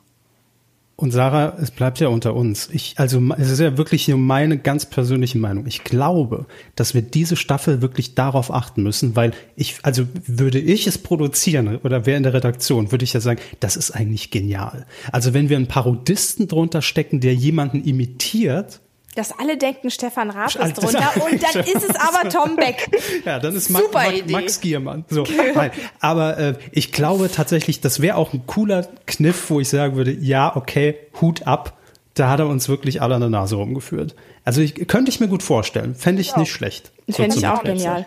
Und 1.02 1.10
Sarah, 1.10 1.58
es 1.60 1.72
bleibt 1.72 2.00
ja 2.00 2.10
unter 2.10 2.36
uns. 2.36 2.70
Ich, 2.72 2.94
also 2.98 3.20
es 3.40 3.50
ist 3.50 3.60
ja 3.60 3.76
wirklich 3.76 4.08
nur 4.08 4.20
meine 4.20 4.60
ganz 4.60 4.86
persönliche 4.86 5.40
Meinung. 5.40 5.66
Ich 5.66 5.84
glaube, 5.84 6.46
dass 6.76 6.94
wir 6.94 7.02
diese 7.02 7.36
Staffel 7.36 7.82
wirklich 7.82 8.14
darauf 8.14 8.54
achten 8.54 8.84
müssen, 8.84 9.16
weil 9.16 9.32
ich, 9.56 9.80
also 9.82 10.04
würde 10.28 10.60
ich 10.60 10.86
es 10.86 11.00
produzieren 11.00 11.78
oder 11.78 12.06
wer 12.06 12.18
in 12.18 12.24
der 12.24 12.36
Redaktion, 12.36 12.92
würde 12.92 13.04
ich 13.04 13.14
ja 13.14 13.20
sagen, 13.20 13.42
das 13.60 13.78
ist 13.78 13.90
eigentlich 13.90 14.30
genial. 14.30 14.86
Also 15.12 15.34
wenn 15.34 15.50
wir 15.50 15.58
einen 15.58 15.66
Parodisten 15.66 16.48
drunter 16.48 16.84
stecken, 16.84 17.20
der 17.20 17.34
jemanden 17.34 17.84
imitiert, 17.84 18.80
Dass 19.16 19.38
alle 19.38 19.58
denken, 19.58 19.90
Stefan 19.90 20.30
Raab 20.30 20.56
ist 20.56 20.74
drunter 20.76 21.12
und 21.26 21.44
dann 21.44 21.64
ist 21.66 21.90
es 21.90 21.96
aber 21.96 22.30
Tom 22.30 22.56
Beck. 22.56 22.88
Ja, 23.26 23.40
dann 23.40 23.56
ist 23.56 23.70
Max, 23.70 23.86
Max. 23.94 24.32
Max 24.32 24.62
Giermann. 24.62 25.06
So, 25.10 25.26
nein, 25.56 25.72
aber 26.00 26.38
äh, 26.38 26.54
ich 26.72 26.92
glaube 26.92 27.30
tatsächlich, 27.30 27.82
das 27.82 28.02
wäre 28.02 28.16
auch 28.16 28.34
ein 28.34 28.48
cooler 28.48 28.88
Kniff, 29.06 29.50
wo 29.50 29.60
ich 29.60 29.70
sagen 29.70 29.96
würde, 29.96 30.12
ja, 30.12 30.56
okay, 30.56 30.98
Hut 31.20 31.46
ab. 31.46 31.78
Da 32.14 32.30
hat 32.30 32.40
er 32.40 32.48
uns 32.48 32.68
wirklich 32.68 33.02
alle 33.02 33.16
an 33.16 33.22
der 33.22 33.30
Nase 33.30 33.56
rumgeführt. 33.56 34.16
Also 34.44 34.62
ich, 34.62 34.88
könnte 34.88 35.12
ich 35.12 35.20
mir 35.20 35.28
gut 35.28 35.44
vorstellen. 35.44 35.96
Fände 35.96 36.22
ich 36.22 36.36
nicht 36.36 36.52
schlecht. 36.52 36.92
So 37.08 37.18
Fände 37.18 37.36
ich 37.36 37.42
zum 37.42 37.52
auch 37.52 37.64
genial. 37.64 38.06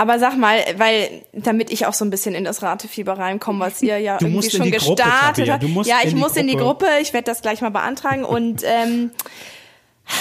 Aber 0.00 0.18
sag 0.18 0.36
mal, 0.38 0.58
weil, 0.78 1.26
damit 1.34 1.70
ich 1.70 1.84
auch 1.84 1.92
so 1.92 2.06
ein 2.06 2.10
bisschen 2.10 2.34
in 2.34 2.44
das 2.44 2.62
Ratefieber 2.62 3.18
reinkomme, 3.18 3.60
was 3.60 3.82
ihr 3.82 3.98
ja 3.98 4.16
Du 4.16 4.26
irgendwie 4.26 4.46
in 4.46 4.50
schon 4.50 4.70
Gruppe, 4.70 4.94
gestartet 4.94 5.50
habt. 5.50 5.62
Ja, 5.86 6.00
in 6.00 6.08
ich 6.08 6.14
die 6.14 6.20
muss 6.20 6.36
in 6.36 6.46
die 6.46 6.56
Gruppe. 6.56 6.86
Gruppe, 6.86 7.02
ich 7.02 7.12
werde 7.12 7.26
das 7.26 7.42
gleich 7.42 7.60
mal 7.60 7.70
beantragen 7.70 8.24
und 8.24 8.62
ähm, 8.64 9.10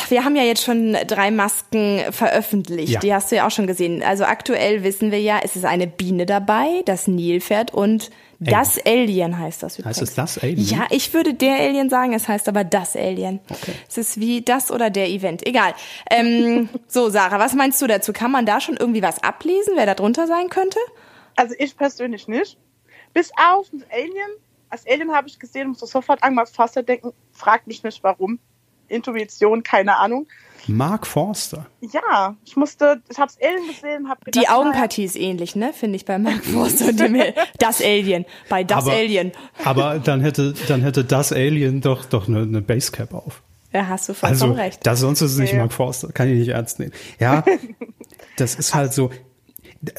wir 0.09 0.25
haben 0.25 0.35
ja 0.35 0.43
jetzt 0.43 0.63
schon 0.63 0.97
drei 1.07 1.31
Masken 1.31 2.01
veröffentlicht. 2.11 2.93
Ja. 2.93 2.99
Die 2.99 3.13
hast 3.13 3.31
du 3.31 3.35
ja 3.35 3.47
auch 3.47 3.51
schon 3.51 3.67
gesehen. 3.67 4.03
Also 4.03 4.23
aktuell 4.25 4.83
wissen 4.83 5.11
wir 5.11 5.21
ja, 5.21 5.39
es 5.43 5.55
ist 5.55 5.65
eine 5.65 5.87
Biene 5.87 6.25
dabei, 6.25 6.81
das 6.85 7.07
Nilpferd 7.07 7.73
und 7.73 8.09
das 8.39 8.79
Alien 8.85 9.37
heißt 9.37 9.63
das 9.63 9.77
übrigens. 9.77 9.97
Heißt 9.97 10.09
es 10.09 10.15
das 10.15 10.37
Alien? 10.37 10.65
Ja, 10.65 10.87
ich 10.91 11.13
würde 11.13 11.33
der 11.33 11.55
Alien 11.59 11.89
sagen, 11.89 12.13
es 12.13 12.27
heißt 12.27 12.47
aber 12.47 12.63
das 12.63 12.95
Alien. 12.95 13.41
Es 13.87 13.97
ist 13.97 14.19
wie 14.19 14.41
das 14.41 14.71
oder 14.71 14.89
der 14.89 15.09
Event. 15.09 15.45
Egal. 15.45 15.73
Ähm, 16.09 16.69
so, 16.87 17.09
Sarah, 17.09 17.37
was 17.37 17.53
meinst 17.53 17.81
du 17.81 17.87
dazu? 17.87 18.13
Kann 18.13 18.31
man 18.31 18.45
da 18.45 18.61
schon 18.61 18.77
irgendwie 18.77 19.01
was 19.01 19.21
ablesen, 19.21 19.73
wer 19.75 19.85
da 19.85 19.93
drunter 19.93 20.25
sein 20.25 20.49
könnte? 20.49 20.79
Also 21.35 21.53
ich 21.57 21.75
persönlich 21.75 22.27
nicht. 22.29 22.57
Bis 23.13 23.31
auf 23.31 23.67
das 23.71 23.81
Alien. 23.91 24.29
Als 24.69 24.87
Alien 24.87 25.11
habe 25.13 25.27
ich 25.27 25.37
gesehen, 25.37 25.69
musste 25.69 25.87
sofort 25.87 26.23
an 26.23 26.35
Max 26.35 26.51
Foster 26.51 26.83
denken. 26.83 27.11
Fragt 27.31 27.67
mich 27.67 27.83
nicht 27.83 28.03
warum. 28.03 28.39
Intuition, 28.89 29.63
keine 29.63 29.97
Ahnung. 29.97 30.27
Mark 30.67 31.07
Forster. 31.07 31.65
Ja, 31.81 32.35
ich 32.45 32.55
musste, 32.55 33.01
ich 33.09 33.17
habe 33.17 33.31
das 33.31 33.37
Alien 33.41 33.67
gesehen, 33.67 34.09
habe 34.09 34.29
Die 34.31 34.47
Augenpartie 34.49 35.03
ist 35.05 35.15
ähnlich, 35.15 35.55
ne? 35.55 35.71
Finde 35.73 35.95
ich 35.95 36.05
bei 36.05 36.19
Mark 36.19 36.43
Forster 36.45 36.89
und 36.89 36.99
dem 36.99 37.17
Das 37.57 37.81
Alien. 37.81 38.25
Bei 38.49 38.63
Das 38.63 38.83
aber, 38.83 38.91
Alien. 38.91 39.31
Aber 39.63 39.99
dann 39.99 40.21
hätte, 40.21 40.53
dann 40.67 40.81
hätte 40.81 41.03
das 41.05 41.31
Alien 41.31 41.81
doch, 41.81 42.05
doch 42.05 42.27
eine, 42.27 42.41
eine 42.41 42.61
Basecap 42.61 43.13
auf. 43.13 43.41
Da 43.71 43.87
hast 43.87 44.09
du 44.09 44.13
vollkommen 44.13 44.41
Also, 44.41 44.53
recht. 44.53 44.85
das, 44.85 44.99
sonst 44.99 45.21
ist 45.21 45.33
es 45.33 45.37
nicht 45.39 45.53
Ja. 45.53 45.59
Mark 45.59 45.73
Forster. 45.73 46.11
Kann 46.11 46.27
ich 46.27 46.37
nicht 46.39 46.49
ernst 46.49 46.79
nehmen. 46.79 46.91
Ja, 47.19 47.43
das 48.37 48.55
ist 48.55 48.75
halt 48.75 48.93
so. 48.93 49.09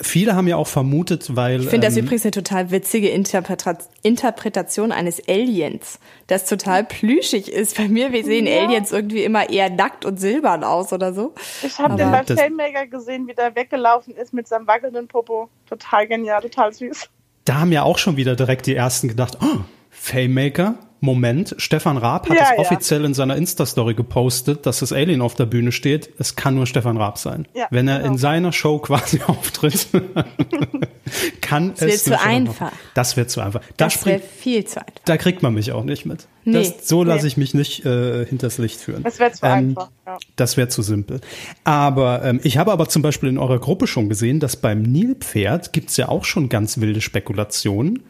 Viele 0.02 0.36
haben 0.36 0.46
ja 0.46 0.56
auch 0.56 0.66
vermutet, 0.66 1.34
weil. 1.36 1.62
Ich 1.62 1.68
finde 1.68 1.86
das 1.86 1.96
ähm, 1.96 2.04
übrigens 2.04 2.24
eine 2.24 2.32
total 2.32 2.70
witzige 2.70 3.08
Interpreta 3.08 3.78
Interpretation 4.02 4.92
eines 4.92 5.26
Aliens, 5.26 5.98
das 6.26 6.44
total 6.44 6.84
plüschig 6.84 7.50
ist. 7.50 7.76
Bei 7.78 7.88
mir, 7.88 8.12
wir 8.12 8.24
sehen 8.24 8.46
Ja. 8.46 8.62
Aliens 8.62 8.92
irgendwie 8.92 9.24
immer 9.24 9.48
eher 9.48 9.70
nackt 9.70 10.04
und 10.04 10.20
silbern 10.20 10.64
aus 10.64 10.92
oder 10.92 11.14
so. 11.14 11.34
Ich 11.62 11.78
habe 11.78 11.94
Aber 11.94 11.96
den 11.96 12.10
bei 12.10 12.24
Filmmaker 12.24 12.86
gesehen, 12.88 13.26
wie 13.26 13.34
der 13.34 13.54
weggelaufen 13.56 14.14
ist 14.14 14.34
mit 14.34 14.48
seinem 14.48 14.66
wackelnden 14.66 15.08
Popo. 15.08 15.48
Total 15.66 16.06
genial, 16.06 16.42
total 16.42 16.74
süß. 16.74 17.08
da 17.46 17.60
haben 17.60 17.72
ja 17.72 17.82
auch 17.82 17.96
schon 17.98 18.16
wieder 18.18 18.36
direkt 18.36 18.66
die 18.66 18.74
ersten 18.74 19.08
gedacht, 19.08 19.38
oh, 19.40 19.60
Faymaker, 19.88 20.74
Moment, 21.00 21.54
Stefan 21.58 21.96
Raab 21.96 22.28
hat 22.28 22.36
Ja, 22.36 22.42
es 22.44 22.50
ja. 22.50 22.58
offiziell 22.58 23.04
in 23.06 23.14
seiner 23.14 23.36
Insta-Story 23.36 23.94
gepostet, 23.94 24.66
dass 24.66 24.80
das 24.80 24.92
Alien 24.92 25.22
auf 25.22 25.34
der 25.34 25.46
Bühne 25.46 25.72
steht. 25.72 26.10
Es 26.18 26.36
kann 26.36 26.54
nur 26.54 26.66
Stefan 26.66 26.96
Raab 26.98 27.16
sein. 27.18 27.48
Ja, 27.54 27.66
Wenn 27.70 27.88
er 27.88 27.98
genau. 28.00 28.12
in 28.12 28.18
seiner 28.18 28.52
Show 28.52 28.78
quasi 28.78 29.20
auftritt, 29.26 29.88
kann 31.40 31.70
Das 31.72 31.80
wird 31.80 31.92
es 31.94 32.04
zu 32.04 32.10
nur 32.10 32.18
Stefan 32.18 32.32
Raab- 32.46 32.48
einfach. 32.50 32.72
Das 32.94 33.16
wird 33.16 33.30
zu 33.30 33.40
einfach. 33.40 33.60
Da, 33.76 33.86
Das 33.86 34.04
wäre 34.06 34.20
viel 34.20 34.64
zu 34.64 34.80
einfach. 34.80 34.92
da 35.04 35.16
kriegt 35.16 35.42
man 35.42 35.54
mich 35.54 35.72
auch 35.72 35.84
nicht 35.84 36.06
mit. 36.06 36.26
Nee. 36.44 36.52
das, 36.54 36.88
so 36.88 37.02
lasse 37.04 37.22
Nee. 37.22 37.28
ich 37.28 37.36
mich 37.36 37.54
nicht 37.54 37.84
äh, 37.84 38.24
hinters 38.26 38.58
Licht 38.58 38.80
führen. 38.80 39.02
Das 39.02 39.18
wäre 39.18 39.32
zu 39.32 39.44
Ähm, 39.44 39.50
einfach. 39.70 39.90
Ja. 40.06 40.18
Das 40.36 40.56
wäre 40.56 40.68
zu 40.68 40.82
simpel. 40.82 41.20
Aber 41.64 42.24
ähm, 42.24 42.40
ich 42.42 42.58
habe 42.58 42.72
aber 42.72 42.88
zum 42.88 43.02
Beispiel 43.02 43.28
in 43.28 43.38
eurer 43.38 43.58
Gruppe 43.58 43.86
schon 43.86 44.08
gesehen, 44.08 44.40
dass 44.40 44.56
beim 44.56 44.82
Nilpferd 44.82 45.72
gibt's 45.72 45.96
ja 45.96 46.08
auch 46.08 46.24
schon 46.24 46.48
ganz 46.48 46.78
wilde 46.80 47.00
Spekulationen. 47.00 48.02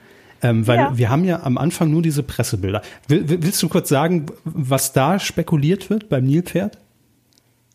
Ähm, 0.43 0.67
weil 0.67 0.79
Ja. 0.79 0.97
wir 0.97 1.11
haben 1.11 1.25
ja 1.25 1.43
am 1.43 1.59
Anfang 1.59 1.91
nur 1.91 2.03
diese 2.03 2.23
Pressebilder. 2.23 2.83
Will, 3.09 3.29
will- 3.29 3.43
willst 3.43 3.63
du 3.63 3.69
kurz 3.69 3.89
sagen, 3.91 4.27
was 4.45 4.93
da 4.93 5.19
spekuliert 5.19 5.91
wird 5.91 6.09
beim 6.09 6.25
Nilpferd? 6.25 6.79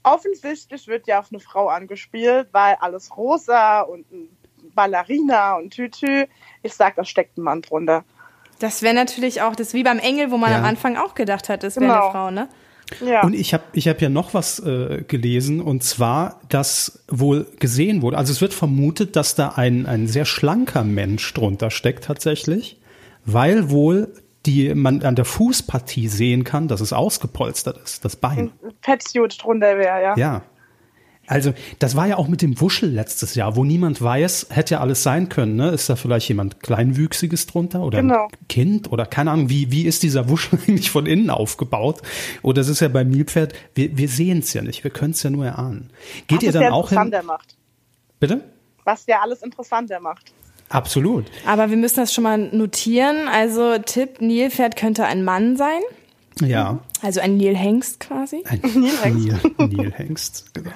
Offensichtlich 0.03 0.87
wird 0.87 1.07
ja 1.07 1.19
auf 1.19 1.27
eine 1.31 1.39
Frau 1.39 1.67
angespielt, 1.69 2.47
weil 2.51 2.75
alles 2.79 3.15
rosa 3.17 3.81
und 3.81 4.05
ein 4.11 4.29
Ballerina 4.75 5.55
und 5.55 5.71
Tütü. 5.73 6.25
Ich 6.61 6.73
sag, 6.73 6.95
da 6.95 7.03
steckt 7.03 7.37
ein 7.37 7.41
Mann 7.41 7.61
drunter. 7.61 8.03
Das 8.59 8.81
wäre 8.83 8.93
natürlich 8.93 9.41
auch, 9.41 9.55
das 9.55 9.67
ist 9.69 9.73
wie 9.73 9.83
beim 9.83 9.99
Engel, 9.99 10.31
wo 10.31 10.37
man 10.37 10.51
Ja. 10.51 10.59
am 10.59 10.65
Anfang 10.65 10.95
auch 10.97 11.15
gedacht 11.15 11.49
hat, 11.49 11.63
das 11.63 11.75
wäre 11.77 11.87
Genau. 11.87 12.01
eine 12.03 12.11
Frau, 12.11 12.31
ne? 12.31 12.47
Ja. 13.05 13.23
Und 13.23 13.33
ich 13.33 13.53
habe 13.53 13.63
ich 13.73 13.87
hab 13.87 14.01
ja 14.01 14.09
noch 14.09 14.33
was 14.33 14.59
äh, 14.59 15.03
gelesen, 15.07 15.61
und 15.61 15.83
zwar, 15.83 16.41
dass 16.49 17.03
wohl 17.07 17.47
gesehen 17.59 18.01
wurde, 18.01 18.17
also 18.17 18.31
es 18.31 18.41
wird 18.41 18.53
vermutet, 18.53 19.15
dass 19.15 19.35
da 19.35 19.49
ein, 19.49 19.85
ein 19.85 20.07
sehr 20.07 20.25
schlanker 20.25 20.83
Mensch 20.83 21.33
drunter 21.33 21.71
steckt 21.71 22.05
tatsächlich, 22.05 22.79
weil 23.25 23.69
wohl 23.69 24.13
die 24.45 24.75
man 24.75 25.01
an 25.01 25.15
der 25.15 25.25
Fußpartie 25.25 26.07
sehen 26.07 26.43
kann, 26.43 26.67
dass 26.67 26.81
es 26.81 26.93
ausgepolstert 26.93 27.77
ist, 27.83 28.05
das 28.05 28.15
Bein. 28.15 28.51
Petsuit 28.81 29.43
drunter 29.43 29.77
wäre, 29.77 30.01
ja. 30.01 30.17
Ja. 30.17 30.43
Also, 31.27 31.53
das 31.79 31.95
war 31.95 32.07
ja 32.07 32.17
auch 32.17 32.27
mit 32.27 32.41
dem 32.41 32.59
Wuschel 32.61 32.89
letztes 32.91 33.35
Jahr, 33.35 33.55
wo 33.55 33.63
niemand 33.63 34.01
weiß, 34.01 34.47
hätte 34.49 34.75
ja 34.75 34.79
alles 34.81 35.01
sein 35.03 35.27
können, 35.29 35.55
ne? 35.55 35.69
Ist 35.69 35.89
da 35.89 35.95
vielleicht 35.95 36.27
jemand 36.29 36.61
Kleinwüchsiges 36.61 37.47
drunter 37.47 37.81
oder 37.81 38.01
Genau. 38.01 38.25
ein 38.27 38.47
Kind 38.47 38.91
oder 38.91 39.05
keine 39.05 39.31
Ahnung, 39.31 39.49
wie, 39.49 39.71
wie 39.71 39.83
ist 39.85 40.03
dieser 40.03 40.29
Wuschel 40.29 40.59
eigentlich 40.67 40.91
von 40.91 41.05
innen 41.05 41.29
aufgebaut? 41.29 42.01
Oder 42.43 42.61
es 42.61 42.67
ist 42.67 42.79
ja 42.79 42.87
beim 42.87 43.09
Nilpferd, 43.09 43.53
wir, 43.73 43.97
wir 43.97 44.07
sehen 44.07 44.39
es 44.39 44.53
ja 44.53 44.61
nicht, 44.61 44.83
wir 44.83 44.91
können 44.91 45.11
es 45.11 45.23
ja 45.23 45.29
nur 45.29 45.45
erahnen. 45.45 45.89
Geht 46.27 46.37
Was 46.39 46.43
ihr 46.43 46.51
dann 46.51 46.61
ja 46.63 46.71
auch 46.71 46.89
hin? 46.89 46.97
interessanter 46.99 47.25
macht. 47.25 47.55
Bitte? 48.19 48.41
Was 48.83 49.05
ja 49.07 49.21
alles 49.21 49.41
interessanter 49.41 49.99
macht. 49.99 50.31
Absolut. 50.69 51.25
Aber 51.45 51.69
wir 51.69 51.77
müssen 51.77 51.97
das 51.97 52.13
schon 52.13 52.23
mal 52.23 52.37
notieren. 52.37 53.27
Also 53.27 53.77
Tipp, 53.79 54.21
Nilpferd 54.21 54.75
könnte 54.75 55.05
ein 55.05 55.23
Mann 55.23 55.57
sein. 55.57 55.81
Ja. 56.41 56.79
Also 57.01 57.21
ein 57.21 57.37
Neil 57.37 57.55
Hengst 57.55 57.99
quasi. 57.99 58.43
Ein 58.45 58.61
Neil, 59.03 59.39
Neil 59.57 59.91
Hengst, 59.91 60.53
genau. 60.53 60.71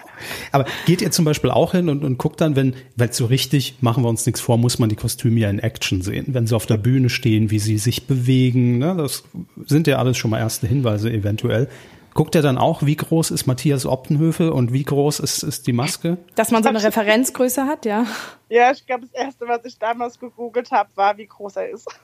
Aber 0.52 0.66
geht 0.86 1.02
ihr 1.02 1.12
zum 1.12 1.26
Beispiel 1.26 1.52
auch 1.52 1.72
hin 1.72 1.90
und, 1.90 2.04
und 2.04 2.18
guckt 2.18 2.40
dann, 2.42 2.56
wenn, 2.56 2.76
weil 2.96 3.12
so 3.12 3.26
richtig, 3.26 3.76
machen 3.82 4.04
wir 4.04 4.10
uns 4.10 4.26
nichts 4.26 4.40
vor, 4.40 4.58
muss 4.58 4.80
man 4.80 4.90
die 4.90 4.96
Kostüme 4.96 5.40
ja 5.40 5.50
in 5.50 5.60
Action 5.60 6.02
sehen. 6.02 6.28
Wenn 6.30 6.48
sie 6.48 6.56
auf 6.56 6.66
der 6.66 6.78
Bühne 6.78 7.10
stehen, 7.10 7.52
wie 7.52 7.60
sie 7.60 7.78
sich 7.78 8.08
bewegen, 8.08 8.78
ne, 8.78 8.96
das 8.98 9.24
sind 9.66 9.88
ja 9.88 9.98
alles 9.98 10.18
schon 10.18 10.32
mal 10.32 10.40
erste 10.40 10.68
Hinweise 10.68 11.12
eventuell. 11.12 11.68
Guckt 12.14 12.36
er 12.36 12.42
dann 12.42 12.58
auch, 12.58 12.84
wie 12.84 12.96
groß 12.96 13.32
ist 13.32 13.46
Matthias 13.46 13.86
Optenhöfel 13.86 14.50
und 14.50 14.74
wie 14.74 14.84
groß 14.84 15.20
ist, 15.20 15.44
ist 15.44 15.68
die 15.68 15.74
Maske? 15.74 16.18
Dass 16.36 16.52
man 16.52 16.64
so 16.64 16.70
eine 16.70 16.82
Referenzgröße 16.84 17.66
hat, 17.66 17.86
ja. 17.86 18.06
Ja, 18.50 18.72
ich 18.72 18.86
glaube, 18.86 19.06
das 19.06 19.14
erste, 19.14 19.48
was 19.48 19.64
ich 19.66 19.78
damals 19.78 20.20
gegoogelt 20.20 20.72
habe, 20.72 20.90
war, 20.96 21.18
wie 21.18 21.28
groß 21.28 21.56
er 21.58 21.70
ist. 21.70 21.88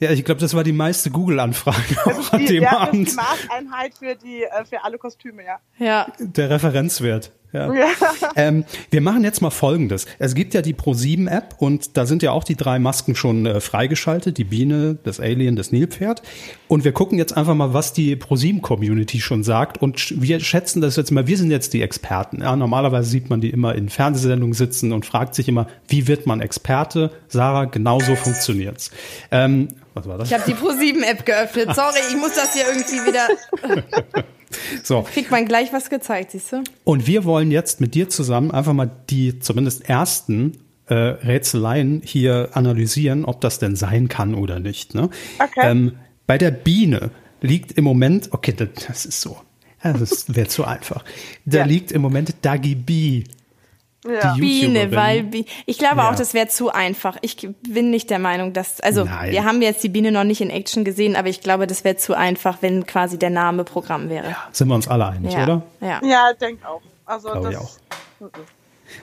Ja, 0.00 0.10
ich 0.10 0.24
glaube, 0.24 0.40
das 0.40 0.54
war 0.54 0.62
die 0.62 0.72
meiste 0.72 1.10
Google-Anfrage 1.10 1.96
auch 2.04 2.32
an 2.32 2.40
die, 2.40 2.46
dem 2.46 2.62
ja, 2.62 2.70
das 2.70 2.80
ist 2.80 2.88
Abend. 2.88 3.10
die 3.10 3.16
Maßeinheit 3.16 3.94
für, 3.98 4.14
die, 4.14 4.42
äh, 4.44 4.64
für 4.64 4.84
alle 4.84 4.98
Kostüme, 4.98 5.42
ja. 5.44 5.58
Ja. 5.78 6.06
Der 6.20 6.50
Referenzwert. 6.50 7.32
Ja. 7.52 7.72
Ja. 7.72 7.86
Ähm, 8.36 8.64
wir 8.90 9.00
machen 9.00 9.24
jetzt 9.24 9.40
mal 9.42 9.50
Folgendes. 9.50 10.06
Es 10.20 10.34
gibt 10.34 10.54
ja 10.54 10.62
die 10.62 10.74
Pro7-App 10.74 11.56
und 11.58 11.96
da 11.96 12.06
sind 12.06 12.22
ja 12.22 12.30
auch 12.30 12.44
die 12.44 12.54
drei 12.54 12.78
Masken 12.78 13.16
schon 13.16 13.46
äh, 13.46 13.60
freigeschaltet. 13.60 14.38
Die 14.38 14.44
Biene, 14.44 14.96
das 15.02 15.18
Alien, 15.18 15.56
das 15.56 15.72
Nilpferd. 15.72 16.22
Und 16.68 16.84
wir 16.84 16.92
gucken 16.92 17.18
jetzt 17.18 17.36
einfach 17.36 17.54
mal, 17.54 17.72
was 17.74 17.92
die 17.92 18.14
Pro7-Community 18.16 19.20
schon 19.20 19.42
sagt. 19.42 19.78
Und 19.82 19.96
sch- 19.98 20.14
wir 20.20 20.38
schätzen 20.40 20.80
das 20.82 20.94
jetzt 20.96 21.10
mal, 21.10 21.26
wir 21.26 21.36
sind 21.38 21.50
jetzt 21.50 21.72
die 21.72 21.82
Experten. 21.82 22.42
Ja, 22.42 22.54
normalerweise 22.54 23.08
sieht 23.08 23.28
man 23.30 23.40
die 23.40 23.50
immer 23.50 23.74
in 23.74 23.88
Fernsehsendungen 23.88 24.52
sitzen 24.54 24.92
und 24.92 25.06
fragt 25.06 25.34
sich 25.34 25.48
immer, 25.48 25.67
wie 25.88 26.06
wird 26.06 26.26
man 26.26 26.40
Experte? 26.40 27.10
Sarah, 27.28 27.64
genau 27.66 28.00
so 28.00 28.14
funktioniert's. 28.16 28.90
Ähm, 29.30 29.68
was 29.94 30.06
war 30.06 30.18
das? 30.18 30.28
Ich 30.30 30.34
habe 30.34 30.44
die 30.46 30.54
Pro7-App 30.54 31.24
geöffnet. 31.26 31.74
Sorry, 31.74 31.98
ich 32.10 32.16
muss 32.16 32.34
das 32.34 32.54
hier 32.54 32.64
irgendwie 32.68 33.06
wieder. 33.08 33.28
So. 34.82 35.02
Kriegt 35.02 35.30
man 35.30 35.44
gleich 35.44 35.74
was 35.74 35.90
gezeigt, 35.90 36.30
siehst 36.30 36.52
du? 36.52 36.64
Und 36.84 37.06
wir 37.06 37.24
wollen 37.24 37.50
jetzt 37.50 37.82
mit 37.82 37.94
dir 37.94 38.08
zusammen 38.08 38.50
einfach 38.50 38.72
mal 38.72 38.90
die 39.10 39.40
zumindest 39.40 39.88
ersten 39.90 40.56
äh, 40.86 40.94
Rätseleien 40.94 42.00
hier 42.02 42.48
analysieren, 42.54 43.26
ob 43.26 43.42
das 43.42 43.58
denn 43.58 43.76
sein 43.76 44.08
kann 44.08 44.34
oder 44.34 44.58
nicht. 44.58 44.94
Ne? 44.94 45.10
Okay. 45.38 45.60
Ähm, 45.62 45.92
bei 46.26 46.38
der 46.38 46.50
Biene 46.50 47.10
liegt 47.42 47.72
im 47.72 47.84
Moment, 47.84 48.30
okay, 48.32 48.54
das, 48.56 48.68
das 48.86 49.04
ist 49.04 49.20
so, 49.20 49.36
das 49.82 50.34
wäre 50.34 50.48
zu 50.48 50.64
einfach. 50.64 51.04
Da 51.44 51.58
Ja. 51.58 51.64
liegt 51.66 51.92
im 51.92 52.00
Moment 52.00 52.34
Dagi 52.40 52.74
B. 52.74 53.24
Ja. 54.06 54.34
Die 54.34 54.40
Biene, 54.40 54.92
weil 54.92 55.24
Bi 55.24 55.44
ich 55.66 55.78
glaube 55.78 55.98
Ja. 55.98 56.10
auch, 56.10 56.14
das 56.14 56.32
wäre 56.32 56.46
zu 56.48 56.70
einfach. 56.70 57.16
Ich 57.20 57.48
bin 57.68 57.90
nicht 57.90 58.10
der 58.10 58.20
Meinung, 58.20 58.52
dass 58.52 58.80
also 58.80 59.04
Nein. 59.04 59.32
wir 59.32 59.44
haben 59.44 59.60
jetzt 59.60 59.82
die 59.82 59.88
Biene 59.88 60.12
noch 60.12 60.22
nicht 60.24 60.40
in 60.40 60.50
Action 60.50 60.84
gesehen, 60.84 61.16
aber 61.16 61.28
ich 61.28 61.40
glaube, 61.40 61.66
das 61.66 61.82
wäre 61.82 61.96
zu 61.96 62.14
einfach, 62.16 62.58
wenn 62.60 62.86
quasi 62.86 63.18
der 63.18 63.30
Name 63.30 63.64
Programm 63.64 64.08
wäre. 64.08 64.36
Sind 64.52 64.68
wir 64.68 64.76
uns 64.76 64.86
alle 64.86 65.06
einig, 65.08 65.32
ja. 65.32 65.42
oder? 65.42 65.62
Ja. 65.80 66.00
Ja, 66.04 66.30
ich 66.32 66.38
denke 66.38 66.68
auch. 66.68 66.80
Also 67.06 67.30
Glaube 67.32 67.50
das, 67.50 67.78
ich 68.20 68.28
auch. 68.28 68.30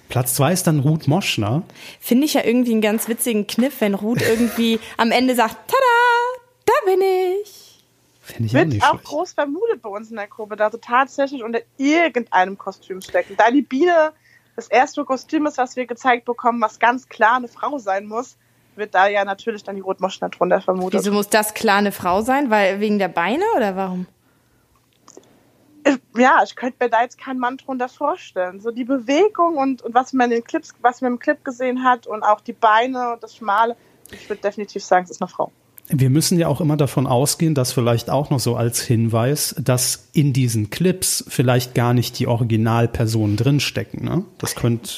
Platz 0.09 0.35
zwei 0.35 0.53
ist 0.53 0.65
dann 0.65 0.79
Ruth 0.79 1.07
Moschner. 1.07 1.63
Finde 1.99 2.25
ich 2.25 2.33
ja 2.33 2.43
irgendwie 2.43 2.71
einen 2.71 2.81
ganz 2.81 3.07
witzigen 3.07 3.47
Kniff, 3.47 3.81
wenn 3.81 3.93
Ruth 3.95 4.21
irgendwie 4.21 4.79
am 4.97 5.11
Ende 5.11 5.35
sagt, 5.35 5.55
tada, 5.67 6.65
da 6.65 6.73
bin 6.91 7.01
ich. 7.41 7.83
Finde 8.21 8.45
ich 8.45 8.51
auch 8.51 8.55
wird 8.55 8.67
nicht 8.69 8.83
auch 8.83 8.89
schlecht. 8.91 9.03
groß 9.05 9.33
vermutet 9.33 9.81
bei 9.81 9.89
uns 9.89 10.09
in 10.09 10.15
der 10.15 10.27
Gruppe, 10.27 10.55
dass 10.55 10.71
sie 10.71 10.79
tatsächlich 10.79 11.43
unter 11.43 11.59
irgendeinem 11.77 12.57
Kostüm 12.57 13.01
stecken. 13.01 13.35
Da 13.37 13.51
die 13.51 13.61
Biene 13.61 14.13
das 14.55 14.67
erste 14.67 15.03
Kostüm 15.03 15.45
ist, 15.45 15.57
was 15.57 15.75
wir 15.75 15.85
gezeigt 15.85 16.25
bekommen, 16.25 16.61
was 16.61 16.79
ganz 16.79 17.09
klar 17.09 17.37
eine 17.37 17.47
Frau 17.47 17.77
sein 17.77 18.05
muss, 18.05 18.37
wird 18.75 18.93
da 18.93 19.07
ja 19.07 19.25
natürlich 19.25 19.63
dann 19.63 19.75
die 19.75 19.81
Rotmoschner 19.81 20.29
drunter 20.29 20.61
vermutet. 20.61 20.99
Wieso 20.99 21.11
muss 21.11 21.29
das 21.29 21.53
klar 21.53 21.77
eine 21.77 21.91
Frau 21.91 22.21
sein? 22.21 22.49
Weil 22.49 22.79
wegen 22.79 22.99
der 22.99 23.07
Beine 23.07 23.43
oder 23.55 23.75
warum? 23.75 24.07
Ja, 26.17 26.41
ich 26.43 26.55
könnte 26.55 26.77
mir 26.83 26.89
da 26.89 27.03
jetzt 27.03 27.17
keinen 27.17 27.39
Mann 27.39 27.57
drunter 27.57 27.87
vorstellen. 27.87 28.59
So 28.59 28.71
die 28.71 28.85
Bewegung 28.85 29.57
und, 29.57 29.81
und 29.81 29.93
was 29.93 30.13
man 30.13 30.31
in 30.31 30.37
den 30.37 30.43
Clips, 30.43 30.73
was 30.81 31.01
man 31.01 31.13
im 31.13 31.19
Clip 31.19 31.43
gesehen 31.43 31.83
hat 31.83 32.07
und 32.07 32.23
auch 32.23 32.41
die 32.41 32.53
Beine 32.53 33.13
und 33.13 33.23
das 33.23 33.35
Schmale, 33.35 33.75
ich 34.11 34.27
würde 34.29 34.41
definitiv 34.41 34.83
sagen, 34.83 35.03
es 35.05 35.11
ist 35.11 35.21
eine 35.21 35.27
Frau. 35.27 35.51
Wir 35.89 36.09
müssen 36.09 36.39
ja 36.39 36.47
auch 36.47 36.61
immer 36.61 36.77
davon 36.77 37.05
ausgehen, 37.05 37.53
dass 37.53 37.71
vielleicht 37.71 38.09
auch 38.09 38.31
noch 38.31 38.39
so 38.39 38.55
als 38.55 38.81
Hinweis, 38.81 39.55
dass 39.59 40.07
in 40.13 40.33
diesen 40.33 40.71
Clips 40.71 41.23
vielleicht 41.27 41.75
gar 41.75 41.93
nicht 41.93 42.17
die 42.17 42.27
Originalpersonen 42.27 43.37
drinstecken. 43.37 44.03
Ne? 44.03 44.23
Das 44.39 44.55
könnte, 44.55 44.89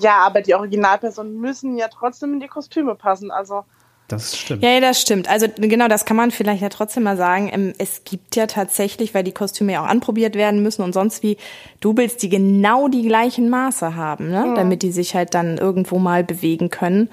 Ja, 0.00 0.18
aber 0.18 0.42
die 0.42 0.54
Originalpersonen 0.54 1.40
müssen 1.40 1.78
ja 1.78 1.88
trotzdem 1.88 2.34
in 2.34 2.40
die 2.40 2.48
Kostüme 2.48 2.94
passen. 2.94 3.30
Also 3.30 3.64
das 4.08 4.36
stimmt. 4.36 4.62
Ja, 4.62 4.68
ja, 4.68 4.80
das 4.80 5.00
stimmt. 5.00 5.30
Also 5.30 5.46
genau, 5.56 5.88
das 5.88 6.04
kann 6.04 6.18
man 6.18 6.30
vielleicht 6.30 6.60
ja 6.60 6.68
trotzdem 6.68 7.04
mal 7.04 7.16
sagen. 7.16 7.48
Ähm, 7.50 7.72
Es 7.78 8.04
gibt 8.04 8.36
ja 8.36 8.46
tatsächlich, 8.46 9.14
weil 9.14 9.24
die 9.24 9.32
Kostüme 9.32 9.72
ja 9.72 9.82
auch 9.82 9.88
anprobiert 9.88 10.34
werden 10.34 10.62
müssen 10.62 10.82
und 10.82 10.92
sonst 10.92 11.22
wie 11.22 11.38
Doubles, 11.80 12.18
die 12.18 12.28
genau 12.28 12.88
die 12.88 13.06
gleichen 13.06 13.48
Maße 13.48 13.96
haben, 13.96 14.28
ne? 14.28 14.52
damit 14.56 14.82
die 14.82 14.92
sich 14.92 15.14
halt 15.14 15.32
dann 15.32 15.56
irgendwo 15.56 15.98
mal 15.98 16.22
bewegen 16.22 16.68
können. 16.68 17.08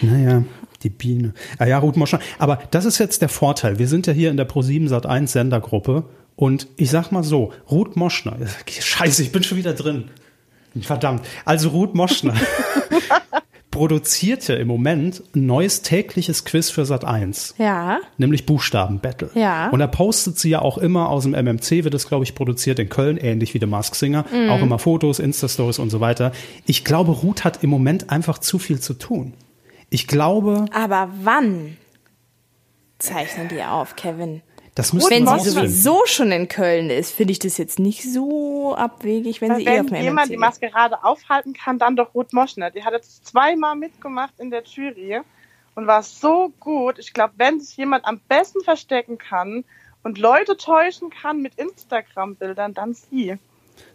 Naja, 0.00 0.44
die 0.82 0.90
Biene. 0.90 1.34
Ah 1.58 1.66
ja, 1.66 1.78
Ruth 1.78 1.96
Moschner. 1.96 2.20
Aber 2.38 2.58
das 2.70 2.84
ist 2.84 2.98
jetzt 2.98 3.22
der 3.22 3.28
Vorteil. 3.28 3.78
Wir 3.78 3.88
sind 3.88 4.06
ja 4.06 4.12
hier 4.12 4.30
in 4.30 4.36
der 4.36 4.48
Pro7 4.48 4.88
Sat1 4.88 5.28
Sendergruppe 5.28 6.04
und 6.36 6.68
ich 6.76 6.90
sag 6.90 7.12
mal 7.12 7.22
so, 7.22 7.52
Ruth 7.70 7.96
Moschner, 7.96 8.36
scheiße, 8.68 9.22
ich 9.22 9.32
bin 9.32 9.42
schon 9.42 9.58
wieder 9.58 9.74
drin. 9.74 10.04
Verdammt. 10.80 11.26
Also 11.44 11.70
Ruth 11.70 11.94
Moschner 11.94 12.34
produziert 13.70 14.46
ja 14.48 14.56
im 14.56 14.68
Moment 14.68 15.22
ein 15.34 15.46
neues 15.46 15.82
tägliches 15.82 16.44
Quiz 16.44 16.70
für 16.70 16.82
Sat1. 16.82 17.54
Ja. 17.58 17.98
nämlich 18.18 18.46
Buchstabenbattle. 18.46 19.30
Ja. 19.34 19.68
Und 19.70 19.80
da 19.80 19.86
postet 19.86 20.38
sie 20.38 20.50
ja 20.50 20.62
auch 20.62 20.78
immer 20.78 21.08
aus 21.08 21.24
dem 21.24 21.34
MMC, 21.34 21.84
wird 21.84 21.94
das, 21.94 22.08
glaube 22.08 22.24
ich, 22.24 22.34
produziert 22.34 22.78
in 22.78 22.88
Köln, 22.88 23.16
ähnlich 23.16 23.54
wie 23.54 23.58
der 23.58 23.68
Mask 23.68 23.94
Singer. 23.94 24.24
Mhm. 24.32 24.50
Auch 24.50 24.62
immer 24.62 24.78
Fotos, 24.78 25.18
Insta-Stories 25.18 25.78
und 25.78 25.90
so 25.90 26.00
weiter. 26.00 26.32
Ich 26.66 26.84
glaube, 26.84 27.12
Ruth 27.12 27.44
hat 27.44 27.62
im 27.62 27.70
Moment 27.70 28.10
einfach 28.10 28.38
zu 28.38 28.58
viel 28.58 28.80
zu 28.80 28.94
tun. 28.94 29.34
Ich 29.90 30.06
glaube, 30.06 30.66
Aber 30.72 31.10
wann 31.22 31.76
zeichnen 32.98 33.48
die 33.48 33.62
auf, 33.62 33.96
Kevin? 33.96 34.42
das 34.74 34.92
müsste 34.92 35.10
Wenn 35.10 35.26
sie 35.26 35.50
sowieso 35.50 36.06
schon 36.06 36.32
in 36.32 36.48
Köln 36.48 36.90
ist, 36.90 37.12
finde 37.12 37.32
ich 37.32 37.38
das 37.38 37.58
jetzt 37.58 37.78
nicht 37.78 38.02
so 38.02 38.74
abwegig, 38.74 39.40
wenn 39.40 39.50
Weil 39.50 39.58
sie 39.58 39.66
eh 39.66 39.80
auf 39.80 39.86
wenn 39.90 39.94
dem 39.94 40.02
jemand 40.04 40.28
MMC 40.28 40.32
die. 40.32 40.36
Maskerade 40.38 41.04
aufhalten 41.04 41.52
kann, 41.52 41.78
dann 41.78 41.96
doch 41.96 42.14
Ruth 42.14 42.32
Moschner. 42.32 42.70
Die 42.70 42.84
hat 42.84 42.92
jetzt 42.92 43.26
zweimal 43.26 43.74
mitgemacht 43.74 44.34
in 44.38 44.50
der 44.50 44.62
Jury 44.62 45.20
und 45.74 45.86
war 45.86 46.02
so 46.02 46.52
gut. 46.60 46.98
Ich 46.98 47.12
glaube, 47.12 47.34
wenn 47.36 47.60
sich 47.60 47.76
jemand 47.76 48.04
am 48.04 48.20
besten 48.28 48.62
verstecken 48.62 49.18
kann 49.18 49.64
und 50.02 50.18
Leute 50.18 50.56
täuschen 50.56 51.10
kann 51.10 51.42
mit 51.42 51.56
Instagram-Bildern, 51.56 52.72
dann 52.72 52.94
sie. 52.94 53.36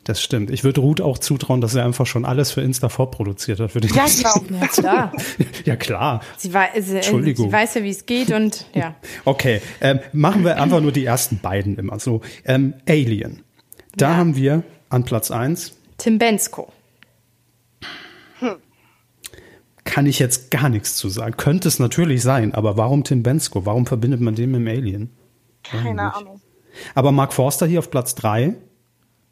Das 0.05 0.21
stimmt. 0.21 0.51
Ich 0.51 0.63
würde 0.63 0.81
Ruth 0.81 1.01
auch 1.01 1.17
zutrauen, 1.17 1.61
dass 1.61 1.73
er 1.73 1.83
einfach 1.83 2.05
schon 2.05 2.25
alles 2.25 2.51
für 2.51 2.61
Insta 2.61 2.89
vorproduziert 2.89 3.59
hat. 3.59 3.71
Für 3.71 3.81
den 3.81 3.91
Ja, 3.93 4.05
genau. 4.05 4.59
Ja, 4.61 4.67
klar. 4.67 5.11
ja, 5.65 5.75
klar. 5.75 6.21
Sie, 6.37 6.53
wei 6.53 6.69
sie, 6.79 6.97
Entschuldigung. 6.97 7.47
sie 7.47 7.51
weiß 7.53 7.73
ja, 7.73 7.83
wie 7.83 7.89
es 7.89 8.05
geht 8.05 8.31
und 8.31 8.65
ja. 8.75 8.93
Okay, 9.25 9.61
ähm, 9.81 9.99
machen 10.13 10.43
wir 10.45 10.61
einfach 10.61 10.79
nur 10.79 10.91
die 10.91 11.03
ersten 11.05 11.39
beiden 11.39 11.77
immer 11.77 11.99
so. 11.99 12.21
Ähm, 12.45 12.75
Alien. 12.87 13.41
Da 13.97 14.11
Ja. 14.11 14.17
haben 14.17 14.35
wir 14.35 14.61
an 14.89 15.05
Platz 15.05 15.31
eins 15.31 15.75
Tim 15.97 16.19
Bensko. 16.19 16.71
kann 19.85 20.07
ich 20.07 20.19
jetzt 20.19 20.51
gar 20.51 20.67
nichts 20.69 20.95
zu 20.97 21.09
sagen. 21.09 21.37
Könnte 21.37 21.67
es 21.67 21.79
natürlich 21.79 22.21
sein, 22.21 22.53
aber 22.53 22.75
warum 22.75 23.03
Tim 23.03 23.23
Bensko? 23.23 23.65
Warum 23.65 23.85
verbindet 23.85 24.19
man 24.19 24.35
den 24.35 24.51
mit 24.51 24.59
dem 24.61 24.67
Alien? 24.67 25.09
Keine. 25.63 26.13
Ahnung. 26.13 26.41
Aber 26.95 27.11
Mark 27.11 27.33
Forster 27.33 27.65
hier 27.65 27.79
auf 27.79 27.89
Platz 27.91 28.15
drei. 28.15 28.55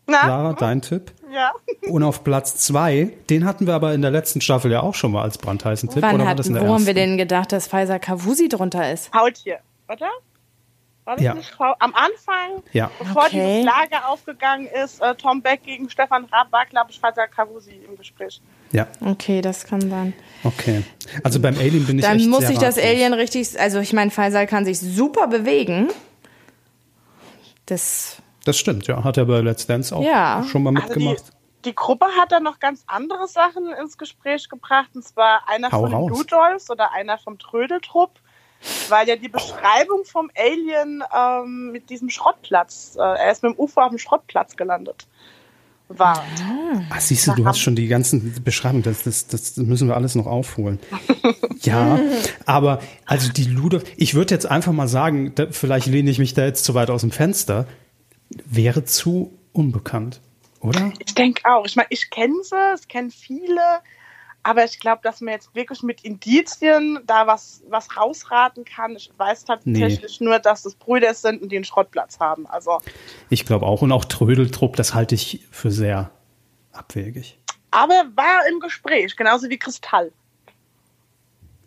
Na, 0.06 0.20
Clara, 0.22 0.54
dein 0.54 0.82
Tipp. 0.82 1.12
ja. 1.34 1.52
Und 1.89 2.04
auf 2.04 2.24
Platz 2.24 2.58
zwei, 2.58 3.13
den 3.30 3.46
hatten 3.46 3.68
wir 3.68 3.74
aber 3.74 3.94
in 3.94 4.02
der 4.02 4.12
letzten 4.12 4.42
Staffel 4.42 4.72
ja 4.72 4.82
auch 4.82 4.96
schon 4.96 5.12
mal 5.12 5.22
als 5.24 5.38
brandheißen 5.38 5.89
Tipp. 5.89 6.02
Wann 6.04 6.16
oder 6.16 6.24
war 6.26 6.32
hat, 6.32 6.39
das 6.39 6.48
in 6.48 6.56
wo 6.56 6.60
der 6.60 6.68
haben 6.70 6.86
wir 6.86 6.96
ersten? 6.96 7.10
denn 7.12 7.18
gedacht, 7.18 7.52
dass 7.52 7.68
Pfizer 7.68 8.00
Kavusi 8.00 8.50
drunter 8.50 8.92
ist? 8.92 9.13
Hauttier, 9.13 9.60
oder? 9.88 10.10
War 11.06 11.16
das 11.16 11.24
Ja. 11.24 11.34
nicht 11.34 11.50
Frau? 11.50 11.74
Am 11.80 11.94
Anfang, 11.94 12.63
Ja. 12.72 12.89
bevor 13.00 13.26
Okay. 13.26 13.62
dieses 13.62 13.66
Lager 13.66 14.08
aufgegangen 14.08 14.68
ist, 14.68 15.02
äh, 15.02 15.16
Tom 15.16 15.42
Beck 15.42 15.63
gegen 15.63 15.89
Stefan 15.89 16.26
Raab, 16.32 16.50
war, 16.52 16.66
glaube 16.66 16.92
ich, 16.92 17.00
Faisal 17.00 17.28
Kavusi 17.28 17.72
im 17.89 17.98
Gespräch. 17.98 18.42
Ja, 18.72 18.88
Okay, 19.02 19.42
das 19.42 19.66
kann 19.66 19.82
sein. 19.89 20.13
okay. 20.46 20.84
Also 21.24 21.39
beim 21.42 21.58
Alien 21.58 21.86
bin 21.86 22.00
ich 22.00 22.06
Dann 22.06 22.18
echt 22.18 22.28
muss 22.30 22.39
sehr 22.39 22.48
sich 22.50 22.58
das. 22.58 22.78
Alien 22.78 23.13
richtig, 23.13 23.60
also 23.60 23.80
ich 23.80 23.92
meine, 23.94 24.12
Faisal 24.12 24.48
kann 24.48 24.63
sich 24.66 24.80
super 24.80 25.28
bewegen. 25.28 25.89
Das, 27.66 28.18
Das 28.45 28.58
stimmt, 28.58 28.88
ja. 28.88 29.03
Hat 29.03 29.17
er 29.17 29.25
bei 29.25 29.39
Let's 29.41 29.65
Dance 29.67 29.95
auch 29.95 30.03
Ja. 30.03 30.43
schon 30.49 30.63
mal 30.63 30.75
Also 30.75 30.93
die, 30.93 30.99
mitgemacht. 31.06 31.23
die 31.65 31.75
Gruppe 31.75 32.06
hat 32.19 32.32
dann 32.32 32.43
noch 32.43 32.60
ganz 32.60 32.84
andere 32.88 33.27
Sachen 33.27 33.67
ins 33.82 33.97
Gespräch 33.97 34.49
gebracht. 34.49 34.89
Und 34.95 35.03
zwar 35.03 35.47
einer 35.47 35.71
Hau 35.71 35.88
von 35.88 35.91
den. 35.91 36.10
Ludolfs 36.10 36.69
oder 36.69 36.91
einer 36.93 37.17
vom 37.17 37.38
Trödeltrupp. 37.39 38.12
Weil 38.88 39.10
ja 39.10 39.17
die 39.17 39.27
Beschreibung 39.27 40.06
vom 40.06 40.32
Alien 40.38 41.03
ähm, 41.13 41.71
mit 41.73 41.89
diesem 41.89 42.10
Schrottplatz, 42.10 42.95
äh, 42.97 43.01
er 43.01 43.29
ist 43.32 43.43
mit 43.43 43.53
dem 43.53 43.60
UFO 43.60 43.82
auf 43.82 43.89
dem 43.89 43.97
Schrottplatz 43.97 44.56
gelandet. 44.56 45.06
war. 45.89 46.23
Ach, 46.89 47.00
siehst 47.02 47.27
du, 47.27 47.33
du 47.33 47.46
hast 47.46 47.60
schon 47.60 47.75
die 47.75 47.87
ganzen 47.89 48.41
Beschreibungen, 48.41 48.83
das, 48.83 49.04
das, 49.04 49.27
das 49.27 49.58
müssen 49.58 49.89
wir 49.89 49.96
alles 49.96 50.15
noch 50.15 50.27
aufholen. 50.27 50.79
ja, 51.62 52.00
aber 52.46 52.79
also 53.06 53.31
die 53.33 53.44
Ludolf, 53.44 53.83
ich 53.98 54.13
würde 54.15 54.33
jetzt 54.33 54.46
einfach 54.46 54.71
mal 54.71 54.87
sagen, 54.87 55.35
da, 55.35 55.48
vielleicht 55.52 55.87
lehne 55.87 56.10
ich 56.10 56.17
mich 56.19 56.33
da 56.33 56.46
jetzt 56.46 56.63
zu 56.63 56.73
weit 56.73 56.89
aus 56.89 57.02
dem 57.02 57.12
Fenster, 57.12 57.67
wäre 58.46 58.86
zu 58.86 59.38
unbekannt, 59.52 60.21
oder? 60.60 60.94
Ich 61.00 61.13
denke 61.15 61.44
auch. 61.46 61.65
Ich 61.65 61.75
meine, 61.75 61.88
ich 61.90 62.10
kenne 62.10 62.44
sie, 62.44 62.73
es 62.73 62.88
kennen 62.88 63.12
viele, 63.12 63.81
aber 64.44 64.65
ich 64.65 64.79
glaube, 64.79 65.02
dass 65.04 65.21
man 65.21 65.34
jetzt 65.34 65.56
wirklich 65.56 65.84
mit 65.84 66.04
Indizien 66.04 67.00
da 67.06 67.27
was, 67.27 67.63
was 67.69 67.96
rausraten 67.96 68.65
kann. 68.65 68.96
Ich 68.96 69.12
weiß 69.17 69.46
tatsächlich 69.46 70.19
nee. 70.19 70.25
nur, 70.27 70.40
dass 70.40 70.63
das 70.63 70.75
Brüder 70.75 71.13
sind 71.13 71.42
und 71.42 71.52
die 71.52 71.56
einen 71.56 71.65
Schrottplatz 71.65 72.19
haben. 72.19 72.46
Also 72.48 72.79
ich 73.29 73.46
glaube 73.46 73.65
auch. 73.65 73.81
Und 73.81 73.92
auch 73.92 74.06
Trödeltrupp, 74.06 74.75
das 74.75 74.94
halte 74.94 75.15
ich 75.15 75.46
für 75.50 75.71
sehr 75.71 76.12
abwegig. 76.71 77.40
Aber 77.71 78.04
war 78.15 78.48
im 78.52 78.60
Gespräch, 78.60 79.15
genauso 79.15 79.50
wie 79.50 79.58
Kristall. 79.58 80.12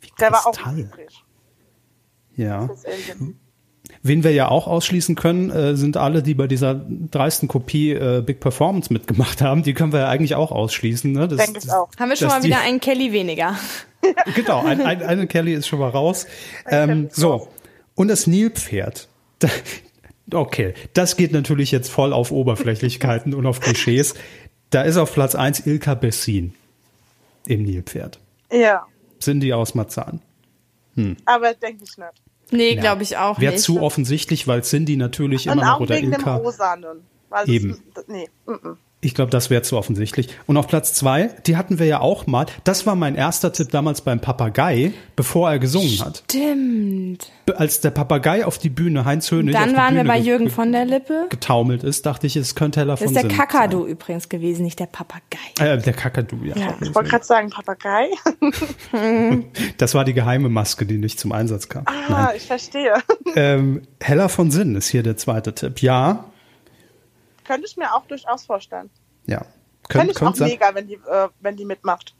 Wie 0.01 0.09
Kristall? 0.09 0.31
Der 0.31 0.33
war 0.33 0.47
auch 0.47 0.67
im 0.67 0.77
Gespräch. 0.77 1.25
Ja. 2.37 2.69
Wen 4.07 4.25
wir 4.25 4.33
ja 4.33 4.49
auch 4.49 4.67
ausschließen 4.67 5.15
können, 5.15 5.51
äh, 5.51 5.77
sind 5.77 5.97
alle, 5.97 6.23
die 6.23 6.35
bei 6.35 6.47
dieser 6.47 6.75
dreisten 7.11 7.49
Kopie 7.49 7.93
äh, 7.93 8.23
Big 8.25 8.41
Performance 8.41 8.93
mitgemacht 8.93 9.43
haben. 9.43 9.63
Die 9.63 9.75
können 9.75 9.93
wir 9.93 10.01
ja 10.01 10.09
eigentlich 10.09 10.35
auch 10.35 10.53
ausschließen. 10.53 11.13
Ne? 11.13 11.29
Das, 11.29 11.45
Denke 11.45 11.61
ich 11.65 11.71
auch. 11.71 11.89
Haben 11.99 12.11
wir 12.11 12.17
schon 12.17 12.29
mal 12.29 12.43
wieder 12.43 12.61
einen 12.61 12.81
Kelly 12.81 13.13
weniger. 13.13 13.57
genau, 14.35 14.65
ein, 14.65 14.81
ein, 14.81 15.03
eine 15.03 15.27
Kelly 15.27 15.55
ist 15.55 15.67
schon 15.67 15.79
mal 15.79 15.91
raus. 15.91 16.27
Ähm, 16.69 17.09
so, 17.11 17.49
und 17.95 18.09
das 18.09 18.27
Nilpferd. 18.27 19.09
okay, 20.33 20.75
das 20.93 21.17
geht 21.17 21.33
natürlich 21.33 21.71
jetzt 21.71 21.91
voll 21.91 22.13
auf 22.13 22.31
Oberflächlichkeiten 22.31 23.35
und 23.35 23.47
auf 23.47 23.61
Klischees. 23.61 24.15
Da 24.71 24.83
ist 24.83 24.97
auf 24.97 25.13
Platz 25.13 25.35
1 25.35 25.67
Ilka 25.67 25.95
Bessin 25.95 26.55
im 27.47 27.63
Nilpferd. 27.63 28.19
Ja. 28.53 28.87
Sind 29.19 29.41
die 29.41 29.53
aus 29.53 29.75
Marzahn? 29.75 30.21
Hm. 30.95 31.17
Aber 31.25 31.55
denke 31.55 31.85
ich 31.85 31.97
nicht. 31.97 32.26
Nee, 32.51 32.75
ja. 32.75 32.81
glaube 32.81 33.03
ich 33.03 33.17
auch 33.17 33.41
Wäre 33.41 33.53
nicht. 33.53 33.69
Wäre 33.69 33.79
zu 33.79 33.83
offensichtlich, 33.83 34.47
weil 34.47 34.63
Cindy 34.63 34.97
natürlich 34.97 35.49
Und 35.49 35.55
immer 35.55 35.67
noch 35.67 35.81
oder 35.81 35.99
Ilka. 36.01 36.37
Dem 36.37 36.45
Rosanen, 36.45 37.05
Eben. 37.47 37.83
Das, 37.95 38.07
nee, 38.09 38.29
mm 38.47 38.53
-mm. 38.53 38.77
Ich 39.03 39.15
glaube, 39.15 39.31
das 39.31 39.51
wäre 39.51 39.61
zu 39.61 39.77
offensichtlich. 39.77 40.29
Und 40.47 40.57
auf 40.57 40.69
Platz 40.69 40.95
zwei, 40.95 41.31
die 41.47 41.57
hatten 41.57 41.79
wir 41.79 41.87
ja 41.87 42.01
auch 42.01 42.27
mal. 42.27 42.47
Das 42.65 42.87
war 42.87 42.97
mein 42.97 43.15
erster 43.15 43.53
Tipp 43.53 43.71
damals 43.71 44.01
beim 44.01 44.21
Papagei, 44.21 44.93
bevor 45.17 45.51
er 45.51 45.59
gesungen 45.59 46.01
hat. 46.01 46.25
Stimmt. 46.25 47.31
Als 47.57 47.83
der 47.83 47.91
Papagei 47.91 48.47
auf 48.47 48.57
die 48.57 48.71
Bühne, 48.71 49.05
Heinz 49.05 49.31
Höhne, 49.31 49.53
Dann 49.53 49.77
waren 49.77 49.97
wir 49.97 50.05
bei 50.05 50.19
Jürgen 50.19 50.49
von 50.49 50.73
der 50.73 50.87
Lippe. 50.87 51.27
Getaumelt 51.29 51.85
ist, 51.85 52.07
dachte 52.07 52.27
ich, 52.27 52.37
es 52.37 52.55
könnte 52.55 52.81
Heller 52.81 52.97
von 52.97 53.13
Das 53.13 53.23
ist 53.23 53.31
der 53.31 53.37
Kakadu 53.37 53.83
sein. 53.83 53.91
übrigens 53.91 54.29
gewesen, 54.31 54.65
nicht 54.65 54.81
der 54.81 54.87
Papagei. 54.87 55.21
Äh, 55.61 55.79
der 55.79 55.93
Kakadu, 55.93 56.39
ja. 56.43 56.57
ja 56.57 56.75
ich 56.81 56.95
wollte 56.95 57.11
gerade 57.11 57.25
sagen, 57.25 57.51
Papagei. 57.51 58.09
das 59.79 59.95
war 59.95 60.05
die 60.07 60.15
geheime 60.15 60.49
Maske, 60.49 60.87
die 60.87 60.97
nicht 60.97 61.21
zum 61.21 61.33
Einsatz 61.33 61.69
kam. 61.69 61.85
Ah, 61.85 61.93
Nein. 62.09 62.29
ich 62.39 62.47
verstehe. 62.47 62.95
Ähm, 63.35 63.83
Heller 64.01 64.31
von 64.31 64.51
Sinn 64.51 64.75
ist 64.75 64.89
hier 64.89 65.03
der 65.03 65.19
zweite 65.19 65.55
Tipp. 65.55 65.83
Ja, 65.83 66.25
könnte 67.47 67.67
ich 67.67 67.77
mir 67.77 67.95
auch 67.95 68.07
durchaus 68.07 68.45
vorstellen. 68.45 68.91
Ja. 69.27 69.45
Könnte 69.89 70.13
ich 70.13 70.23
auch 70.23 70.37
mega, 70.37 70.75
wenn 70.75 70.89
die, 70.89 70.95
äh, 70.95 71.29
wenn 71.41 71.57
die 71.57 71.65
mitmacht. 71.65 72.15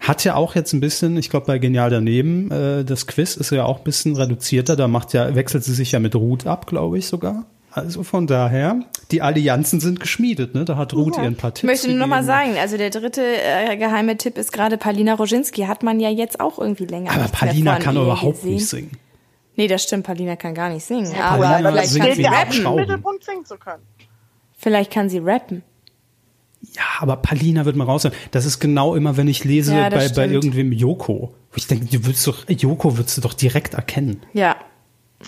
Hat 0.00 0.24
ja 0.24 0.34
auch 0.34 0.54
jetzt 0.54 0.72
ein 0.72 0.80
bisschen, 0.80 1.16
ich 1.16 1.30
glaube 1.30 1.46
bei 1.46 1.58
Genial 1.58 1.90
daneben, 1.90 2.50
äh, 2.50 2.84
das 2.84 3.06
Quiz 3.06 3.36
ist 3.36 3.50
ja 3.50 3.64
auch 3.64 3.78
ein 3.78 3.84
bisschen 3.84 4.14
reduzierter. 4.14 4.76
Da 4.76 4.88
macht 4.88 5.12
ja, 5.14 5.34
wechselt 5.34 5.64
sie 5.64 5.74
sich 5.74 5.92
ja 5.92 5.98
mit 5.98 6.14
Ruth 6.14 6.46
ab, 6.46 6.66
glaube 6.66 6.98
ich 6.98 7.06
sogar. 7.06 7.46
Also 7.72 8.04
von 8.04 8.26
daher, 8.26 8.80
die 9.10 9.20
Allianzen 9.20 9.80
sind 9.80 10.00
geschmiedet, 10.00 10.54
ne? 10.54 10.64
Da 10.64 10.76
hat 10.76 10.94
Ruth 10.94 11.16
ja. 11.16 11.24
ihren 11.24 11.36
paar 11.36 11.52
Tipps. 11.52 11.62
Ich 11.62 11.68
möchte 11.68 11.88
nur 11.88 11.98
noch 11.98 12.06
mal 12.06 12.24
sagen, 12.24 12.56
also 12.58 12.78
der 12.78 12.88
dritte 12.88 13.22
äh, 13.22 13.76
geheime 13.76 14.16
Tipp 14.16 14.38
ist 14.38 14.50
gerade 14.50 14.78
Palina 14.78 15.14
Roginski. 15.14 15.62
Hat 15.64 15.82
man 15.82 16.00
ja 16.00 16.08
jetzt 16.08 16.40
auch 16.40 16.58
irgendwie 16.58 16.86
länger. 16.86 17.10
Aber 17.12 17.28
Palina 17.28 17.78
kann 17.78 17.96
überhaupt 17.96 18.36
gesehen. 18.36 18.54
nicht 18.54 18.68
singen. 18.68 18.92
Nee, 19.56 19.68
das 19.68 19.82
stimmt. 19.82 20.06
Palina 20.06 20.36
kann 20.36 20.54
gar 20.54 20.70
nicht 20.70 20.84
singen. 20.84 21.12
Ja, 21.12 21.30
aber 21.30 21.44
Palina 21.44 21.70
vielleicht 21.70 21.98
kann 21.98 22.14
sie 22.14 22.24
rappen. 22.24 22.74
Mittelpunkt 22.76 23.24
singen 23.24 23.44
zu 23.44 23.56
können. 23.56 23.82
Vielleicht 24.66 24.90
kann 24.90 25.08
sie 25.08 25.18
rappen. 25.18 25.62
Ja, 26.60 26.82
aber 26.98 27.18
Palina 27.18 27.64
wird 27.66 27.76
mal 27.76 27.84
raushören. 27.84 28.16
Das 28.32 28.44
ist 28.44 28.58
genau 28.58 28.96
immer, 28.96 29.16
wenn 29.16 29.28
ich 29.28 29.44
lese 29.44 29.76
ja, 29.76 29.88
bei, 29.90 30.08
bei 30.08 30.26
irgendwem 30.26 30.72
Joko. 30.72 31.32
Ich 31.54 31.68
denke, 31.68 31.84
du 31.84 32.04
würdest 32.04 32.26
doch, 32.26 32.48
Joko 32.48 32.98
würdest 32.98 33.16
du 33.16 33.20
doch 33.20 33.34
direkt 33.34 33.74
erkennen. 33.74 34.26
Ja. 34.32 34.56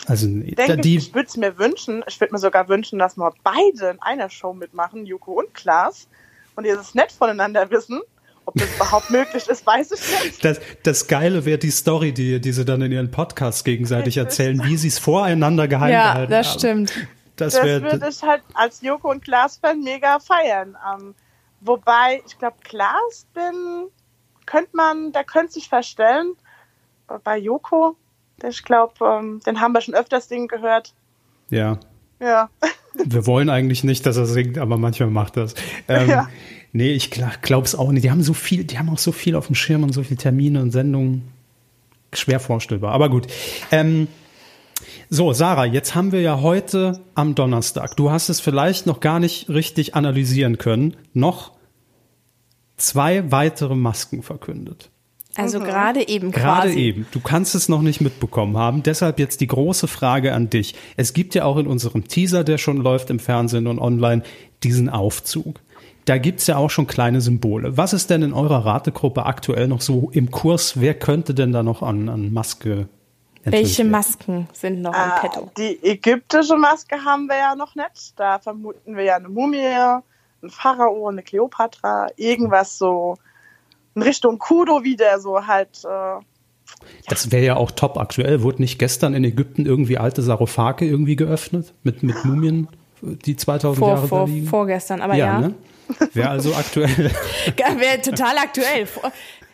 Also, 0.06 0.26
ich, 0.26 0.56
denke, 0.56 0.78
die, 0.78 0.96
ich 0.96 1.14
würde 1.14 1.28
es 1.28 1.36
mir 1.36 1.56
wünschen, 1.56 2.02
ich 2.08 2.20
würde 2.20 2.32
mir 2.32 2.40
sogar 2.40 2.68
wünschen, 2.68 2.98
dass 2.98 3.16
wir 3.16 3.32
beide 3.44 3.90
in 3.90 4.02
einer 4.02 4.28
Show 4.28 4.54
mitmachen, 4.54 5.06
Joko 5.06 5.34
und 5.34 5.54
Klaas, 5.54 6.08
und 6.56 6.64
ihr 6.64 6.76
es 6.76 6.96
nett 6.96 7.12
voneinander 7.12 7.70
wissen. 7.70 8.00
Ob 8.44 8.54
das 8.54 8.74
überhaupt 8.74 9.10
möglich 9.12 9.46
ist, 9.46 9.64
weiß 9.64 9.92
ich 9.92 10.24
nicht. 10.24 10.44
Das, 10.44 10.58
das 10.82 11.06
Geile 11.06 11.44
wäre 11.44 11.58
die 11.58 11.70
Story, 11.70 12.10
die, 12.12 12.40
die 12.40 12.50
sie 12.50 12.64
dann 12.64 12.82
in 12.82 12.90
ihren 12.90 13.12
Podcasts 13.12 13.62
gegenseitig 13.62 14.16
erzählen, 14.16 14.64
wie 14.64 14.76
sie 14.76 14.88
es 14.88 14.98
voreinander 14.98 15.68
geheim 15.68 15.92
ja, 15.92 16.02
gehalten 16.14 16.22
haben. 16.22 16.32
Ja, 16.32 16.38
das 16.38 16.54
stimmt. 16.54 16.92
Das, 17.38 17.54
das 17.54 17.64
würde 17.64 18.08
ich 18.08 18.22
halt 18.22 18.42
als 18.54 18.82
Joko 18.82 19.10
und 19.10 19.24
Klaas-Fan 19.24 19.80
mega 19.82 20.18
feiern. 20.18 20.76
Ähm, 20.92 21.14
wobei, 21.60 22.22
ich 22.26 22.38
glaube, 22.38 22.56
Klaas 22.62 23.26
bin, 23.32 23.86
könnte 24.44 24.70
man, 24.74 25.12
der 25.12 25.24
könnte 25.24 25.52
sich 25.52 25.68
verstellen. 25.68 26.34
Bei 27.24 27.38
Joko, 27.38 27.96
ich 28.42 28.64
glaube, 28.64 28.92
ähm, 29.00 29.40
den 29.46 29.60
haben 29.60 29.72
wir 29.72 29.80
schon 29.80 29.94
öfters 29.94 30.28
Ding 30.28 30.48
gehört. 30.48 30.92
Ja. 31.48 31.78
Ja. 32.20 32.50
Wir 32.94 33.26
wollen 33.26 33.48
eigentlich 33.48 33.84
nicht, 33.84 34.04
dass 34.06 34.16
er 34.16 34.26
singt, 34.26 34.58
aber 34.58 34.76
manchmal 34.76 35.10
macht 35.10 35.36
das. 35.36 35.54
Ähm, 35.86 36.08
ja. 36.08 36.28
Nee, 36.72 36.92
ich 36.92 37.10
glaube 37.10 37.64
es 37.64 37.76
auch 37.76 37.92
nicht. 37.92 38.02
Die 38.02 38.10
haben 38.10 38.22
so 38.22 38.34
viel, 38.34 38.64
die 38.64 38.78
haben 38.78 38.90
auch 38.90 38.98
so 38.98 39.12
viel 39.12 39.36
auf 39.36 39.46
dem 39.46 39.54
Schirm 39.54 39.84
und 39.84 39.92
so 39.92 40.02
viele 40.02 40.16
Termine 40.16 40.60
und 40.60 40.72
Sendungen. 40.72 41.32
Schwer 42.12 42.40
vorstellbar. 42.40 42.92
Aber 42.92 43.08
gut. 43.08 43.28
Ähm, 43.70 44.08
so, 45.10 45.32
Sarah, 45.32 45.64
jetzt 45.64 45.94
haben 45.94 46.12
wir 46.12 46.20
ja 46.20 46.40
heute 46.40 47.00
am 47.14 47.34
Donnerstag. 47.34 47.96
Du 47.96 48.10
hast 48.10 48.28
es 48.28 48.40
vielleicht 48.40 48.86
noch 48.86 49.00
gar 49.00 49.20
nicht 49.20 49.48
richtig 49.48 49.94
analysieren 49.94 50.58
können. 50.58 50.96
Noch 51.14 51.52
zwei 52.76 53.30
weitere 53.32 53.74
Masken 53.74 54.22
verkündet. 54.22 54.90
Also 55.34 55.60
mhm. 55.60 55.64
gerade 55.64 56.08
eben 56.08 56.30
Gerade 56.30 56.72
eben. 56.74 57.06
Du 57.10 57.20
kannst 57.20 57.54
es 57.54 57.68
noch 57.68 57.80
nicht 57.80 58.00
mitbekommen 58.00 58.56
haben. 58.56 58.82
Deshalb 58.82 59.18
jetzt 59.18 59.40
die 59.40 59.46
große 59.46 59.86
Frage 59.86 60.34
an 60.34 60.50
dich. 60.50 60.74
Es 60.96 61.12
gibt 61.12 61.34
ja 61.34 61.44
auch 61.44 61.56
in 61.56 61.66
unserem 61.66 62.08
Teaser, 62.08 62.44
der 62.44 62.58
schon 62.58 62.78
läuft 62.78 63.08
im 63.08 63.18
Fernsehen 63.18 63.66
und 63.66 63.78
online, 63.78 64.22
diesen 64.62 64.88
Aufzug. 64.88 65.60
Da 66.06 66.18
gibt's 66.18 66.46
ja 66.46 66.56
auch 66.56 66.70
schon 66.70 66.86
kleine 66.86 67.20
Symbole. 67.20 67.76
Was 67.76 67.92
ist 67.92 68.10
denn 68.10 68.22
in 68.22 68.32
eurer 68.32 68.64
Rategruppe 68.64 69.26
aktuell 69.26 69.68
noch 69.68 69.80
so 69.80 70.10
im 70.12 70.30
Kurs? 70.30 70.80
Wer 70.80 70.94
könnte 70.94 71.34
denn 71.34 71.52
da 71.52 71.62
noch 71.62 71.82
an, 71.82 72.08
an 72.08 72.32
Maske 72.32 72.88
welche 73.52 73.84
Masken 73.84 74.48
sind 74.52 74.82
noch 74.82 74.94
im 74.94 75.00
äh, 75.00 75.20
Petto? 75.20 75.50
Die 75.56 75.82
ägyptische 75.82 76.56
Maske 76.56 77.04
haben 77.04 77.26
wir 77.26 77.36
ja 77.36 77.54
noch 77.54 77.74
nicht. 77.74 78.12
Da 78.16 78.38
vermuten 78.38 78.96
wir 78.96 79.04
ja 79.04 79.16
eine 79.16 79.28
Mumie, 79.28 79.58
ein 79.58 80.50
Pharao, 80.50 81.08
eine 81.08 81.22
Kleopatra, 81.22 82.08
irgendwas 82.16 82.78
so 82.78 83.16
in 83.94 84.02
Richtung 84.02 84.38
Kudo 84.38 84.84
wieder 84.84 85.20
so 85.20 85.46
halt. 85.46 85.84
Äh, 85.84 86.22
das 87.08 87.32
wäre 87.32 87.44
ja 87.44 87.56
auch 87.56 87.70
top 87.70 87.96
aktuell. 87.96 88.42
Wurde 88.42 88.62
nicht 88.62 88.78
gestern 88.78 89.14
in 89.14 89.24
Ägypten 89.24 89.66
irgendwie 89.66 89.98
alte 89.98 90.22
Sarkophage 90.22 90.84
irgendwie 90.84 91.16
geöffnet 91.16 91.74
mit, 91.82 92.02
mit 92.02 92.24
Mumien, 92.24 92.68
die 93.00 93.36
2000 93.36 93.78
vor, 93.78 93.88
Jahre 93.88 94.08
vor, 94.08 94.18
da 94.20 94.24
liegen? 94.26 94.46
Vorgestern, 94.46 95.00
aber 95.00 95.14
ja. 95.14 95.26
ja. 95.26 95.40
Ne? 95.40 95.54
Wäre 96.12 96.28
also 96.28 96.54
aktuell. 96.54 96.90
wäre 97.56 98.02
total 98.02 98.36
aktuell. 98.36 98.86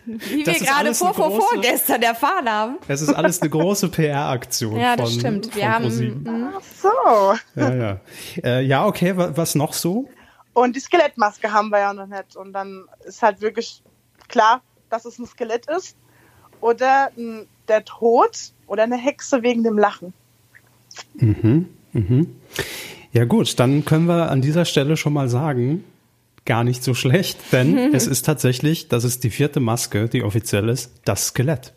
Wie 0.06 0.44
das 0.44 0.60
wir 0.60 0.66
gerade 0.66 0.94
vor, 0.94 1.14
vor, 1.14 1.30
vorgestern 1.40 2.02
erfahren 2.02 2.48
haben. 2.48 2.76
Es 2.88 3.00
ist 3.00 3.12
alles 3.12 3.40
eine 3.40 3.50
große 3.50 3.88
PR-Aktion. 3.88 4.76
ja, 4.76 4.96
das 4.96 5.12
von, 5.12 5.20
stimmt. 5.20 5.56
Wir 5.56 5.72
haben. 5.72 5.86
Mhm. 5.86 6.48
Ach 6.54 6.62
so. 6.62 7.60
Ja, 7.60 7.74
ja. 7.74 8.00
Äh, 8.42 8.62
ja, 8.62 8.86
okay, 8.86 9.14
was 9.16 9.54
noch 9.54 9.72
so? 9.72 10.08
Und 10.52 10.76
die 10.76 10.80
Skelettmaske 10.80 11.52
haben 11.52 11.70
wir 11.70 11.80
ja 11.80 11.92
noch 11.94 12.06
nicht. 12.06 12.36
Und 12.36 12.52
dann 12.52 12.84
ist 13.04 13.22
halt 13.22 13.40
wirklich 13.40 13.82
klar, 14.28 14.62
dass 14.90 15.04
es 15.04 15.18
ein 15.18 15.26
Skelett 15.26 15.66
ist. 15.66 15.96
Oder 16.60 17.10
ein, 17.16 17.46
der 17.68 17.84
Tod 17.84 18.52
oder 18.66 18.84
eine 18.84 18.96
Hexe 18.96 19.42
wegen 19.42 19.64
dem 19.64 19.78
Lachen. 19.78 20.14
Mhm, 21.14 21.68
mhm. 21.92 22.36
Ja 23.12 23.24
gut, 23.24 23.58
dann 23.58 23.84
können 23.84 24.06
wir 24.06 24.30
an 24.30 24.42
dieser 24.42 24.64
Stelle 24.64 24.96
schon 24.96 25.12
mal 25.12 25.28
sagen, 25.28 25.84
gar 26.44 26.64
nicht 26.64 26.84
so 26.84 26.94
schlecht, 26.94 27.38
denn 27.52 27.94
es 27.94 28.06
ist 28.06 28.24
tatsächlich, 28.26 28.88
das 28.88 29.04
ist 29.04 29.24
die 29.24 29.30
vierte 29.30 29.60
Maske, 29.60 30.08
die 30.08 30.22
offiziell 30.22 30.68
ist, 30.68 30.92
das 31.04 31.28
Skelett. 31.28 31.72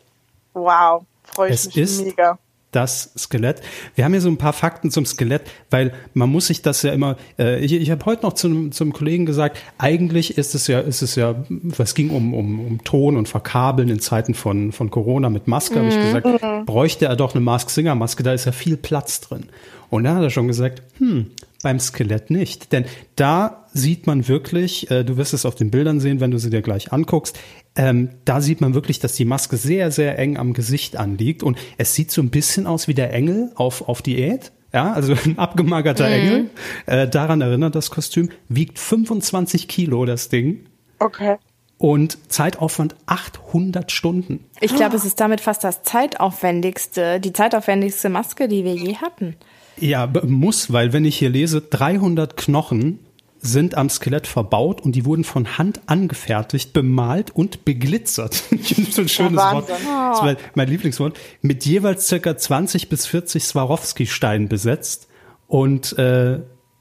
Wow, 0.53 1.03
freue 1.23 1.49
ich 1.49 1.55
es 1.55 1.65
mich 1.67 1.77
ist 1.77 2.05
mega. 2.05 2.37
Das 2.73 3.11
Skelett. 3.17 3.61
Wir 3.95 4.03
haben 4.03 4.11
hier 4.11 4.19
so 4.19 4.27
ein 4.27 4.37
paar 4.37 4.51
Fakten 4.51 4.91
zum 4.91 5.05
Skelett, 5.05 5.43
weil 5.69 5.93
man 6.13 6.29
muss 6.29 6.47
sich 6.47 6.61
das 6.61 6.81
ja 6.83 6.91
immer. 6.91 7.15
Äh, 7.39 7.63
ich 7.63 7.71
ich 7.71 7.89
habe 7.89 8.03
heute 8.03 8.23
noch 8.23 8.33
zum, 8.33 8.73
zum 8.73 8.91
Kollegen 8.91 9.25
gesagt, 9.25 9.57
eigentlich 9.77 10.37
ist 10.37 10.53
es 10.53 10.67
ja, 10.67 10.81
ist 10.81 11.01
es 11.01 11.15
ja, 11.15 11.35
es 11.77 11.95
ging 11.95 12.09
um, 12.09 12.33
um, 12.33 12.59
um 12.59 12.83
Ton 12.83 13.15
und 13.15 13.29
Verkabeln 13.29 13.87
in 13.87 14.01
Zeiten 14.01 14.33
von, 14.33 14.73
von 14.73 14.91
Corona 14.91 15.29
mit 15.29 15.47
Maske, 15.47 15.75
mhm. 15.75 15.79
habe 15.79 15.89
ich 15.89 15.95
gesagt, 15.95 16.43
mhm. 16.43 16.65
bräuchte 16.65 17.05
er 17.05 17.15
doch 17.15 17.33
eine 17.33 17.41
Mask-Singer-Maske, 17.41 18.23
da 18.23 18.33
ist 18.33 18.43
ja 18.43 18.51
viel 18.51 18.75
Platz 18.75 19.21
drin. 19.21 19.45
Und 19.89 20.03
dann 20.03 20.17
hat 20.17 20.23
er 20.23 20.29
schon 20.29 20.47
gesagt, 20.47 20.81
hm, 20.97 21.31
beim 21.67 21.81
Skelett 21.81 22.29
nicht. 22.29 22.71
Denn 22.71 22.85
da 23.17 23.65
sieht 23.73 24.07
man 24.07 24.29
wirklich, 24.29 24.89
äh, 24.89 25.03
du 25.03 25.17
wirst 25.17 25.33
es 25.33 25.45
auf 25.45 25.53
den 25.55 25.69
Bildern 25.69 25.99
sehen, 25.99 26.21
wenn 26.21 26.31
du 26.31 26.37
sie 26.37 26.49
dir 26.49 26.61
gleich 26.61 26.93
anguckst, 26.93 27.37
ähm, 27.75 28.11
da 28.23 28.39
sieht 28.39 28.61
man 28.61 28.73
wirklich, 28.73 28.99
dass 28.99 29.15
die 29.15 29.25
Maske 29.25 29.57
sehr, 29.57 29.91
sehr 29.91 30.17
eng 30.17 30.37
am 30.37 30.53
Gesicht 30.53 30.95
anliegt. 30.95 31.43
Und 31.43 31.57
es 31.77 31.93
sieht 31.93 32.09
so 32.09 32.21
ein 32.21 32.29
bisschen 32.29 32.67
aus 32.67 32.87
wie 32.87 32.93
der 32.93 33.11
Engel 33.11 33.51
auf, 33.55 33.89
auf 33.89 34.01
Diät. 34.01 34.53
Ja, 34.73 34.93
also 34.93 35.13
ein 35.25 35.37
abgemagerter 35.37 36.07
Mhm. 36.07 36.13
Engel. 36.13 36.49
Äh, 36.85 37.09
daran 37.09 37.41
erinnert 37.41 37.75
das 37.75 37.91
Kostüm. 37.91 38.29
Wiegt 38.47 38.79
25 38.79 39.67
Kilo, 39.67 40.05
das 40.05 40.29
Ding. 40.29 40.67
Okay. 40.99 41.35
Und 41.77 42.17
Zeitaufwand 42.31 42.95
800 43.07 43.91
Stunden. 43.91 44.45
Ich 44.61 44.73
glaube, 44.73 44.95
es 44.95 45.03
ist 45.03 45.19
damit 45.19 45.41
fast 45.41 45.65
das 45.65 45.83
zeitaufwendigste, 45.83 47.19
die 47.19 47.33
zeitaufwendigste 47.33 48.07
Maske, 48.07 48.47
die 48.47 48.63
wir 48.63 48.73
je 48.73 48.95
hatten. 48.95 49.35
Ja, 49.79 50.11
muss, 50.25 50.71
weil 50.73 50.93
wenn 50.93 51.05
ich 51.05 51.17
hier 51.17 51.29
lese, 51.29 51.61
300 51.61 52.35
Knochen 52.37 52.99
sind 53.39 53.75
am 53.75 53.89
Skelett 53.89 54.25
verbaut 54.27 54.81
und 54.81 54.93
die 54.93 55.05
wurden 55.05 55.23
von 55.23 55.57
Hand 55.57 55.81
angefertigt, 55.85 56.73
bemalt 56.73 57.31
und 57.31 57.65
beglitzert. 57.65 58.43
Ich 58.51 58.75
finde 58.75 58.91
so 58.91 59.01
ein 59.03 59.09
schönes 59.09 59.37
Wort. 59.37 59.69
Wahnsinn. 59.69 59.85
Das 59.85 60.35
ist 60.37 60.55
mein, 60.55 60.67
Lieblingswort. 60.67 61.17
Mit 61.41 61.65
jeweils 61.65 62.07
circa 62.07 62.35
20 62.35 62.89
bis 62.89 63.05
40 63.05 63.43
Swarovski-Steinen 63.43 64.49
besetzt 64.49 65.07
und 65.47 65.97
äh, 65.97 66.39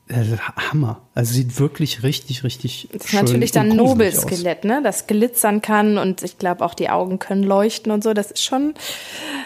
Hammer. 0.08 1.02
Also 1.14 1.34
sieht 1.34 1.58
wirklich 1.58 2.02
richtig, 2.02 2.44
richtig 2.44 2.88
Das 2.92 3.04
ist 3.04 3.10
schön 3.10 3.24
natürlich 3.24 3.50
dann 3.52 3.70
ein. 3.72 3.76
Nobelskelett, 3.76 4.64
ne? 4.64 4.80
Das 4.82 5.06
glitzern 5.06 5.62
kann 5.62 5.98
und 5.98 6.22
ich 6.22 6.38
glaube 6.38 6.64
auch 6.64 6.74
die 6.74 6.88
Augen 6.88 7.18
können 7.18 7.42
leuchten 7.42 7.92
und 7.92 8.02
so. 8.02 8.14
Das 8.14 8.30
ist 8.30 8.42
schon 8.44 8.74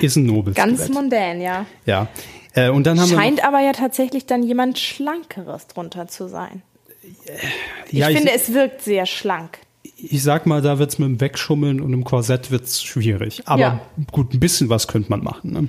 Ist 0.00 0.16
ein 0.16 0.26
Nobelskelett. 0.26 0.76
ganz 0.78 0.88
mondän, 0.90 1.40
ja. 1.40 1.66
Ja. 1.86 2.08
Äh, 2.54 2.70
und 2.70 2.86
dann 2.86 2.98
haben 3.00 3.08
wir 3.10 3.16
noch- 3.16 3.22
Scheint 3.22 3.44
aber 3.44 3.60
ja 3.60 3.72
tatsächlich 3.72 4.26
dann 4.26 4.42
jemand 4.42 4.78
Schlankeres 4.78 5.66
drunter 5.68 6.08
zu 6.08 6.28
sein. 6.28 6.62
Ich 7.88 7.98
ja, 7.98 8.08
finde, 8.08 8.32
es 8.32 8.52
wirkt 8.52 8.82
sehr 8.82 9.06
schlank. 9.06 9.58
ich 9.96 10.22
sag 10.22 10.46
mal, 10.46 10.60
da 10.62 10.78
wird's 10.78 10.98
mit 10.98 11.08
dem 11.08 11.20
Wegschummeln 11.20 11.80
und 11.80 11.90
dem 11.92 12.04
Korsett 12.04 12.50
wird's 12.50 12.82
schwierig. 12.82 13.42
Aber 13.46 13.60
Ja. 13.60 13.80
gut, 14.12 14.32
ein 14.34 14.40
bisschen 14.40 14.68
was 14.68 14.88
könnte 14.88 15.10
man 15.10 15.22
machen. 15.22 15.52
Ne? 15.52 15.68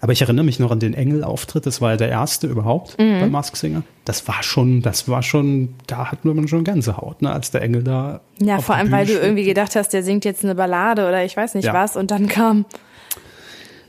Aber 0.00 0.12
ich 0.12 0.20
erinnere 0.22 0.44
mich 0.44 0.58
noch 0.60 0.70
an 0.70 0.78
den 0.78 0.94
Engel-Auftritt. 0.94 1.66
Das 1.66 1.80
war 1.80 1.90
ja 1.92 1.96
der 1.96 2.08
erste 2.08 2.46
überhaupt 2.46 2.96
Mhm. 2.98 3.20
bei 3.20 3.26
Mask 3.28 3.56
Singer. 3.56 3.82
Das 4.04 4.26
war 4.28 4.42
schon, 4.44 4.80
das 4.82 5.08
war 5.08 5.22
schon, 5.24 5.74
da 5.88 6.10
hat 6.12 6.24
man 6.24 6.46
schon 6.48 6.62
Gänsehaut, 6.64 7.20
ne, 7.22 7.32
als 7.32 7.50
der 7.50 7.62
Engel 7.62 7.82
da. 7.82 8.20
Ja, 8.40 8.60
vor 8.60 8.76
allem, 8.76 8.90
weil 8.92 9.06
du 9.06 9.14
irgendwie 9.14 9.44
gedacht 9.44 9.74
hast, 9.74 9.88
der 9.92 10.02
singt 10.04 10.24
jetzt 10.24 10.44
eine 10.44 10.54
Ballade 10.54 11.06
oder 11.08 11.24
ich 11.24 11.36
weiß 11.36 11.54
nicht 11.54 11.64
Ja. 11.66 11.74
was 11.74 11.96
und 11.96 12.10
dann 12.12 12.28
kam. 12.28 12.64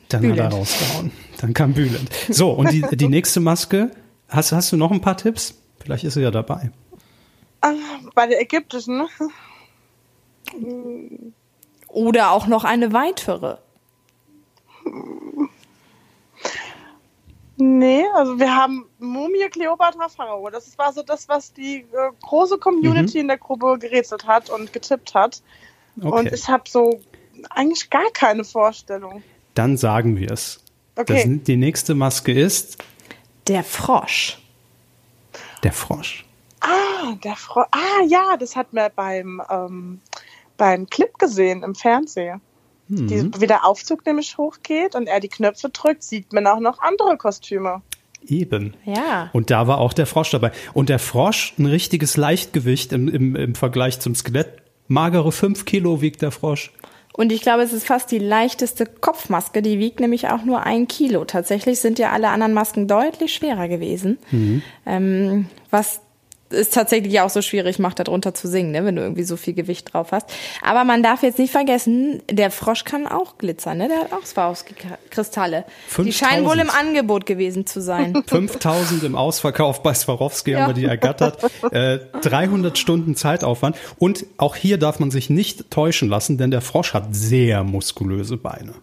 Dann 0.10 0.22
hat 0.24 0.30
er 0.30 0.34
Bülent. 0.36 0.54
rausgehauen. 0.54 1.12
Dann 1.40 1.54
kam 1.54 1.74
Bülent. 1.74 2.10
So, 2.30 2.52
und 2.52 2.72
die, 2.72 2.82
die 2.92 3.08
nächste 3.08 3.40
Maske. 3.40 3.92
Hast, 4.28 4.52
hast 4.52 4.72
du 4.72 4.78
noch 4.78 4.92
ein 4.92 5.02
paar 5.02 5.18
Tipps? 5.18 5.56
Vielleicht 5.80 6.04
ist 6.04 6.14
sie 6.16 6.22
ja 6.22 6.32
dabei. 6.32 6.72
Ah, 7.62 7.74
Bei 8.14 8.28
der 8.28 8.42
ägyptischen, 8.42 9.08
Oder 11.88 12.32
auch 12.32 12.48
noch 12.48 12.64
eine 12.64 12.94
weitere. 12.94 13.58
nee, 17.58 18.04
also 18.16 18.40
wir 18.40 18.56
haben 18.56 18.86
Mumie, 19.00 19.50
Kleopatra, 19.50 20.10
Pharao. 20.10 20.50
Das 20.50 20.78
war 20.78 20.94
so 20.94 21.04
das, 21.04 21.28
was 21.30 21.54
die 21.54 21.78
äh, 21.78 22.12
große 22.22 22.58
Community 22.58 23.20
in 23.20 23.28
der 23.28 23.38
Gruppe 23.38 23.78
gerätselt 23.80 24.26
hat 24.28 24.50
und 24.50 24.72
getippt 24.74 25.14
hat. 25.14 25.42
Und 25.98 26.08
Okay. 26.14 26.32
ich 26.34 26.48
habe 26.48 26.64
so 26.68 27.00
eigentlich 27.50 27.90
gar 27.90 28.10
keine 28.14 28.44
Vorstellung. 28.44 29.24
Dann 29.54 29.78
sagen 29.78 30.18
wir 30.18 30.32
es. 30.32 30.64
Okay. 31.00 31.38
Das, 31.38 31.44
die 31.46 31.56
nächste 31.56 31.96
Maske 31.96 32.34
ist 32.34 32.78
Der 33.48 33.64
Frosch. 33.64 34.38
der 35.64 35.72
Frosch. 35.72 36.26
Ah, 36.60 37.14
der 37.24 37.36
Fro 37.38 37.62
Ah, 37.72 38.04
ja, 38.08 38.36
das 38.38 38.58
hat 38.58 38.74
man 38.74 38.92
beim, 38.94 39.42
ähm, 39.50 40.02
beim 40.58 40.88
Clip 40.88 41.18
gesehen 41.18 41.64
im 41.64 41.74
Fernsehen. 41.74 42.42
Die, 42.92 43.32
wie 43.40 43.46
der 43.46 43.66
Aufzug 43.68 44.04
nämlich 44.08 44.40
hochgeht 44.40 44.96
und 44.96 45.06
er 45.08 45.20
die 45.20 45.28
Knöpfe 45.28 45.70
drückt, 45.70 46.02
sieht 46.02 46.34
man 46.34 46.48
auch 46.48 46.60
noch 46.60 46.80
andere 46.80 47.18
Kostüme. 47.18 47.84
Eben. 48.26 48.74
Ja. 48.84 49.30
Und 49.32 49.52
da 49.52 49.68
war 49.68 49.78
auch 49.78 49.94
der 49.94 50.08
Frosch 50.08 50.32
dabei. 50.32 50.52
Und 50.74 50.90
der 50.90 50.98
Frosch, 50.98 51.54
ein 51.60 51.68
richtiges 51.68 52.18
Leichtgewicht 52.18 52.92
im, 52.92 53.08
im, 53.08 53.36
im 53.36 53.54
Vergleich 53.54 54.00
zum 54.00 54.16
Skelett. 54.16 54.64
Magere 54.88 55.32
fünf 55.32 55.66
Kilo 55.66 56.02
wiegt 56.02 56.24
der 56.24 56.32
Frosch. 56.32 56.72
Und 57.14 57.32
ich 57.32 57.42
glaube, 57.42 57.64
es 57.64 57.74
ist 57.74 57.88
fast 57.88 58.12
die 58.12 58.20
leichteste 58.20 58.86
Kopfmaske. 58.86 59.62
Die 59.62 59.80
wiegt 59.80 60.00
nämlich 60.00 60.30
auch 60.30 60.44
nur 60.44 60.64
ein 60.64 60.88
Kilo. 60.88 61.26
Tatsächlich 61.26 61.80
sind 61.80 62.00
ja 62.00 62.12
alle 62.12 62.30
anderen 62.30 62.54
Masken 62.54 62.88
deutlich 62.88 63.34
schwerer 63.34 63.68
gewesen. 63.68 64.20
Ähm, 64.86 65.48
was 65.70 66.02
es 66.50 66.70
tatsächlich 66.70 67.20
auch 67.22 67.30
so 67.30 67.42
schwierig 67.42 67.80
macht, 67.80 68.00
darunter 68.00 68.34
zu 68.34 68.48
singen, 68.48 68.72
ne, 68.72 68.86
wenn 68.86 68.96
du 68.96 69.02
irgendwie 69.02 69.24
so 69.24 69.38
viel 69.38 69.54
Gewicht 69.54 69.94
drauf 69.94 70.12
hast. 70.12 70.28
Aber 70.62 70.84
man 70.84 71.04
darf 71.04 71.24
jetzt 71.24 71.40
nicht 71.40 71.52
vergessen, 71.52 72.22
der 72.30 72.52
Frosch 72.52 72.84
kann 72.84 73.08
auch 73.08 73.38
glitzern, 73.38 73.78
ne? 73.78 73.88
Der 73.88 74.00
hat 74.00 74.14
auch 74.14 74.26
Swarovski-Kristalle. 74.26 75.66
Die 75.88 76.12
5000. 76.12 76.16
scheinen 76.16 76.46
wohl 76.46 76.60
im 76.60 76.70
Angebot 76.70 77.26
gewesen 77.26 77.66
zu 77.66 77.82
sein. 77.82 78.24
5000 78.28 79.04
im 79.04 79.16
Ausverkauf 79.16 79.84
bei 79.84 79.94
Swarovski 79.94 80.54
haben 80.54 80.68
wir 80.68 80.74
die 80.74 80.86
ergattert. 80.86 81.44
Äh, 81.72 82.00
300 82.22 82.78
Stunden 82.78 83.16
Zeitaufwand. 83.16 83.76
Und 83.98 84.26
auch 84.38 84.56
hier 84.56 84.78
darf 84.78 85.00
man 85.00 85.12
sich 85.12 85.30
nicht 85.30 85.72
täuschen 85.72 86.10
lassen, 86.10 86.38
denn 86.38 86.52
der 86.52 86.62
Frosch 86.62 86.94
hat 86.94 87.16
sehr 87.16 87.64
muskulöse 87.64 88.38
Beine. 88.38 88.74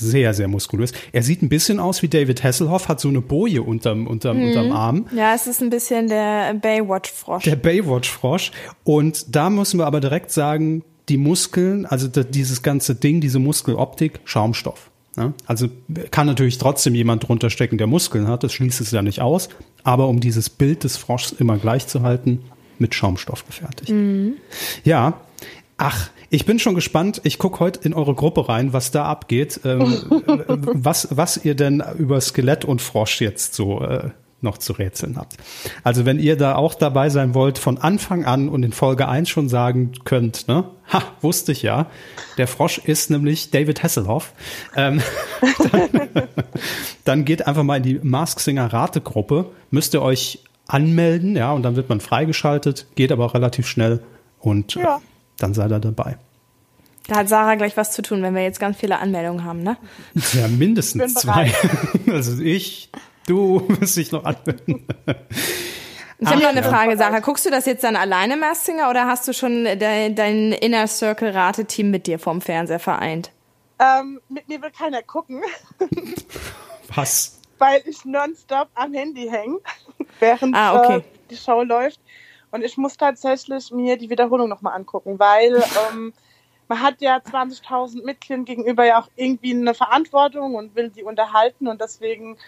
Sehr, 0.00 0.34
sehr 0.34 0.48
muskulös. 0.48 0.92
Er 1.12 1.22
sieht 1.22 1.42
ein 1.42 1.48
bisschen 1.48 1.78
aus 1.78 2.02
wie 2.02 2.08
David 2.08 2.42
Hasselhoff, 2.42 2.88
hat 2.88 3.00
so 3.00 3.08
eine 3.08 3.20
Boje 3.20 3.62
unterm, 3.62 4.06
unterm, 4.06 4.42
unterm 4.42 4.72
Arm. 4.72 5.06
ja, 5.14 5.34
es 5.34 5.46
ist 5.46 5.62
ein 5.62 5.70
bisschen 5.70 6.08
der 6.08 6.54
Baywatch-Frosch. 6.54 7.44
Der 7.44 7.56
Baywatch-Frosch. 7.56 8.52
Und 8.84 9.34
da 9.34 9.50
müssen 9.50 9.78
wir 9.78 9.86
aber 9.86 10.00
direkt 10.00 10.30
sagen, 10.30 10.82
die 11.08 11.16
Muskeln, 11.16 11.86
also 11.86 12.08
dieses 12.08 12.62
ganze 12.62 12.94
Ding, 12.94 13.20
diese 13.20 13.38
Muskeloptik, 13.38 14.20
Schaumstoff. 14.24 14.90
Ja? 15.16 15.32
Also 15.46 15.68
kann 16.10 16.26
natürlich 16.26 16.58
trotzdem 16.58 16.94
jemand 16.94 17.28
drunter 17.28 17.50
stecken, 17.50 17.78
der 17.78 17.86
Muskeln 17.86 18.28
hat, 18.28 18.44
das 18.44 18.52
schließt 18.52 18.80
es 18.80 18.90
ja 18.92 19.02
nicht 19.02 19.20
aus. 19.20 19.48
Aber 19.82 20.08
um 20.08 20.20
dieses 20.20 20.48
Bild 20.48 20.84
des 20.84 20.96
Froschs 20.96 21.32
immer 21.32 21.58
gleich 21.58 21.86
zu 21.86 22.02
halten, 22.02 22.40
mit 22.78 22.94
Schaumstoff 22.94 23.44
gefertigt. 23.46 23.92
Ja. 24.84 25.20
Ach, 25.82 26.10
ich 26.28 26.44
bin 26.44 26.58
schon 26.58 26.74
gespannt. 26.74 27.22
Ich 27.24 27.38
gucke 27.38 27.58
heute 27.58 27.80
in 27.80 27.94
eure 27.94 28.14
Gruppe 28.14 28.50
rein, 28.50 28.74
was 28.74 28.90
da 28.90 29.06
abgeht. 29.06 29.60
Ähm, 29.64 29.80
äh, 30.28 30.44
was, 30.48 31.08
was 31.10 31.42
ihr 31.42 31.54
denn 31.54 31.82
über 31.96 32.20
Skelett 32.20 32.66
und 32.66 32.82
Frosch 32.82 33.22
jetzt 33.22 33.54
so 33.54 33.80
äh, 33.80 34.10
noch 34.42 34.58
zu 34.58 34.74
rätseln 34.74 35.16
habt. 35.16 35.38
Also 35.82 36.04
wenn 36.04 36.18
ihr 36.18 36.36
da 36.36 36.54
auch 36.56 36.74
dabei 36.74 37.08
sein 37.08 37.34
wollt, 37.34 37.58
von 37.58 37.78
Anfang 37.78 38.26
an 38.26 38.50
und 38.50 38.62
in 38.62 38.72
Folge 38.72 39.08
1 39.08 39.30
schon 39.30 39.48
sagen 39.48 39.92
könnt, 40.04 40.48
ne? 40.48 40.64
Ha, 40.92 41.02
wusste 41.22 41.52
ich 41.52 41.62
ja. 41.62 41.86
Der 42.36 42.46
Frosch 42.46 42.76
ist 42.78 43.10
nämlich 43.10 43.50
David 43.50 43.82
Hasselhoff. 43.82 44.34
Ähm, 44.76 45.00
dann, 45.72 46.08
dann 47.04 47.24
geht 47.24 47.46
einfach 47.46 47.62
mal 47.62 47.78
in 47.78 47.82
die 47.84 48.00
Mask 48.02 48.40
Singer 48.40 48.70
Rategruppe. 48.70 49.46
Müsst 49.70 49.94
ihr 49.94 50.02
euch 50.02 50.40
anmelden, 50.66 51.36
ja, 51.36 51.52
und 51.52 51.62
dann 51.62 51.74
wird 51.76 51.88
man 51.88 52.00
freigeschaltet, 52.00 52.86
geht 52.96 53.12
aber 53.12 53.24
auch 53.24 53.34
relativ 53.34 53.66
schnell 53.66 54.02
und 54.40 54.76
äh, 54.76 54.82
Ja. 54.82 55.00
Dann 55.42 55.54
seid 55.54 55.70
ihr 55.72 55.78
dabei. 55.80 56.16
Da 57.08 57.16
hat 57.16 57.28
Sarah 57.28 57.56
gleich 57.56 57.76
was 57.76 57.92
zu 57.92 58.02
tun, 58.02 58.22
wenn 58.22 58.34
wir 58.34 58.42
jetzt 58.42 58.60
ganz 58.60 58.76
viele 58.76 58.98
Anmeldungen 58.98 59.44
haben, 59.44 59.62
ne? 59.62 59.76
Ja, 60.32 60.46
mindestens 60.48 61.14
zwei. 61.14 61.52
Also 62.06 62.40
ich, 62.40 62.90
du 63.26 63.64
wirst 63.68 63.96
dich 63.96 64.12
noch 64.12 64.24
anmelden. 64.24 64.86
Ich 66.18 66.28
habe 66.28 66.40
noch 66.42 66.50
eine 66.50 66.62
Frage, 66.62 66.96
Sarah. 66.96 67.20
Guckst 67.20 67.46
du 67.46 67.50
das 67.50 67.66
jetzt 67.66 67.82
dann 67.82 67.96
alleine, 67.96 68.36
Masked 68.36 68.66
Singer, 68.66 68.90
oder 68.90 69.06
hast 69.06 69.26
du 69.26 69.32
schon 69.32 69.64
dein, 69.64 70.14
dein 70.14 70.52
Inner 70.52 70.86
Circle 70.86 71.30
Rateteam 71.30 71.90
mit 71.90 72.06
dir 72.06 72.18
vorm 72.18 72.40
Fernseher 72.40 72.78
vereint? 72.78 73.30
Ähm, 73.78 74.20
mit 74.28 74.46
mir 74.48 74.60
will 74.60 74.70
keiner 74.70 75.02
gucken, 75.02 75.40
Was? 76.94 77.38
weil 77.58 77.80
ich 77.86 78.04
nonstop 78.04 78.68
am 78.74 78.92
Handy 78.92 79.28
hänge, 79.30 79.56
während 80.18 80.54
Ah, 80.54 80.74
okay. 80.78 80.96
äh, 80.98 81.02
die 81.30 81.36
Show 81.36 81.62
läuft. 81.62 81.98
Und 82.50 82.62
ich 82.64 82.76
muss 82.76 82.96
tatsächlich 82.96 83.70
mir 83.70 83.96
die 83.96 84.10
Wiederholung 84.10 84.48
nochmal 84.48 84.74
angucken, 84.74 85.18
weil 85.18 85.56
ähm, 85.92 86.12
man 86.68 86.82
hat 86.82 87.00
ja 87.00 87.16
20.000 87.16 88.04
Mitgliedern 88.04 88.44
gegenüber 88.44 88.84
ja 88.84 89.00
auch 89.00 89.08
irgendwie 89.16 89.54
eine 89.54 89.74
Verantwortung 89.74 90.54
und 90.54 90.74
will 90.74 90.90
die 90.90 91.02
unterhalten. 91.02 91.68
Und 91.68 91.80
deswegen, 91.80 92.38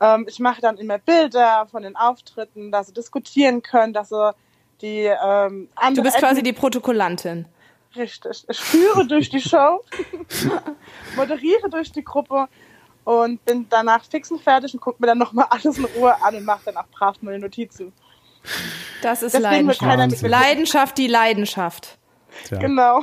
ähm, 0.00 0.26
ich 0.28 0.38
mache 0.38 0.60
dann 0.60 0.76
immer 0.76 0.98
Bilder 0.98 1.66
von 1.70 1.82
den 1.82 1.96
Auftritten, 1.96 2.70
dass 2.70 2.88
sie 2.88 2.92
diskutieren 2.92 3.62
können, 3.62 3.92
dass 3.92 4.10
sie 4.10 4.34
die 4.82 5.10
ähm, 5.24 5.68
Du 5.94 6.02
bist 6.02 6.18
quasi 6.18 6.42
die 6.42 6.52
Protokollantin. 6.52 7.46
Richtig. 7.94 8.44
Ich 8.48 8.60
führe 8.60 9.06
durch 9.06 9.28
die 9.28 9.40
Show, 9.40 9.84
moderiere 11.16 11.68
durch 11.70 11.92
die 11.92 12.02
Gruppe 12.02 12.48
und 13.04 13.44
bin 13.44 13.66
danach 13.68 14.04
fix 14.04 14.30
und 14.30 14.40
fertig 14.40 14.74
und 14.74 14.80
gucke 14.80 14.96
mir 15.00 15.08
dann 15.08 15.18
nochmal 15.18 15.46
alles 15.50 15.78
in 15.78 15.84
Ruhe 15.84 16.14
an 16.22 16.34
und 16.34 16.44
mache 16.44 16.66
dann 16.66 16.76
auch 16.76 16.88
brav 16.88 17.16
meine 17.20 17.38
Notizen. 17.38 17.92
Das 19.02 19.22
ist 19.22 19.34
Deswegen 19.34 19.66
Leidenschaft. 19.66 20.22
Leidenschaft, 20.22 20.98
die 20.98 21.06
Leidenschaft. 21.06 21.98
Tja. 22.48 22.58
Genau. 22.58 23.02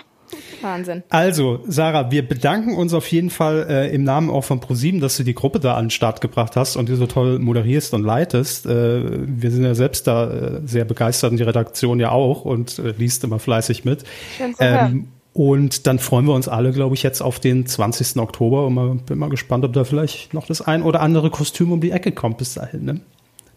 Wahnsinn. 0.62 1.04
Also, 1.10 1.62
Sarah, 1.68 2.12
wir 2.12 2.28
bedanken 2.28 2.76
uns 2.76 2.94
auf 2.94 3.08
jeden 3.12 3.30
Fall 3.30 3.66
äh, 3.70 3.94
im 3.94 4.04
Namen 4.04 4.30
auch 4.30 4.44
von 4.44 4.60
ProSieben, 4.60 5.00
dass 5.00 5.18
du 5.18 5.24
die 5.24 5.34
Gruppe 5.34 5.60
da 5.60 5.76
an 5.76 5.86
den 5.86 5.90
Start 5.90 6.22
gebracht 6.22 6.56
hast 6.56 6.76
und 6.76 6.90
die 6.90 6.96
so 6.96 7.08
toll 7.08 7.40
moderierst 7.40 7.94
und 7.94 8.04
leitest. 8.04 8.66
Äh, 8.66 9.02
wir 9.28 9.52
sind 9.52 9.64
ja 9.64 9.74
selbst 9.74 10.08
da 10.08 10.30
äh, 10.30 10.62
sehr 10.66 10.86
begeistert 10.86 11.32
und 11.32 11.38
die 11.38 11.44
Redaktion 11.44 12.00
ja 12.00 12.12
auch 12.12 12.46
und 12.46 12.80
äh, 12.80 12.94
liest 12.98 13.24
immer 13.24 13.40
fleißig 13.40 13.86
mit. 13.86 14.04
Schön 14.38 14.54
zu. 14.54 14.64
Ähm, 14.64 15.08
und 15.34 15.88
dann 15.88 16.00
freuen 16.00 16.26
wir 16.26 16.34
uns 16.34 16.48
alle, 16.48 16.72
glaube 16.72 16.96
ich, 16.96 17.04
jetzt 17.04 17.22
auf 17.22 17.40
den 17.40 17.66
20. 17.66 18.18
Oktober 18.18 18.66
und 18.66 18.74
mal, 18.74 18.96
bin 18.96 19.18
mal 19.18 19.30
gespannt, 19.30 19.64
ob 19.64 19.74
da 19.74 19.84
vielleicht 19.84 20.34
noch 20.34 20.48
das 20.48 20.62
ein 20.62 20.84
oder 20.84 21.02
andere 21.02 21.30
Kostüm 21.30 21.72
um 21.72 21.82
die 21.82 21.92
Ecke 21.92 22.12
kommt 22.12 22.38
bis 22.40 22.56
dahin. 22.56 22.84
Ne? 22.84 23.02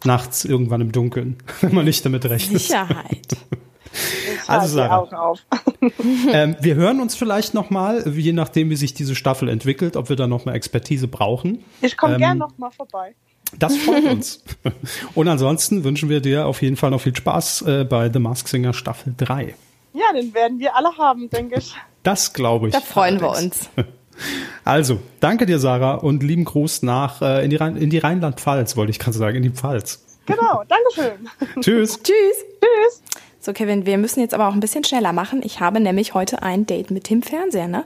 Nachts 0.05 0.44
irgendwann 0.44 0.80
im 0.80 0.92
Dunkeln, 0.92 1.36
wenn 1.61 1.74
man 1.74 1.84
nicht 1.84 2.05
damit 2.05 2.24
rechnet. 2.24 2.61
Sicherheit. 2.61 3.36
Ich 3.92 4.48
Also, 4.48 4.76
Sarah. 4.76 4.98
Augen 4.98 5.14
auf. 5.14 5.40
ähm, 6.32 6.57
wir 6.61 6.74
hören 6.76 7.00
uns 7.00 7.14
vielleicht 7.14 7.53
noch 7.55 7.68
mal, 7.70 8.09
je 8.09 8.32
nachdem, 8.32 8.70
wie 8.70 8.76
sich 8.76 8.94
diese 8.94 9.14
Staffel 9.14 9.48
entwickelt, 9.48 9.96
ob 9.96 10.09
wir 10.09 10.16
da 10.16 10.26
noch 10.26 10.44
mal 10.46 10.55
Expertise 10.55 11.09
brauchen. 11.09 11.62
Ich 11.82 11.96
komme 11.96 12.14
Ähm, 12.14 12.20
gern 12.20 12.38
noch 12.38 12.57
mal 12.59 12.70
vorbei. 12.70 13.14
Das 13.59 13.76
freut 13.76 14.05
uns. 14.11 14.42
Und 15.14 15.28
ansonsten 15.28 15.84
wünschen 15.84 16.09
wir 16.09 16.20
dir 16.20 16.46
auf 16.46 16.62
jeden 16.62 16.76
Fall 16.76 16.90
noch 16.90 17.03
viel 17.03 17.14
Spaß 17.14 17.62
äh, 17.62 17.84
bei 17.84 18.11
The 18.11 18.18
Mask 18.18 18.48
Singer 18.48 18.72
Staffel 18.72 19.14
3. 19.16 19.55
Ja, 19.92 20.12
den 20.14 20.32
werden 20.32 20.59
wir 20.59 20.74
alle 20.74 20.96
haben, 20.96 21.28
denke 21.28 21.59
ich. 21.59 21.74
Das 22.03 22.32
glaube 22.32 22.68
ich. 22.68 22.72
Da 22.72 22.80
freuen 22.80 23.20
wir 23.20 23.30
allerdings. 23.30 23.68
uns. 23.76 23.86
Also, 24.64 25.01
danke 25.20 25.47
dir, 25.47 25.59
Sarah, 25.59 25.95
und 25.95 26.23
lieben 26.23 26.45
Gruß 26.45 26.83
nach 26.83 27.23
äh, 27.23 27.45
in 27.45 27.51
die, 27.51 27.57
Rhein 27.57 27.77
in 27.77 27.91
die 27.91 27.99
Rheinland-Pfalz, 27.99 28.77
wollte 28.77 28.91
ich 28.91 28.99
gerade 28.99 29.16
sagen, 29.16 29.37
in 29.37 29.43
die 29.43 29.51
Pfalz. 29.51 30.05
Genau, 30.27 30.62
Dankeschön. 30.68 31.29
Tschüss. 31.61 32.01
Tschüss. 32.03 32.45
Tschüss. 32.61 33.03
So, 33.41 33.53
Kevin, 33.53 33.87
wir 33.87 33.99
müssen 33.99 34.20
jetzt 34.20 34.35
aber 34.35 34.47
auch 34.47 34.55
ein 34.55 34.61
bisschen 34.61 34.85
schneller 34.85 35.12
machen. 35.12 35.41
Ich 35.43 35.59
habe 35.59 35.81
nämlich 35.81 36.14
heute 36.14 36.43
ein 36.43 36.64
Date 36.64 36.93
mit 36.93 37.11
dem 37.11 37.23
Fernseher, 37.23 37.66
ne? 37.66 37.85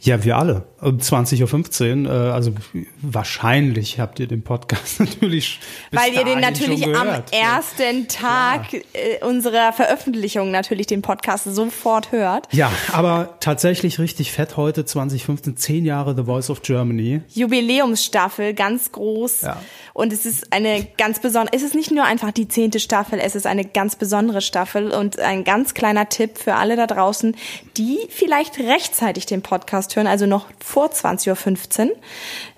Ja, 0.00 0.22
wir 0.22 0.36
alle. 0.36 0.66
Um 0.80 0.98
20.15 0.98 2.04
Uhr, 2.06 2.10
äh, 2.10 2.30
also 2.30 2.52
wahrscheinlich 3.00 3.98
habt 3.98 4.20
ihr 4.20 4.26
den 4.26 4.42
Podcast 4.42 5.00
natürlich 5.00 5.60
Weil 5.90 6.12
ihr 6.12 6.24
den 6.24 6.40
natürlich 6.40 6.84
am 6.84 7.06
gehört. 7.06 7.32
ersten 7.32 8.06
Tag 8.08 8.74
äh, 8.74 9.24
unserer 9.26 9.72
Veröffentlichung 9.72 10.50
natürlich 10.50 10.86
den 10.86 11.00
Podcast 11.02 11.44
sofort 11.44 12.12
hört. 12.12 12.48
Ja, 12.52 12.70
aber 12.92 13.36
tatsächlich 13.40 13.98
richtig 13.98 14.30
fett 14.32 14.56
heute, 14.58 14.84
2015, 14.84 15.56
zehn 15.56 15.84
Jahre 15.86 16.14
The 16.14 16.24
Voice 16.24 16.50
of 16.50 16.60
Germany. 16.62 17.22
Jubiläumsstaffel, 17.32 18.52
ganz 18.52 18.92
groß. 18.92 19.42
Ja. 19.42 19.56
Und 19.94 20.12
es 20.12 20.26
ist 20.26 20.52
eine 20.52 20.86
ganz 20.98 21.20
besondere, 21.20 21.56
es 21.56 21.62
ist 21.62 21.74
nicht 21.74 21.90
nur 21.90 22.04
einfach 22.04 22.32
die 22.32 22.48
zehnte 22.48 22.78
Staffel, 22.78 23.18
es 23.20 23.34
ist 23.34 23.46
eine 23.46 23.64
ganz 23.64 23.96
besondere 23.96 24.42
Staffel 24.42 24.90
und 24.90 25.18
ein 25.18 25.44
ganz 25.44 25.72
kleiner 25.72 26.08
Tipp 26.08 26.36
für 26.36 26.56
alle 26.56 26.76
da 26.76 26.86
draußen, 26.86 27.36
die 27.76 27.98
vielleicht 28.10 28.58
rechtzeitig 28.58 29.24
den 29.26 29.40
Podcast 29.40 29.63
hören, 29.72 30.06
also 30.06 30.26
noch 30.26 30.46
vor 30.58 30.86
20.15 30.86 31.88
Uhr. 31.88 31.96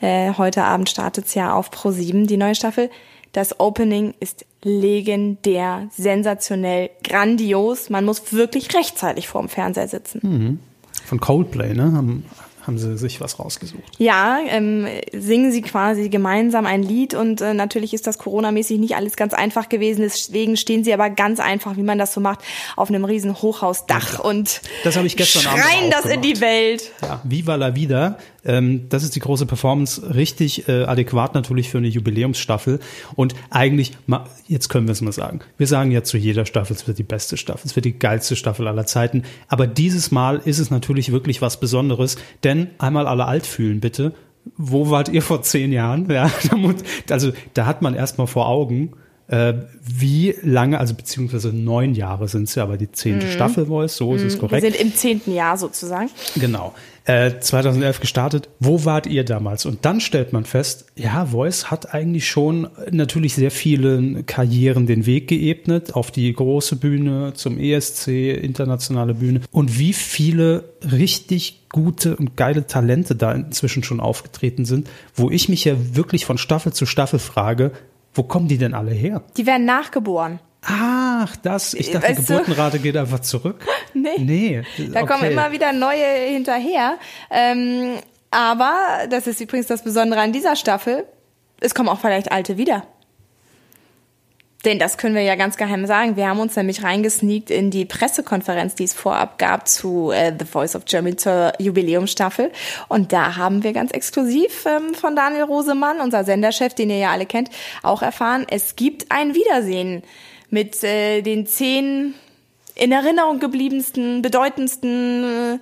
Äh, 0.01 0.33
heute 0.37 0.65
Abend 0.65 0.89
startet's 0.89 1.35
ja 1.35 1.55
auf 1.55 1.71
Pro7, 1.71 2.27
die 2.27 2.37
neue 2.37 2.55
Staffel. 2.55 2.91
Das 3.33 3.61
Opening 3.61 4.15
ist 4.19 4.47
legendär, 4.63 5.89
sensationell, 5.91 6.91
grandios. 7.05 7.91
Man 7.91 8.05
muss 8.05 8.33
wirklich 8.33 8.75
rechtzeitig 8.75 9.29
vorm 9.29 9.49
Fernseher 9.49 9.89
sitzen. 9.89 10.61
Von 11.05 11.21
Coldplay, 11.21 11.75
ne? 11.75 11.93
Haben, 11.93 12.25
haben 12.67 12.79
sie 12.79 12.97
sich 12.99 13.21
was 13.21 13.39
rausgesucht. 13.39 13.83
Ja, 13.99 14.39
ähm, 14.49 14.87
singen 15.13 15.53
sie 15.53 15.63
quasi 15.63 16.09
gemeinsam 16.09 16.67
ein 16.67 16.83
Lied 16.83 17.15
und 17.15 17.41
äh, 17.41 17.55
natürlich 17.55 17.95
ist 17.95 18.07
das 18.07 18.19
Corona-mäßig 18.19 18.79
nicht 18.79 18.97
alles 18.97 19.17
ganz 19.17 19.35
einfach 19.35 19.69
gewesen. 19.69 20.03
Deswegen 20.03 20.57
stehen 20.57 20.83
sie 20.85 20.93
aber 20.93 21.11
ganz 21.11 21.39
einfach, 21.41 21.77
wie 21.77 21.83
man 21.83 21.99
das 21.99 22.13
so 22.13 22.21
macht, 22.21 22.41
auf 22.77 22.89
einem 22.89 23.05
riesen 23.05 23.41
Hochhausdach 23.41 24.19
und 24.19 24.61
Das 24.85 24.97
habe 24.97 25.07
ich 25.07 25.17
gestern 25.17 25.47
Abend 25.47 25.63
schreien 25.63 25.87
auch 25.87 25.91
das 26.03 26.05
in 26.07 26.21
gemacht. 26.23 26.25
die 26.37 26.41
Welt. 26.41 26.93
Ja, 27.03 27.21
Viva 27.25 27.55
la 27.55 27.75
Vida. 27.75 28.19
Ähm, 28.47 28.89
das 28.89 29.03
ist 29.03 29.17
die 29.17 29.21
große 29.21 29.45
Performance, 29.45 30.15
richtig 30.15 30.69
äh, 30.69 30.85
adäquat 30.85 31.35
natürlich 31.35 31.69
für 31.69 31.79
eine 31.79 31.89
Jubiläumsstaffel. 31.89 32.81
Und 33.15 33.35
eigentlich, 33.51 33.93
jetzt 34.47 34.69
können 34.69 34.87
wir 34.87 34.93
es 34.93 35.01
mal 35.01 35.13
sagen. 35.13 35.41
Wir 35.59 35.67
sagen 35.67 35.91
ja 35.91 36.03
zu 36.03 36.17
jeder 36.17 36.47
Staffel, 36.47 36.75
es 36.75 36.87
wird 36.87 36.99
die 36.99 37.03
beste 37.03 37.37
Staffel, 37.37 37.67
es 37.67 37.77
wird 37.77 37.85
die 37.85 37.99
geilste 37.99 38.37
Staffel 38.37 38.69
aller 38.69 38.87
Zeiten. 38.87 39.25
Aber 39.49 39.67
dieses 39.67 40.11
Mal 40.11 40.41
ist 40.45 40.59
es 40.59 40.71
natürlich 40.71 41.13
wirklich 41.13 41.43
was 41.43 41.61
Besonderes, 41.61 42.17
denn 42.45 42.69
einmal 42.79 43.07
alle 43.07 43.27
alt 43.27 43.47
fühlen, 43.47 43.81
bitte. 43.81 44.15
Wo 44.57 44.91
wart 44.91 45.09
ihr 45.09 45.23
vor 45.23 45.43
zehn 45.43 45.73
Jahren? 45.73 46.09
Ja, 46.09 46.31
also 47.11 47.33
da 47.55 47.67
hat 47.67 47.83
man 47.83 47.95
erstmal 47.95 48.29
vor 48.29 48.49
Augen, 48.49 48.93
äh, 49.29 49.55
wie 49.83 50.35
lange, 50.43 50.79
also 50.79 50.95
beziehungsweise 50.95 51.49
neun 51.53 51.95
Jahre 51.95 52.29
sind 52.29 52.45
es 52.45 52.55
ja, 52.55 52.63
aber 52.63 52.77
die 52.77 52.93
zehnte 52.93 53.29
Staffel 53.29 53.67
Voice, 53.67 53.97
so 53.97 54.15
ist 54.15 54.23
es 54.23 54.37
Mhm. 54.37 54.41
Wir 54.43 54.49
korrekt. 54.49 54.63
sind 54.65 54.77
im 54.77 54.95
zehnten 54.95 55.35
Jahr 55.35 55.57
sozusagen. 55.57 56.11
Genau. 56.37 56.75
Äh, 57.07 57.39
2011 57.39 58.01
gestartet. 58.01 58.49
Wo 58.59 58.85
wart 58.85 59.07
ihr 59.07 59.23
damals? 59.25 59.65
Und 59.65 59.85
dann 59.85 60.01
stellt 60.01 60.33
man 60.33 60.45
fest, 60.45 60.87
ja, 60.97 61.27
Voice 61.27 61.71
hat 61.71 61.95
eigentlich 61.95 62.29
schon 62.29 62.69
natürlich 62.91 63.35
sehr 63.35 63.53
vielen 63.53 64.27
Karrieren 64.27 64.87
den 64.87 65.07
Weg 65.07 65.29
geebnet 65.29 65.95
auf 65.95 66.11
die 66.11 66.33
große 66.33 66.77
Bühne, 66.77 67.33
zum 67.35 67.59
ESC, 67.59 68.09
internationale 68.09 69.15
Bühne. 69.15 69.41
Und 69.53 69.79
wie 69.79 69.93
viele 69.93 70.65
richtig 70.83 71.63
gute 71.71 72.17
und 72.17 72.37
geile 72.37 72.67
Talente 72.67 73.15
da 73.15 73.33
inzwischen 73.33 73.85
schon 73.85 74.01
aufgetreten 74.01 74.65
sind, 74.65 74.89
wo 75.15 75.31
ich 75.31 75.49
mich 75.49 75.65
ja 75.65 75.75
wirklich 75.95 76.25
von 76.27 76.39
Staffel 76.39 76.73
zu 76.73 76.87
Staffel 76.87 77.19
frage, 77.21 77.71
wo 78.17 78.23
kommen 78.23 78.49
die 78.49 78.59
denn 78.59 78.75
alle 78.75 78.93
her? 78.93 79.23
Die 79.37 79.47
werden 79.47 79.67
nachgeboren. 79.67 80.41
Ach, 80.63 81.37
das, 81.37 81.75
ich 81.75 81.91
dachte, 81.91 82.09
die 82.13 82.19
Weißt 82.19 82.31
du? 82.31 82.33
Geburtenrate 82.33 82.79
geht 82.81 82.97
einfach 82.97 83.21
zurück. 83.21 83.65
Nee. 83.99 84.19
Nee. 84.19 84.63
Da 84.93 85.07
kommen 85.07 85.23
okay. 85.23 85.33
immer 85.33 85.53
wieder 85.53 85.73
neue 85.73 86.05
hinterher. 86.29 86.99
Ähm, 87.31 87.95
aber, 88.31 88.75
das 89.09 89.27
ist 89.27 89.41
übrigens 89.41 89.69
das 89.69 89.83
Besondere 89.83 90.21
an 90.21 90.33
dieser 90.33 90.55
Staffel, 90.55 91.07
es 91.61 91.75
kommen 91.75 91.89
auch 91.89 91.99
vielleicht 91.99 92.31
alte 92.31 92.59
wieder. 92.59 92.87
Denn 94.65 94.79
das 94.79 94.99
können 94.99 95.15
wir 95.15 95.23
ja 95.23 95.37
ganz 95.37 95.57
geheim 95.57 95.87
sagen. 95.87 96.17
Wir 96.17 96.29
haben 96.29 96.41
uns 96.41 96.57
nämlich 96.57 96.83
reingesneakt 96.83 97.51
in 97.51 97.71
die 97.71 97.85
Pressekonferenz, 97.85 98.75
die 98.75 98.85
es 98.85 98.95
vorab 98.95 99.39
gab 99.39 99.69
zu 99.69 100.11
äh, 100.11 100.33
The 100.37 100.45
Voice 100.45 100.75
of 100.75 100.87
Germany 100.87 101.17
zur 101.17 101.53
Jubiläumsstaffel. 101.59 102.51
Und 102.89 103.13
da 103.13 103.37
haben 103.37 103.63
wir 103.63 103.73
ganz 103.73 103.93
exklusiv 103.93 104.67
ähm, 104.67 104.95
von 104.95 105.15
Daniel 105.15 105.45
Rosemann, 105.45 106.01
unser 106.01 106.25
Senderchef, 106.25 106.75
den 106.75 106.91
ihr 106.91 106.99
ja 106.99 107.11
alle 107.11 107.27
kennt, 107.27 107.51
auch 107.83 108.03
erfahren, 108.03 108.47
es 108.51 108.77
gibt 108.77 109.07
ein 109.11 109.35
Wiedersehen 109.35 110.03
mit 110.51 110.83
äh, 110.83 111.23
den 111.23 111.47
zehn 111.47 112.15
in 112.77 112.93
Erinnerung 112.93 113.41
gebliebensten, 113.41 114.21
bedeutendsten, 114.21 115.25
äh, 115.25 115.59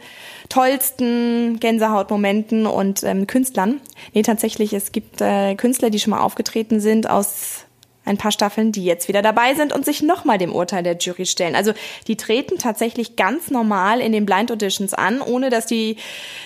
tollsten 0.49 1.61
Gänsehautmomenten 1.61 2.67
und 2.67 3.05
ähm, 3.05 3.27
Künstlern. 3.27 3.81
Nee, 4.13 4.23
tatsächlich, 4.23 4.73
es 4.73 4.93
gibt 4.93 5.21
äh, 5.21 5.55
Künstler, 5.55 5.91
die 5.91 6.01
schon 6.01 6.11
mal 6.11 6.21
aufgetreten 6.21 6.81
sind 6.81 7.09
aus 7.09 7.64
ein 8.05 8.17
paar 8.19 8.33
Staffeln, 8.33 8.73
die 8.73 8.85
jetzt 8.85 9.09
wieder 9.09 9.23
dabei 9.23 9.55
sind 9.55 9.73
und 9.73 9.85
sich 9.85 10.03
nochmal 10.03 10.39
dem 10.39 10.53
Urteil 10.55 10.83
der 10.83 10.97
Jury 10.99 11.27
stellen. 11.27 11.55
Also 11.55 11.73
die 12.07 12.17
treten 12.17 12.59
tatsächlich 12.59 13.17
ganz 13.17 13.51
normal 13.51 14.01
in 14.01 14.13
den 14.13 14.27
Blind 14.27 14.51
Auditions 14.53 14.95
an, 14.95 15.21
ohne 15.21 15.51
dass 15.51 15.67
die, 15.67 15.97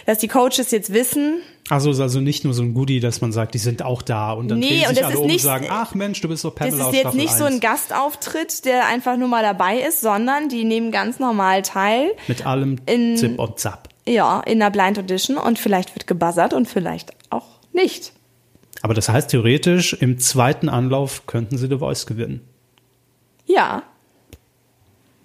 dass 0.06 0.18
die 0.18 0.28
Coaches 0.28 0.70
jetzt 0.70 0.92
wissen, 0.92 1.40
Also 1.70 1.90
ist 1.90 2.00
also 2.00 2.20
nicht 2.20 2.44
nur 2.44 2.54
so 2.54 2.62
ein 2.62 2.72
Goodie, 2.74 3.00
dass 3.00 3.20
man 3.20 3.30
sagt, 3.32 3.52
die 3.54 3.58
sind 3.58 3.82
auch 3.82 4.00
da 4.02 4.32
und 4.32 4.48
dann 4.48 4.58
Nee, 4.60 4.68
drehen 4.80 4.88
und 4.88 4.94
sich 4.94 5.04
alle 5.04 5.16
um 5.18 5.22
und 5.24 5.30
nicht- 5.32 5.42
sagen, 5.42 5.66
ach 5.68 5.94
Mensch, 5.94 6.20
du 6.20 6.28
bist 6.28 6.44
doch 6.44 6.54
Pamela 6.54 6.76
Das 6.78 6.86
ist 6.86 6.92
jetzt 6.92 7.00
Staffel 7.02 7.20
nicht 7.20 7.34
so 7.34 7.44
1. 7.44 7.54
ein 7.56 7.60
Gastauftritt, 7.60 8.64
der 8.64 8.86
einfach 8.86 9.16
nur 9.16 9.28
mal 9.28 9.42
dabei 9.42 9.78
ist, 9.80 10.00
sondern 10.00 10.48
die 10.48 10.64
nehmen 10.64 10.92
ganz 10.92 11.18
normal 11.18 11.62
teil. 11.62 12.12
Mit 12.26 12.46
allem 12.46 12.76
in- 12.86 13.16
Zip 13.16 13.38
und 13.38 13.58
Zap. 13.58 13.88
Ja, 14.06 14.40
in 14.40 14.58
der 14.60 14.70
Blind 14.70 14.98
Audition 14.98 15.36
und 15.36 15.58
vielleicht 15.58 15.94
wird 15.94 16.06
gebuzzert 16.06 16.54
und 16.54 16.66
vielleicht 16.68 17.10
auch 17.30 17.44
nicht. 17.72 18.12
Aber 18.82 18.94
das 18.94 19.08
heißt 19.08 19.30
theoretisch, 19.30 19.92
im 19.94 20.18
zweiten 20.18 20.68
Anlauf 20.68 21.26
könnten 21.26 21.58
sie 21.58 21.66
The 21.68 21.78
Voice 21.78 22.06
gewinnen. 22.06 22.40
Ja. 23.46 23.82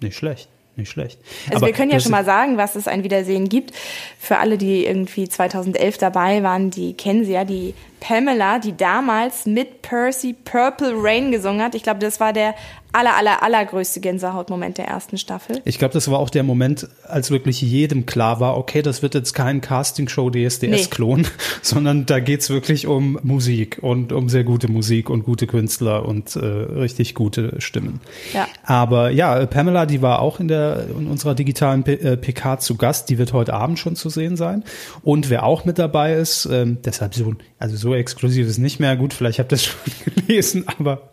Nicht 0.00 0.16
schlecht, 0.16 0.48
nicht 0.76 0.90
schlecht. 0.90 1.20
Also 1.46 1.58
Aber 1.58 1.66
wir 1.66 1.72
können 1.72 1.90
ja 1.90 2.00
schon 2.00 2.10
mal 2.10 2.24
sagen, 2.24 2.56
was 2.56 2.74
es 2.74 2.88
ein 2.88 3.04
Wiedersehen 3.04 3.48
gibt. 3.48 3.72
Für 4.18 4.38
alle, 4.38 4.58
die 4.58 4.84
irgendwie 4.86 5.28
2011 5.28 5.98
dabei 5.98 6.42
waren, 6.42 6.70
die 6.70 6.94
kennen 6.94 7.24
sie 7.24 7.32
ja, 7.32 7.44
die 7.44 7.74
Pamela, 8.06 8.58
die 8.58 8.76
damals 8.76 9.46
mit 9.46 9.80
Percy 9.80 10.34
Purple 10.34 10.92
Rain 10.94 11.32
gesungen 11.32 11.62
hat. 11.62 11.74
Ich 11.74 11.82
glaube, 11.82 12.00
das 12.00 12.20
war 12.20 12.34
der 12.34 12.54
aller, 12.94 13.16
aller, 13.16 13.42
allergrößte 13.42 14.00
Gänsehautmoment 14.00 14.78
der 14.78 14.86
ersten 14.86 15.18
Staffel. 15.18 15.60
Ich 15.64 15.78
glaube, 15.78 15.94
das 15.94 16.10
war 16.10 16.18
auch 16.18 16.30
der 16.30 16.44
Moment, 16.44 16.88
als 17.08 17.30
wirklich 17.30 17.60
jedem 17.60 18.06
klar 18.06 18.40
war, 18.40 18.56
okay, 18.56 18.82
das 18.82 19.02
wird 19.02 19.14
jetzt 19.14 19.32
kein 19.32 19.60
Castingshow 19.60 20.30
DSDS-Klon, 20.30 21.26
sondern 21.62 22.06
da 22.06 22.20
geht's 22.20 22.50
wirklich 22.50 22.86
um 22.86 23.18
Musik 23.22 23.78
und 23.80 24.12
um 24.12 24.28
sehr 24.28 24.44
gute 24.44 24.70
Musik 24.70 25.10
und 25.10 25.24
gute 25.24 25.46
Künstler 25.46 26.06
und 26.06 26.36
äh, 26.36 26.44
richtig 26.44 27.14
gute 27.14 27.60
Stimmen. 27.60 28.00
Ja. 28.32 28.46
Aber 28.64 29.10
ja, 29.10 29.44
Pamela, 29.46 29.86
die 29.86 30.02
war 30.02 30.20
auch 30.20 30.40
in 30.40 30.48
der 30.48 30.86
in 30.96 31.08
unserer 31.08 31.34
digitalen 31.34 31.82
P 31.82 31.94
äh, 31.94 32.16
PK 32.16 32.60
zu 32.60 32.76
Gast, 32.76 33.08
die 33.08 33.18
wird 33.18 33.32
heute 33.32 33.54
Abend 33.54 33.78
schon 33.78 33.96
zu 33.96 34.08
sehen 34.08 34.36
sein. 34.36 34.62
Und 35.02 35.30
wer 35.30 35.44
auch 35.44 35.64
mit 35.64 35.78
dabei 35.78 36.14
ist, 36.14 36.46
ähm, 36.46 36.78
deshalb 36.84 37.14
so, 37.14 37.34
also 37.64 37.76
so 37.76 37.94
exklusiv 37.94 38.46
ist 38.46 38.58
nicht 38.58 38.78
mehr 38.78 38.94
gut, 38.94 39.14
vielleicht 39.14 39.38
habt 39.38 39.50
ihr 39.50 39.56
es 39.56 39.64
schon 39.64 40.14
gelesen, 40.14 40.66
aber 40.78 41.08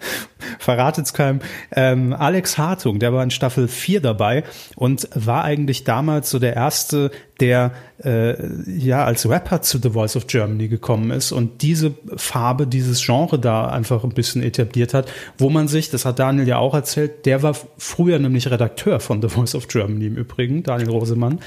verratet's 0.60 1.14
keinem. 1.14 1.40
Ähm, 1.74 2.12
Alex 2.12 2.58
Hartung, 2.58 3.00
der 3.00 3.14
war 3.14 3.24
in 3.24 3.32
Staffel 3.32 3.70
4 3.70 4.02
dabei 4.02 4.44
und 4.76 5.08
war 5.16 5.46
eigentlich 5.46 5.86
damals 5.86 6.30
so 6.30 6.40
der 6.40 6.54
erste, 6.54 7.12
der 7.40 7.72
äh, 8.04 8.36
ja 8.70 9.06
als 9.06 9.30
Rapper 9.30 9.62
zu 9.62 9.80
The 9.82 9.92
Voice 9.92 10.18
of 10.18 10.28
Germany 10.28 10.68
gekommen 10.68 11.12
ist 11.12 11.32
und 11.32 11.62
diese 11.62 11.94
Farbe, 12.18 12.68
dieses 12.68 13.02
Genre 13.02 13.40
da 13.40 13.68
einfach 13.68 14.04
ein 14.04 14.10
bisschen 14.10 14.44
etabliert 14.44 14.94
hat, 14.94 15.10
wo 15.38 15.50
man 15.50 15.70
sich, 15.70 15.90
das 15.90 16.04
hat 16.04 16.20
Daniel 16.20 16.50
ja 16.50 16.58
auch 16.58 16.74
erzählt, 16.74 17.26
der 17.26 17.44
war 17.44 17.56
früher 17.78 18.20
nämlich 18.20 18.52
Redakteur 18.52 19.00
von 19.00 19.22
The 19.22 19.30
Voice 19.30 19.56
of 19.56 19.70
Germany 19.70 20.08
im 20.08 20.18
Übrigen, 20.18 20.64
Daniel 20.64 20.90
Rosemann. 20.90 21.40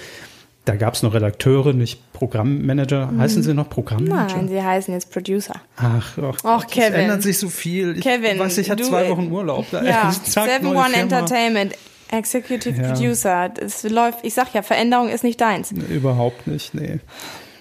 Da 0.65 0.77
gab 0.77 0.95
es 0.95 1.03
noch 1.03 1.13
Redakteure, 1.13 1.75
nicht 1.75 2.13
Programmmanager. 2.15 3.07
Mhm. 3.07 3.21
Heißen 3.21 3.43
sie 3.43 3.53
noch 3.53 3.69
Programmmanager? 3.69 4.37
Nein, 4.37 4.49
sie 4.49 4.63
heißen 4.63 4.95
jetzt 4.95 5.11
Producer. 5.13 5.55
Ach, 5.77 6.17
oh, 6.17 6.33
Och, 6.49 6.67
Kevin. 6.69 6.93
Es 6.93 6.99
ändert 7.01 7.23
sich 7.23 7.39
so 7.39 7.49
viel. 7.51 7.99
Ich 7.99 8.03
Kevin, 8.03 8.39
weiß, 8.39 8.57
ich 8.59 8.71
hatte 8.71 8.83
zwei 8.83 9.11
Wochen 9.11 9.31
Urlaub. 9.31 9.67
Da 9.71 9.83
Ja, 9.83 10.11
zack, 10.25 10.49
Seven 10.49 10.69
neue 10.73 10.77
One 10.77 10.95
Firma. 10.95 11.03
Entertainment, 11.03 11.75
Executive 12.11 12.81
Ja. 12.81 12.93
Producer. 12.93 13.51
Es 13.61 13.83
läuft, 13.83 14.21
ich 14.23 14.33
sag 14.33 14.55
ja, 14.55 14.63
Veränderung 14.63 15.11
ist 15.11 15.23
nicht 15.23 15.39
deins. 15.41 15.71
Überhaupt 15.73 16.47
nicht, 16.47 16.75
nee. 16.75 16.99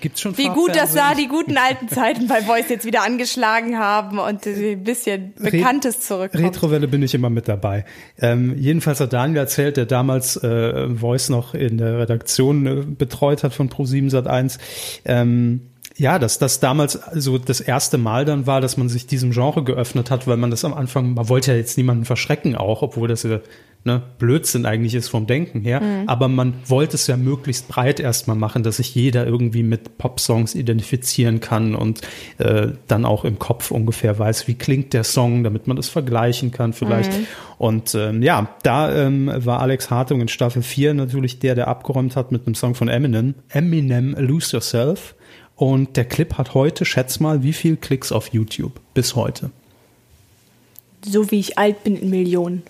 Gibt's 0.04 0.20
schon 0.20 0.38
Wie 0.38 0.50
gut, 0.50 0.76
dass 0.76 0.94
da 0.94 1.16
die 1.16 1.30
guten 1.30 1.56
alten 1.56 1.88
Zeiten 1.88 2.28
bei 2.28 2.42
Voice 2.42 2.68
jetzt 2.68 2.84
wieder 2.86 3.04
angeschlagen 3.04 3.80
haben 3.80 4.20
und 4.20 4.46
ein 4.46 4.84
bisschen 4.84 5.34
Bekanntes 5.40 6.02
zurückkommt. 6.02 6.44
Retrowelle 6.44 6.90
bin 6.90 7.02
ich 7.04 7.16
immer 7.16 7.30
mit 7.30 7.48
dabei. 7.48 7.86
Ähm, 8.20 8.54
jedenfalls 8.58 9.00
hat 9.00 9.14
Daniel 9.14 9.38
erzählt, 9.38 9.78
der 9.78 9.86
damals 9.86 10.36
äh, 10.36 10.90
Voice 10.90 11.30
noch 11.30 11.54
in 11.54 11.78
der 11.78 12.00
Redaktion 12.00 12.66
äh, 12.66 12.84
betreut 12.86 13.44
hat 13.44 13.54
von 13.54 13.70
Pro7 13.70 14.12
Sat1. 14.12 14.60
Ähm, 15.06 15.62
ja, 15.96 16.20
dass 16.20 16.38
das 16.38 16.60
damals 16.60 17.00
so 17.14 17.38
das 17.38 17.62
erste 17.62 17.98
Mal 17.98 18.26
dann 18.26 18.46
war, 18.46 18.60
dass 18.60 18.76
man 18.76 18.90
sich 18.90 19.08
diesem 19.08 19.32
Genre 19.32 19.64
geöffnet 19.64 20.12
hat, 20.12 20.28
weil 20.28 20.36
man 20.36 20.52
das 20.52 20.66
am 20.66 20.74
Anfang, 20.74 21.14
man 21.14 21.30
wollte 21.30 21.52
ja 21.54 21.58
jetzt 21.58 21.78
niemanden 21.78 22.04
verschrecken 22.04 22.58
auch, 22.58 22.82
obwohl 22.82 23.08
das 23.08 23.24
ja 23.24 23.40
ne, 23.86 24.02
Blödsinn 24.18 24.66
eigentlich 24.66 24.96
ist 24.96 25.10
vom 25.10 25.28
Denken 25.28 25.62
her. 25.62 25.82
Aber 26.08 26.28
man 26.28 26.54
wollte 26.68 26.96
es 26.96 27.08
ja 27.08 27.18
möglichst 27.18 27.68
breit 27.68 28.00
erstmal 28.00 28.36
machen, 28.36 28.64
dass 28.64 28.78
sich 28.78 28.96
jeder 28.96 29.26
irgendwie 29.26 29.64
mit 29.64 29.98
Popsongs 29.98 30.56
identifizieren 30.56 31.40
kann 31.40 31.76
und 31.76 32.02
äh, 32.38 32.70
dann 32.88 33.06
auch 33.06 33.26
im 33.26 33.40
Kopf 33.40 33.72
ungefähr 33.72 34.18
weiß, 34.18 34.48
wie 34.48 34.56
klingt 34.56 34.94
der 34.94 35.04
Song, 35.04 35.44
damit 35.44 35.68
man 35.68 35.78
das 35.78 35.90
vergleichen 35.90 36.52
kann 36.52 36.74
vielleicht. 36.74 37.12
Und 37.58 37.96
ähm, 37.96 38.22
ja, 38.22 38.50
da 38.64 38.94
ähm, 38.94 39.32
war 39.36 39.62
Alex 39.62 39.90
Hartung 39.90 40.22
in 40.22 40.28
Staffel 40.28 40.62
4 40.62 40.94
natürlich 40.94 41.40
der, 41.40 41.56
der 41.56 41.68
abgeräumt 41.68 42.16
hat 42.16 42.32
mit 42.32 42.46
einem 42.46 42.56
Song 42.56 42.76
von 42.76 42.88
Eminem, 42.88 43.36
Eminem 43.50 44.16
Lose 44.18 44.54
Yourself. 44.54 45.16
Und 45.56 45.98
der 45.98 46.06
Clip 46.06 46.34
hat 46.38 46.56
heute, 46.56 46.84
schätz 46.84 47.20
mal, 47.20 47.44
wie 47.44 47.54
viel 47.54 47.78
Klicks 47.78 48.12
auf 48.12 48.34
YouTube 48.34 48.82
bis 48.94 49.16
heute? 49.16 49.52
So 51.06 51.32
wie 51.32 51.40
ich 51.40 51.58
alt 51.58 51.84
bin 51.84 51.96
in 51.96 52.10
Millionen. 52.10 52.64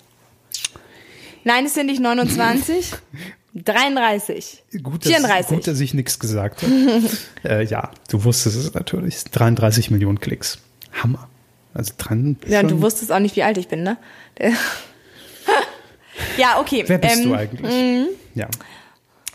Nein, 1.44 1.66
es 1.66 1.74
sind 1.74 1.86
nicht 1.86 2.00
29, 2.00 2.92
33, 3.54 4.62
Gut, 4.82 5.04
dass, 5.04 5.12
34. 5.12 5.56
gut, 5.56 5.66
dass 5.66 5.80
ich 5.80 5.94
nichts 5.94 6.18
gesagt 6.18 6.62
habe. 6.62 7.02
äh, 7.44 7.64
ja, 7.64 7.90
du 8.08 8.24
wusstest 8.24 8.56
es 8.56 8.74
natürlich. 8.74 9.24
33 9.24 9.90
Millionen 9.90 10.20
Klicks. 10.20 10.58
Hammer. 10.92 11.28
Also 11.72 11.92
dran. 11.98 12.36
Ja, 12.46 12.60
und 12.60 12.70
du 12.70 12.80
wusstest 12.80 13.10
auch 13.12 13.18
nicht, 13.18 13.36
wie 13.36 13.42
alt 13.42 13.58
ich 13.58 13.68
bin, 13.68 13.82
ne? 13.82 13.96
ja, 16.36 16.60
okay. 16.60 16.84
Wer 16.86 16.98
bist 16.98 17.16
ähm, 17.18 17.24
du 17.24 17.34
eigentlich? 17.34 18.08
Ja. 18.34 18.48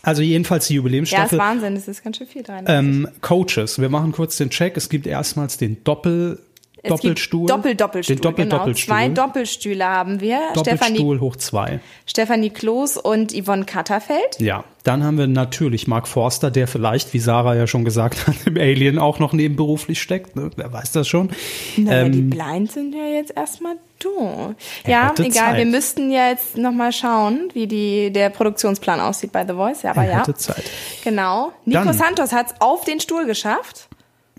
Also 0.02 0.22
jedenfalls 0.22 0.66
die 0.66 0.72
Ja, 0.74 0.76
ist 0.78 0.82
Jubiläumsstaffel. 0.84 1.38
Wahnsinn, 1.38 1.74
das 1.74 1.86
ist 1.86 2.02
ganz 2.02 2.16
schön 2.16 2.26
viel 2.26 2.42
dran. 2.42 2.64
ähm, 2.66 3.08
Coaches. 3.20 3.78
Wir 3.78 3.90
machen 3.90 4.12
kurz 4.12 4.38
den 4.38 4.48
Check. 4.48 4.78
Es 4.78 4.88
gibt 4.88 5.06
erstmals 5.06 5.58
den 5.58 5.84
Doppel 5.84 6.40
Es 6.82 6.88
Doppelstuhl. 6.88 7.40
Gibt 7.40 7.50
Doppel-Doppelstuhl. 7.50 8.16
Den 8.16 8.22
Doppel 8.22 8.44
genau. 8.44 8.58
Doppelstuhl. 8.58 8.94
Zwei 8.94 9.08
Doppelstühle 9.08 9.84
haben 9.84 10.20
wir. 10.20 10.40
Stefanie, 10.58 10.96
Doppelstuhl 10.98 11.20
hoch 11.20 11.36
zwei. 11.36 11.80
Stefanie 12.06 12.50
Kloß 12.50 12.96
und 12.96 13.32
Yvonne 13.32 13.64
Katterfeld. 13.66 14.40
Ja, 14.40 14.64
dann 14.84 15.04
haben 15.04 15.18
wir 15.18 15.26
natürlich 15.26 15.86
Mark 15.86 16.08
Forster, 16.08 16.50
der 16.50 16.66
vielleicht, 16.66 17.12
wie 17.12 17.18
Sarah 17.18 17.54
ja 17.54 17.66
schon 17.66 17.84
gesagt 17.84 18.26
hat, 18.26 18.34
im 18.46 18.56
Alien 18.56 18.98
auch 18.98 19.18
noch 19.18 19.32
nebenberuflich 19.34 20.00
steckt. 20.00 20.36
Ne? 20.36 20.50
Wer 20.56 20.72
weiß 20.72 20.92
das 20.92 21.06
schon. 21.06 21.30
Na, 21.76 22.00
aber 22.00 22.08
die 22.08 22.20
Ähm, 22.20 22.30
Blind 22.30 22.72
sind 22.72 22.94
ja 22.94 23.04
jetzt 23.04 23.36
erstmal 23.36 23.76
du. 23.98 24.54
Ja, 24.86 25.12
egal. 25.18 25.30
Zeit. 25.32 25.56
Wir 25.58 25.66
müssten 25.66 26.10
ja 26.10 26.30
jetzt 26.30 26.56
nochmal 26.56 26.92
schauen, 26.92 27.50
wie 27.52 27.66
die, 27.66 28.10
der 28.10 28.30
Produktionsplan 28.30 29.00
aussieht 29.00 29.32
bei 29.32 29.46
The 29.46 29.52
Voice. 29.52 29.82
Ja, 29.82 29.90
aber 29.90 30.04
er 30.04 30.24
ja. 30.26 30.34
Zeit. 30.34 30.64
Genau. 31.04 31.52
Nico 31.66 31.84
Dann- 31.84 31.92
Santos 31.92 32.32
hat's 32.32 32.54
auf 32.60 32.84
den 32.84 33.00
Stuhl 33.00 33.26
geschafft. 33.26 33.88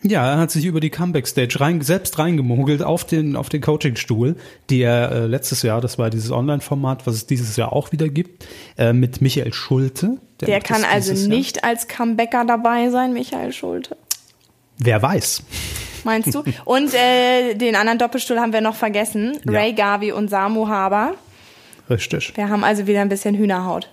Ja, 0.04 0.32
er 0.32 0.38
hat 0.38 0.52
sich 0.52 0.66
über 0.66 0.80
die 0.80 0.90
Comeback-Stage 0.90 1.60
rein, 1.60 1.82
selbst 1.82 2.18
reingemogelt 2.18 2.82
auf 2.82 3.06
den, 3.06 3.36
auf 3.36 3.50
den 3.50 3.62
Coaching-Stuhl, 3.62 4.36
die 4.70 4.82
er 4.82 5.12
äh, 5.12 5.26
letztes 5.28 5.62
Jahr, 5.62 5.80
das 5.80 6.00
war 6.00 6.10
dieses 6.10 6.32
Online-Format, 6.32 7.06
was 7.06 7.16
es 7.16 7.28
dieses 7.28 7.56
Jahr 7.56 7.72
auch 7.72 7.92
wieder 7.92 8.10
gibt, 8.10 8.46
äh, 8.78 8.94
mit 8.94 9.22
Michael 9.22 9.54
Schulte. 9.54 10.18
Der 10.42 10.50
macht 10.50 10.64
kann 10.64 10.84
also 10.84 11.12
dieses 11.12 11.28
Jahr. 11.28 11.38
nicht 11.38 11.64
als 11.64 11.88
Comebacker 11.88 12.46
dabei 12.46 12.90
sein, 12.90 13.14
Michael 13.14 13.54
Schulte. 13.54 13.96
Wer 14.80 15.02
weiß. 15.02 15.44
Meinst 16.04 16.34
du? 16.34 16.44
Und 16.66 16.96
äh, 16.96 17.54
den 17.54 17.76
anderen 17.76 18.00
Doppelstuhl 18.00 18.40
haben 18.40 18.54
wir 18.54 18.62
noch 18.62 18.76
vergessen. 18.76 19.38
Ja. 19.46 19.52
Ray 19.52 19.74
Garvey 19.74 20.12
und 20.12 20.30
Samu 20.30 20.68
Haber. 20.68 21.14
Richtig. 21.92 22.36
Wir 22.36 22.50
haben 22.50 22.64
also 22.64 22.88
wieder 22.88 23.02
ein 23.02 23.10
bisschen 23.10 23.36
Hühnerhaut. 23.36 23.88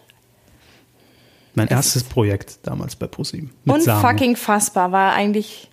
Mein 1.55 1.69
erstes 1.69 2.05
Projekt 2.05 2.61
damals 2.63 2.97
bei 2.97 3.07
ProSieben. 3.07 3.51
Und 3.67 3.83
Samu. 3.83 4.01
fucking 4.01 4.37
fassbar 4.37 4.93
war 4.93 5.13
eigentlich 5.13 5.69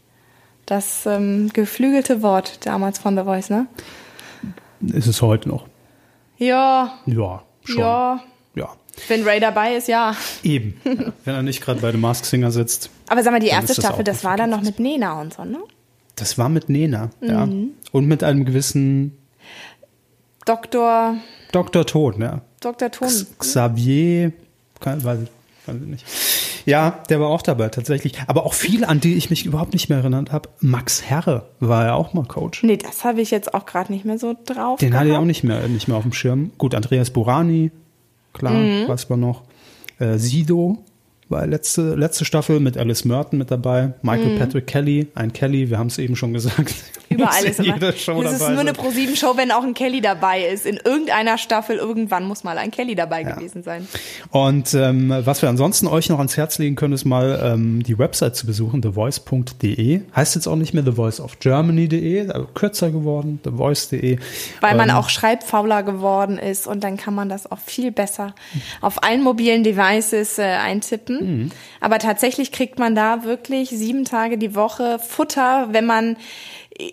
das 0.65 1.05
ähm, 1.05 1.49
geflügelte 1.53 2.21
Wort 2.21 2.65
damals 2.65 2.99
von 2.99 3.15
The 3.17 3.23
Voice, 3.23 3.49
ne? 3.49 3.67
Ist 4.81 5.07
es 5.07 5.21
heute 5.21 5.49
noch. 5.49 5.65
Ja, 6.37 6.99
Ja, 7.05 7.43
schon. 7.63 7.79
ja. 7.79 8.23
Ja. 8.55 8.69
Wenn 9.09 9.23
Ray 9.27 9.39
dabei 9.39 9.75
ist, 9.75 9.87
ja. 9.87 10.15
Eben. 10.43 10.79
Ja. 10.85 11.11
Wenn 11.25 11.35
er 11.35 11.43
nicht 11.43 11.61
gerade 11.61 11.81
bei 11.81 11.91
The 11.91 11.97
Mask 11.97 12.23
Singer 12.25 12.51
sitzt. 12.51 12.89
Aber 13.09 13.21
sag 13.23 13.31
mal, 13.31 13.39
die 13.39 13.47
erste 13.47 13.67
das 13.73 13.77
Staffel, 13.77 14.03
das 14.03 14.23
war 14.23 14.37
dann 14.37 14.49
noch 14.49 14.61
mit 14.61 14.79
Nena 14.79 15.19
und 15.19 15.33
so, 15.33 15.43
ne? 15.43 15.59
Das 16.15 16.37
war 16.37 16.47
mit 16.47 16.69
Nena, 16.69 17.09
ja. 17.21 17.45
Mhm. 17.45 17.71
Und 17.91 18.05
mit 18.07 18.23
einem 18.23 18.45
gewissen 18.45 19.17
Dr. 20.45 21.15
Dr. 21.51 21.85
Tod, 21.85 22.17
ja. 22.19 22.41
Dr. 22.61 22.91
Ton. 22.91 23.09
Xavier, 23.39 24.31
kann, 24.79 25.03
weiß, 25.03 25.19
weiß 25.65 25.75
ich 25.75 25.81
nicht. 25.87 26.05
Ja, 26.65 27.03
der 27.09 27.19
war 27.19 27.27
auch 27.29 27.41
dabei, 27.43 27.69
tatsächlich. 27.69 28.13
Aber 28.27 28.45
auch 28.45 28.53
viele, 28.53 28.89
an 28.89 28.99
die 28.99 29.13
ich 29.15 29.29
mich 29.29 29.45
überhaupt 29.45 29.73
nicht 29.73 29.87
mehr 29.89 29.99
erinnert 29.99 30.31
habe. 30.31 30.49
Max 30.59 31.03
Herre 31.03 31.45
war 31.59 31.85
ja 31.85 31.93
auch 31.93 32.13
mal 32.13 32.25
Coach. 32.25 32.63
Nee, 32.63 32.77
das 32.77 33.03
habe 33.03 33.21
ich 33.21 33.29
jetzt 33.31 33.53
auch 33.53 33.65
gerade 33.65 33.91
nicht 33.93 34.03
mehr 34.05 34.17
so 34.17 34.35
drauf. 34.45 34.79
Den 34.79 34.97
hatte 34.97 35.09
ich 35.09 35.15
auch 35.15 35.25
nicht 35.25 35.43
mehr, 35.43 35.67
nicht 35.67 35.87
mehr 35.87 35.97
auf 35.97 36.03
dem 36.03 36.13
Schirm. 36.13 36.51
Gut, 36.57 36.73
Andreas 36.73 37.11
Burani, 37.11 37.71
klar, 38.33 38.53
Mhm. 38.53 38.87
weiß 38.87 39.09
man 39.09 39.19
noch. 39.19 39.43
Äh, 39.99 40.17
Sido 40.17 40.79
war 41.27 41.47
letzte, 41.47 41.95
letzte 41.95 42.23
Staffel 42.23 42.59
mit 42.59 42.77
Alice 42.77 43.03
Merton 43.03 43.39
mit 43.39 43.49
dabei. 43.49 43.93
Michael 44.03 44.37
Patrick 44.37 44.67
Kelly, 44.67 45.07
ein 45.15 45.33
Kelly, 45.33 45.69
wir 45.69 45.79
haben 45.79 45.87
es 45.87 45.97
eben 45.97 46.15
schon 46.15 46.33
gesagt. 46.33 46.73
Überall 47.09 47.45
ist 47.45 47.59
jeder 47.59 47.93
Show 47.93 48.21
das 48.23 48.33
ist 48.33 48.39
nur 48.41 48.59
eine 48.59 48.73
sein. 48.73 48.73
Pro-7-Show, 48.73 49.37
wenn 49.37 49.51
auch 49.51 49.63
ein 49.63 49.73
Kelly 49.73 50.01
dabei 50.01 50.43
ist. 50.45 50.65
In 50.65 50.77
irgendeiner 50.83 51.37
Staffel 51.37 51.77
irgendwann 51.77 52.25
muss 52.25 52.43
mal 52.43 52.57
ein 52.57 52.71
Kelly 52.71 52.95
dabei 52.95 53.23
gewesen 53.23 53.63
sein. 53.63 53.87
Und 54.31 54.73
ähm, 54.73 55.13
was 55.23 55.41
wir 55.41 55.49
ansonsten 55.49 55.87
euch 55.87 56.09
noch 56.09 56.17
ans 56.17 56.35
Herz 56.37 56.57
legen 56.57 56.75
können, 56.75 56.93
ist 56.93 57.05
mal 57.05 57.39
ähm, 57.43 57.83
die 57.83 57.97
Website 57.97 58.35
zu 58.35 58.45
besuchen, 58.45 58.81
thevoice.de. 58.81 60.01
Heißt 60.15 60.35
jetzt 60.35 60.47
auch 60.47 60.55
nicht 60.55 60.73
mehr 60.73 60.83
thevoiceofgermany.de, 60.83 62.29
also 62.29 62.47
kürzer 62.53 62.91
geworden, 62.91 63.39
thevoice.de. 63.43 64.17
Weil 64.61 64.75
man 64.75 64.89
Ähm, 64.89 64.95
auch 64.95 65.09
schreibfauler 65.09 65.83
geworden 65.83 66.37
ist 66.37 66.67
und 66.67 66.83
dann 66.83 66.97
kann 66.97 67.13
man 67.15 67.29
das 67.29 67.51
auch 67.51 67.59
viel 67.59 67.91
besser 67.91 68.33
auf 68.81 69.03
allen 69.03 69.23
mobilen 69.23 69.63
Devices 69.63 70.37
äh, 70.37 70.43
eintippen. 70.43 71.14
Mhm. 71.21 71.51
Aber 71.79 71.99
tatsächlich 71.99 72.51
kriegt 72.51 72.79
man 72.79 72.95
da 72.95 73.23
wirklich 73.23 73.69
sieben 73.69 74.05
Tage 74.05 74.37
die 74.37 74.55
Woche 74.55 74.99
Futter, 74.99 75.67
wenn 75.71 75.85
man 75.85 76.17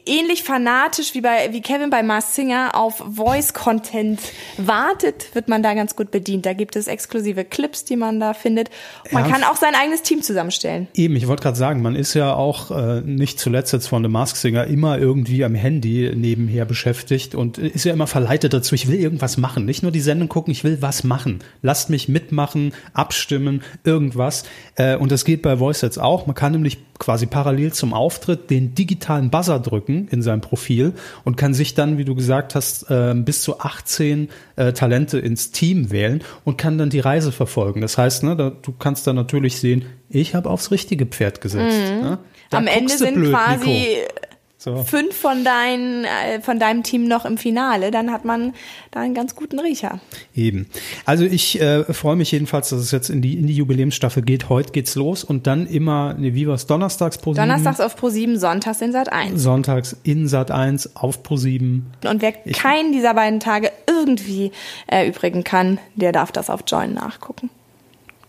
ähnlich 0.07 0.43
fanatisch 0.43 1.15
wie 1.15 1.21
bei 1.21 1.49
wie 1.53 1.61
Kevin 1.61 1.91
bei 1.91 2.03
Mars 2.03 2.35
Singer 2.37 2.71
auf 2.75 3.03
Voice 3.15 3.53
Content 3.53 4.21
wartet, 4.57 5.35
wird 5.35 5.49
man 5.49 5.63
da 5.63 5.75
ganz 5.75 5.97
gut 5.97 6.11
bedient. 6.11 6.47
Da 6.47 6.53
gibt 6.53 6.77
es 6.77 6.87
exklusive 6.87 7.45
Clips, 7.45 7.85
die 7.85 7.97
man 7.97 8.21
da 8.21 8.35
findet. 8.35 8.71
Und 9.05 9.13
man 9.13 9.25
Ja. 9.25 9.31
kann 9.31 9.45
auch 9.45 9.57
sein 9.57 9.75
eigenes 9.75 10.03
Team 10.03 10.23
zusammenstellen. 10.23 10.89
Eben, 10.95 11.17
ich 11.17 11.27
wollte 11.27 11.43
gerade 11.43 11.57
sagen, 11.57 11.83
man 11.83 11.97
ist 11.97 12.15
ja 12.15 12.35
auch 12.35 12.71
äh, 12.71 13.01
nicht 13.01 13.41
zuletzt 13.41 13.73
jetzt 13.73 13.89
von 13.89 14.03
The 14.03 14.09
Mask 14.09 14.37
Singer 14.37 14.67
immer 14.67 14.99
irgendwie 14.99 15.45
am 15.45 15.55
Handy 15.55 16.13
nebenher 16.15 16.65
beschäftigt 16.65 17.35
und 17.35 17.59
ist 17.59 17.85
ja 17.85 17.93
immer 17.93 18.07
verleitet 18.07 18.53
dazu, 18.53 18.75
ich 18.75 18.89
will 18.89 18.99
irgendwas 19.01 19.37
machen. 19.37 19.65
Nicht 19.65 19.83
nur 19.83 19.93
die 19.93 20.01
Sendung 20.01 20.29
gucken, 20.29 20.53
ich 20.53 20.65
will 20.65 20.79
was 20.81 21.03
machen. 21.05 21.41
Lasst 21.63 21.91
mich 21.91 22.09
mitmachen, 22.09 22.73
abstimmen, 22.93 23.63
irgendwas. 23.85 24.45
Äh, 24.77 24.97
und 24.97 25.11
das 25.11 25.25
geht 25.25 25.43
bei 25.43 25.57
Voice 25.57 25.81
jetzt 25.81 25.99
auch. 25.99 26.27
Man 26.27 26.35
kann 26.35 26.53
nämlich 26.53 26.79
quasi 27.03 27.27
parallel 27.27 27.73
zum 27.73 27.95
Auftritt 27.95 28.49
den 28.49 28.77
digitalen 28.77 29.29
Buzzer 29.29 29.59
drücken 29.59 30.07
in 30.13 30.23
seinem 30.23 30.41
Profil 30.41 30.93
und 31.25 31.37
kann 31.37 31.53
sich 31.53 31.75
dann, 31.75 31.99
wie 31.99 32.05
du 32.05 32.15
gesagt 32.15 32.55
hast, 32.55 32.89
äh, 32.91 33.13
bis 33.17 33.43
zu 33.43 33.59
18 33.59 34.29
äh, 34.55 34.73
Talente 34.73 35.19
ins 35.19 35.51
Team 35.51 35.91
wählen 35.91 36.23
und 36.45 36.59
kann 36.59 36.79
dann 36.79 36.91
die 36.91 37.01
Reise 37.01 37.33
verfolgen. 37.33 37.81
Das 37.81 37.99
heißt, 37.99 38.23
ne, 38.23 38.37
da, 38.37 38.51
du 38.51 38.71
kannst 38.71 39.05
dann 39.09 39.17
natürlich 39.17 39.59
sehen, 39.59 39.85
ich 40.11 40.37
habe 40.37 40.49
aufs 40.49 40.71
richtige 40.71 41.05
Pferd 41.07 41.41
gesetzt. 41.41 41.91
Ne? 41.91 42.19
Mhm. 42.21 42.57
Am 42.57 42.67
Ende 42.69 42.97
sind 42.97 43.15
blöd, 43.15 43.33
quasi 43.33 43.67
Nico. 43.67 44.32
So. 44.63 44.85
fünf 44.85 45.17
von, 45.17 45.43
dein, 45.43 46.05
äh, 46.05 46.41
von 46.41 46.61
deinem 46.61 46.85
Team 46.85 47.09
noch 47.09 47.25
im 47.25 47.37
Finale, 47.37 47.91
dann 47.91 48.13
hat 48.13 48.25
man 48.25 48.55
da 48.93 49.01
einen 49.01 49.13
ganz 49.13 49.35
guten 49.35 49.59
Riecher. 49.59 49.99
Eben. 50.37 50.69
Also 51.05 51.25
ich 51.25 51.61
äh, 51.61 51.83
freue 51.93 52.15
mich 52.15 52.31
jedenfalls, 52.31 52.69
dass 52.69 52.79
es 52.79 52.93
jetzt 52.93 53.11
in 53.11 53.23
die, 53.23 53.35
in 53.39 53.49
die 53.49 53.55
Jubiläumsstaffel 53.55 54.23
geht. 54.23 54.49
Heute 54.49 54.71
geht's 54.71 54.95
los 54.95 55.25
und 55.25 55.49
dann 55.49 55.67
immer, 55.67 56.15
ne, 56.15 56.35
wie 56.35 56.47
war's, 56.47 56.69
donnerstags 56.69 57.19
pro 57.19 57.35
Donnerstags 57.35 57.81
auf 57.81 57.97
Pro 57.97 58.09
7, 58.09 58.39
sonntags 58.39 58.81
in 58.81 58.93
Sat 58.93 59.13
1. 59.13 59.43
Sonntags 59.43 59.97
in 60.05 60.29
Sat 60.29 60.53
1 60.53 60.95
auf 60.95 61.25
Pro 61.25 61.37
7. 61.37 61.91
Und 62.05 62.23
wer 62.23 62.31
keinen 62.31 62.93
dieser 62.93 63.15
beiden 63.15 63.41
Tage 63.41 63.73
irgendwie 63.89 64.53
erübrigen 64.87 65.43
kann, 65.43 65.81
der 65.97 66.13
darf 66.13 66.31
das 66.31 66.51
auf 66.51 66.61
Join 66.69 66.95
nachgucken. 66.95 67.51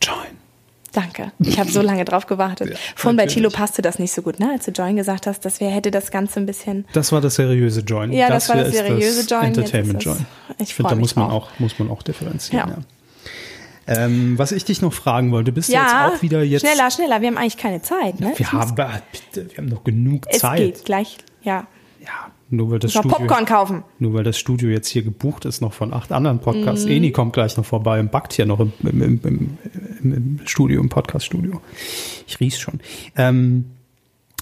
Join. 0.02 0.43
Danke. 0.94 1.32
Ich 1.40 1.60
habe 1.60 1.70
so 1.72 1.82
lange 1.82 2.06
drauf 2.06 2.28
gewartet. 2.28 2.70
Ja, 2.74 2.78
Vorhin 2.96 3.18
bei. 3.18 3.26
Chilo 3.28 3.50
passte 3.50 3.82
das 3.82 4.00
nicht 4.00 4.12
so 4.14 4.22
gut, 4.22 4.40
ne? 4.40 4.52
Als 4.54 4.66
du 4.66 4.72
Join 4.72 4.96
gesagt 4.96 5.28
hast, 5.28 5.44
das 5.44 5.60
wär, 5.60 5.70
hätte 5.70 5.92
das 5.92 6.12
Ganze 6.12 6.40
ein 6.40 6.46
bisschen. 6.46 6.86
Das 6.94 7.12
war 7.12 7.20
das 7.22 7.36
seriöse 7.36 7.82
Join. 7.82 8.12
Ja, 8.14 8.30
das 8.30 8.48
war 8.50 8.56
hier 8.56 8.66
das 8.66 8.74
seriöse 8.76 9.28
Join, 9.28 9.44
jetzt 9.48 9.58
Entertainment 9.58 9.98
es- 10.00 10.06
Join. 10.06 10.26
ich 10.60 10.74
finde, 10.76 10.90
da 10.92 10.96
muss 10.96 11.16
man 11.16 11.30
auch, 11.32 11.50
muss 11.60 11.78
man 11.80 11.90
auch 11.90 12.04
differenzieren. 12.04 12.70
Ja. 12.70 12.76
Ja. 12.76 12.84
Ähm, 14.06 14.38
was 14.40 14.52
ich 14.54 14.64
dich 14.64 14.82
noch 14.82 14.94
fragen 14.94 15.32
wollte, 15.32 15.52
bist 15.52 15.68
du 15.70 15.74
Ja, 15.74 16.08
jetzt 16.08 16.18
auch 16.18 16.22
wieder 16.22 16.42
jetzt. 16.44 16.62
schneller, 16.62 16.90
schneller. 16.90 17.20
Wir 17.22 17.28
haben 17.28 17.38
eigentlich 17.38 17.58
keine 17.58 17.82
Zeit, 17.82 18.20
ne? 18.22 18.32
Wir 18.38 18.52
haben, 18.54 18.76
bitte, 18.76 19.50
wir 19.50 19.58
haben 19.58 19.68
noch 19.68 19.84
genug 19.84 20.26
es 20.30 20.40
Zeit. 20.40 20.60
geht 20.60 20.86
gleich. 20.86 21.18
Ja. 21.42 21.68
Ja, 22.02 22.32
nur 22.56 22.72
weil 22.72 22.80
das 22.80 22.94
Noch 22.94 23.02
Studio, 23.02 23.18
Popcorn 23.18 23.46
kaufen. 23.46 23.84
nur 24.00 24.14
weil 24.14 24.24
das 24.24 24.38
Studio 24.38 24.70
jetzt 24.70 24.88
hier 24.88 25.02
gebucht 25.02 25.46
ist, 25.46 25.62
noch 25.62 25.74
von 25.74 25.94
acht 25.94 26.12
anderen. 26.12 26.40
Podcasts. 26.40 26.86
Eni 26.86 27.12
kommt 27.12 27.34
gleich 27.34 27.58
noch 27.58 27.66
vorbei 27.66 28.00
und 28.00 28.12
backt 28.12 28.34
hier 28.34 28.46
noch 28.46 28.60
im, 28.60 28.72
im, 28.84 29.02
im, 29.02 29.20
im, 29.24 29.58
im, 30.02 30.14
im 30.14 30.40
Studio, 30.46 30.80
im 30.80 30.90
Podcast-Studio. 30.90 31.62
Ich 32.28 32.40
riech's 32.40 32.60
schon. 32.60 32.80
Ähm, 33.16 33.66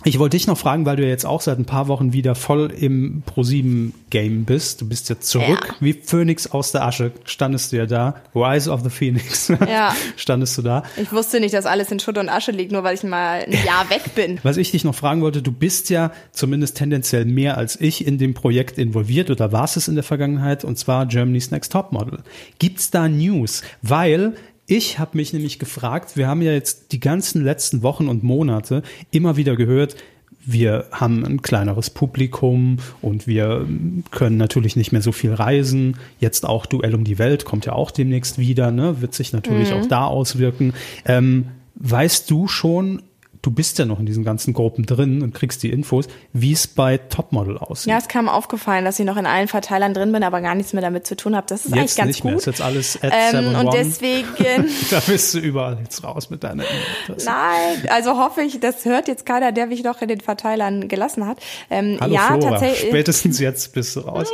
ich 0.04 0.18
wollte 0.20 0.38
dich 0.38 0.47
noch 0.47 0.58
fragen, 0.58 0.86
weil 0.86 0.95
du 0.95 1.04
ja 1.04 1.10
jetzt 1.10 1.26
auch 1.26 1.41
seit 1.41 1.60
ein 1.60 1.66
paar 1.66 1.88
Wochen 1.88 2.14
wieder 2.14 2.36
voll 2.36 2.72
im 2.76 3.24
Pro7-Game 3.34 4.45
bist. 4.45 4.82
Du 4.82 4.88
bist 4.89 5.10
jetzt 5.10 5.28
zurück 5.30 5.68
Ja. 5.70 5.76
wie 5.80 5.93
Phönix 5.93 6.47
aus 6.47 6.72
der 6.72 6.84
Asche. 6.86 7.12
Standest 7.26 7.72
du 7.72 7.78
ja 7.78 7.86
da. 7.86 8.16
Rise 8.36 8.70
of 8.72 8.82
the 8.84 8.89
Phoenix. 8.89 9.47
Ja. 9.68 9.93
Standest 10.18 10.58
du 10.58 10.62
da. 10.62 10.84
Ich 10.97 11.12
wusste 11.12 11.39
nicht, 11.39 11.54
dass 11.54 11.66
alles 11.66 11.91
in 11.91 11.99
Schutt 11.99 12.18
und 12.18 12.30
Asche 12.30 12.52
liegt, 12.52 12.72
nur 12.72 12.84
weil 12.84 12.95
ich 12.95 13.04
mal 13.04 13.43
ein 13.45 13.52
Jahr 13.66 13.89
weg 13.89 14.16
bin. 14.16 14.39
Was 14.43 14.58
ich 14.58 14.72
dich 14.72 14.84
noch 14.84 14.95
fragen 14.95 15.22
wollte, 15.22 15.41
du 15.41 15.52
bist 15.52 15.89
ja 15.89 16.12
zumindest 16.32 16.78
tendenziell 16.78 17.26
mehr 17.26 17.58
als 17.58 17.80
ich 17.80 18.06
in 18.06 18.18
dem 18.18 18.34
Projekt 18.34 18.78
involviert 18.78 19.30
oder 19.30 19.52
warst 19.52 19.78
es 19.78 19.88
in 19.88 19.95
der 19.95 20.04
Vergangenheit 20.04 20.64
und 20.64 20.78
zwar 20.78 21.06
Germany's 21.06 21.52
Next 21.52 21.72
Topmodel. 21.72 22.20
Gibt's 22.60 22.89
da 22.91 23.08
News? 23.08 23.62
Weil 23.82 24.34
ich 24.68 24.99
habe 24.99 25.18
mich 25.18 25.34
nämlich 25.34 25.59
gefragt, 25.59 26.16
wir 26.16 26.28
haben 26.28 26.41
ja 26.41 26.51
jetzt 26.51 26.91
die 26.91 26.99
ganzen 26.99 27.43
letzten 27.43 27.84
Wochen 27.84 28.07
und 28.07 28.24
Monate 28.24 28.84
immer 29.12 29.36
wieder 29.36 29.55
gehört, 29.55 29.95
wir 30.43 30.86
haben 30.91 31.24
ein 31.24 31.41
kleineres 31.41 31.89
Publikum 31.89 32.78
und 33.01 33.28
wir 33.28 33.68
können 34.09 34.38
natürlich 34.38 34.76
nicht 34.76 34.91
mehr 34.91 35.01
so 35.01 35.12
viel 35.12 35.34
reisen. 35.34 35.97
Jetzt 36.20 36.47
auch 36.47 36.66
Duell 36.66 36.95
um 36.95 37.03
die 37.03 37.20
Welt 37.20 37.45
kommt 37.45 37.66
ja 37.66 37.74
auch 37.74 37.91
demnächst 37.91 38.39
wieder, 38.39 38.72
ne? 38.72 39.01
wird 39.01 39.14
sich 39.14 39.34
natürlich 39.34 39.74
auch 39.74 39.86
da 39.86 40.05
auswirken. 40.05 40.74
Ähm, 41.05 41.47
weißt 41.76 42.30
du 42.32 42.47
schon, 42.47 43.03
du 43.41 43.51
bist 43.51 43.79
ja 43.79 43.85
noch 43.85 43.99
in 43.99 44.05
diesen 44.05 44.23
ganzen 44.23 44.53
Gruppen 44.53 44.85
drin 44.85 45.21
und 45.23 45.33
kriegst 45.33 45.63
die 45.63 45.71
Infos, 45.71 46.05
wie 46.33 46.51
es 46.51 46.67
bei 46.67 46.97
Topmodel 46.97 47.57
aussieht? 47.57 47.89
Ja, 47.91 47.97
es 47.97 48.07
kam 48.07 48.29
aufgefallen, 48.29 48.85
dass 48.85 48.99
ich 48.99 49.05
noch 49.05 49.17
in 49.17 49.25
allen 49.25 49.47
Verteilern 49.47 49.93
drin 49.93 50.11
bin, 50.11 50.23
aber 50.23 50.41
gar 50.41 50.55
nichts 50.55 50.73
mehr 50.73 50.81
damit 50.81 51.07
zu 51.07 51.15
tun 51.15 51.35
habe. 51.35 51.47
Das 51.47 51.65
ist 51.65 51.73
eigentlich 51.73 51.83
jetzt 51.83 51.97
ganz 51.97 52.07
nicht 52.07 52.23
mehr, 52.23 52.33
gut. 52.33 52.41
ist 52.41 52.45
jetzt 52.45 52.61
alles 52.61 52.99
Ähm, 53.01 53.45
7 53.53 53.55
und 53.55 53.73
deswegen, 53.73 54.27
Da 54.91 54.99
bist 54.99 55.33
du 55.33 55.39
überall 55.39 55.77
jetzt 55.83 56.03
raus 56.03 56.29
mit 56.29 56.43
deiner 56.43 56.63
E-Mail-Adresse. 56.63 57.25
nein, 57.25 57.89
also 57.89 58.17
hoffe 58.17 58.41
ich, 58.41 58.59
das 58.59 58.85
hört 58.85 59.07
jetzt 59.07 59.25
keiner, 59.25 59.51
der 59.51 59.65
mich 59.67 59.83
noch 59.83 60.01
in 60.01 60.07
den 60.07 60.21
Verteilern 60.21 60.87
gelassen 60.87 61.25
hat. 61.25 61.37
Ähm, 61.69 61.97
Hallo 61.99 62.13
ja, 62.13 62.27
Flora, 62.27 62.49
tatsächlich. 62.51 62.89
spätestens 62.89 63.39
jetzt 63.39 63.73
bist 63.73 63.95
du 63.95 64.01
raus. 64.01 64.27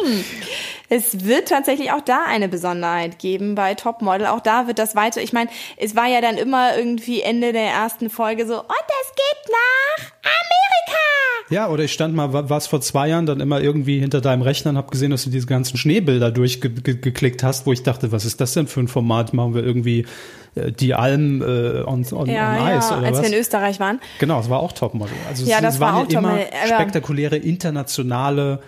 Es 0.89 1.25
wird 1.25 1.49
tatsächlich 1.49 1.91
auch 1.91 2.01
da 2.01 2.23
eine 2.25 2.47
Besonderheit 2.47 3.19
geben 3.19 3.55
bei 3.55 3.73
Topmodel. 3.75 4.27
Auch 4.27 4.39
da 4.39 4.67
wird 4.67 4.79
das 4.79 4.95
weiter. 4.95 5.21
Ich 5.21 5.33
meine, 5.33 5.49
es 5.75 5.95
war 5.95 6.07
ja 6.07 6.21
dann 6.21 6.37
immer 6.37 6.77
irgendwie 6.77 7.21
Ende 7.21 7.51
der 7.51 7.67
ersten 7.69 8.09
Folge 8.09 8.47
so, 8.47 8.59
und 8.59 8.65
es 9.01 9.13
geht 9.15 9.51
nach 9.51 10.11
Amerika. 10.23 11.03
Ja, 11.49 11.69
oder 11.69 11.83
ich 11.83 11.93
stand 11.93 12.13
mal, 12.15 12.33
wa- 12.33 12.49
war's 12.49 12.67
vor 12.67 12.81
zwei 12.81 13.07
Jahren, 13.09 13.25
dann 13.25 13.39
immer 13.39 13.61
irgendwie 13.61 13.99
hinter 13.99 14.19
deinem 14.21 14.41
Rechner 14.41 14.71
und 14.71 14.77
habe 14.77 14.89
gesehen, 14.91 15.11
dass 15.11 15.23
du 15.23 15.29
diese 15.29 15.47
ganzen 15.47 15.77
Schneebilder 15.77 16.31
durchgeklickt 16.31 17.41
hast, 17.43 17.65
wo 17.65 17.71
ich 17.73 17.83
dachte, 17.83 18.11
was 18.11 18.25
ist 18.25 18.41
das 18.41 18.53
denn 18.53 18.67
für 18.67 18.81
ein 18.81 18.87
Format? 18.87 19.33
Machen 19.33 19.55
wir 19.55 19.63
irgendwie 19.63 20.05
äh, 20.55 20.71
die 20.73 20.93
Alm 20.93 21.41
äh, 21.41 21.83
on, 21.83 22.05
on, 22.11 22.29
Ja, 22.29 22.51
on 22.51 22.77
Ice 22.77 22.89
ja, 22.91 22.97
oder 22.97 23.07
als 23.07 23.17
was? 23.17 23.21
wir 23.21 23.33
in 23.33 23.39
Österreich 23.39 23.79
waren. 23.79 24.01
Genau, 24.19 24.39
es 24.41 24.49
war 24.49 24.59
auch 24.59 24.73
Topmodel. 24.73 25.13
Also 25.29 25.45
Ja, 25.45 25.57
es, 25.57 25.61
das 25.63 25.73
es 25.75 25.79
war 25.79 25.93
waren 25.93 26.05
auch 26.05 26.09
immer 26.09 26.37
Topmodel, 26.37 26.47
spektakuläre 26.67 27.37
internationale 27.37 28.59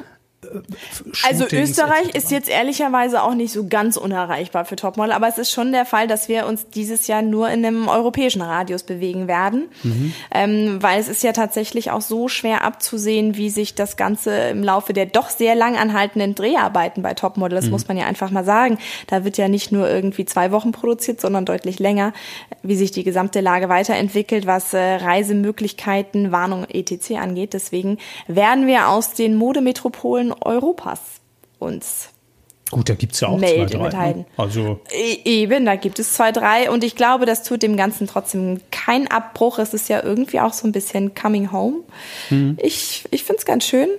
äh, 0.43 0.59
Also 1.27 1.43
Shootings 1.43 1.71
Österreich 1.71 2.15
ist 2.15 2.31
jetzt 2.31 2.49
ehrlicherweise 2.49 3.23
auch 3.23 3.33
nicht 3.33 3.51
so 3.51 3.67
ganz 3.67 3.97
unerreichbar 3.97 4.65
für 4.65 4.75
Topmodel, 4.75 5.11
aber 5.11 5.27
es 5.27 5.37
ist 5.37 5.51
schon 5.51 5.71
der 5.71 5.85
Fall, 5.85 6.07
dass 6.07 6.29
wir 6.29 6.47
uns 6.47 6.67
dieses 6.69 7.07
Jahr 7.07 7.21
nur 7.21 7.49
in 7.49 7.65
einem 7.65 7.87
europäischen 7.87 8.41
Radius 8.41 8.83
bewegen 8.83 9.27
werden, 9.27 9.69
ähm, 10.31 10.81
weil 10.81 10.99
es 10.99 11.07
ist 11.07 11.23
ja 11.23 11.31
tatsächlich 11.31 11.91
auch 11.91 12.01
so 12.01 12.27
schwer 12.27 12.63
abzusehen, 12.63 13.35
wie 13.37 13.49
sich 13.49 13.75
das 13.75 13.97
Ganze 13.97 14.49
im 14.49 14.63
Laufe 14.63 14.93
der 14.93 15.05
doch 15.05 15.29
sehr 15.29 15.55
lang 15.55 15.75
anhaltenden 15.75 16.35
Dreharbeiten 16.35 17.01
bei 17.01 17.13
Topmodel, 17.13 17.55
das 17.55 17.69
muss 17.69 17.87
man 17.87 17.97
ja 17.97 18.05
einfach 18.05 18.31
mal 18.31 18.45
sagen, 18.45 18.77
da 19.07 19.23
wird 19.23 19.37
ja 19.37 19.47
nicht 19.47 19.71
nur 19.71 19.89
irgendwie 19.89 20.25
zwei 20.25 20.51
Wochen 20.51 20.71
produziert, 20.71 21.21
sondern 21.21 21.45
deutlich 21.45 21.79
länger, 21.79 22.13
wie 22.63 22.75
sich 22.75 22.91
die 22.91 23.03
gesamte 23.03 23.41
Lage 23.41 23.69
weiterentwickelt, 23.69 24.45
was 24.45 24.73
äh, 24.73 24.95
Reisemöglichkeiten, 24.95 26.31
Warnung 26.31 26.65
etc. 26.65 27.15
angeht. 27.19 27.53
Deswegen 27.53 27.97
werden 28.27 28.67
wir 28.67 28.89
aus 28.89 29.13
den 29.13 29.35
Modemetropolen 29.35 30.28
Europas 30.33 30.99
uns 31.59 32.09
Gut, 32.71 32.87
da 32.87 32.93
gibt's 32.93 33.19
ja 33.19 33.29
auch 33.29 33.39
Melden 33.39 33.67
zwei, 33.79 33.89
drei. 33.89 34.13
Ne? 34.13 34.25
Also 34.37 34.79
E- 34.91 35.17
Eben, 35.25 35.65
da 35.65 35.75
gibt 35.75 35.97
es 35.97 36.13
zwei, 36.13 36.31
drei 36.31 36.69
und 36.69 36.83
ich 36.83 36.95
glaube, 36.95 37.25
das 37.25 37.41
tut 37.41 37.63
dem 37.63 37.75
Ganzen 37.77 38.05
trotzdem 38.05 38.61
keinen 38.69 39.07
Abbruch. 39.07 39.57
Es 39.57 39.73
ist 39.73 39.89
ja 39.89 40.03
irgendwie 40.03 40.39
auch 40.39 40.53
so 40.53 40.67
ein 40.67 40.71
bisschen 40.71 41.15
Coming 41.15 41.51
Home. 41.51 41.77
Mhm. 42.29 42.57
Ich, 42.61 43.05
ich 43.09 43.23
finde 43.23 43.39
es 43.39 43.45
ganz 43.47 43.65
schön. 43.65 43.89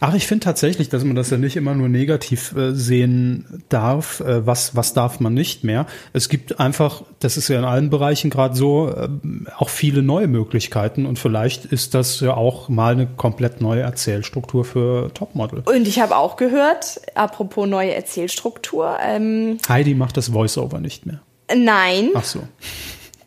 Ach, 0.00 0.14
ich 0.14 0.26
finde 0.26 0.44
tatsächlich, 0.44 0.88
dass 0.88 1.04
man 1.04 1.16
das 1.16 1.30
ja 1.30 1.36
nicht 1.36 1.56
immer 1.56 1.74
nur 1.74 1.88
negativ 1.88 2.54
äh, 2.56 2.72
sehen 2.72 3.64
darf. 3.68 4.20
Äh, 4.20 4.46
was, 4.46 4.76
was 4.76 4.94
darf 4.94 5.20
man 5.20 5.34
nicht 5.34 5.64
mehr? 5.64 5.86
Es 6.12 6.28
gibt 6.28 6.60
einfach, 6.60 7.02
das 7.20 7.36
ist 7.36 7.48
ja 7.48 7.58
in 7.58 7.64
allen 7.64 7.90
Bereichen 7.90 8.30
gerade 8.30 8.54
so, 8.54 8.88
äh, 8.90 9.08
auch 9.56 9.68
viele 9.68 10.02
neue 10.02 10.28
Möglichkeiten 10.28 11.06
und 11.06 11.18
vielleicht 11.18 11.66
ist 11.66 11.94
das 11.94 12.20
ja 12.20 12.34
auch 12.34 12.68
mal 12.68 12.92
eine 12.92 13.06
komplett 13.06 13.60
neue 13.60 13.82
Erzählstruktur 13.82 14.64
für 14.64 15.12
Topmodel. 15.14 15.62
Und 15.64 15.88
ich 15.88 16.00
habe 16.00 16.16
auch 16.16 16.36
gehört, 16.36 17.00
apropos 17.14 17.68
neue 17.68 17.94
Erzählstruktur, 17.94 18.96
ähm, 19.02 19.58
Heidi 19.68 19.94
macht 19.94 20.16
das 20.16 20.32
Voiceover 20.32 20.80
nicht 20.80 21.06
mehr. 21.06 21.20
nein, 21.54 22.10
Ach 22.14 22.24
so. 22.24 22.40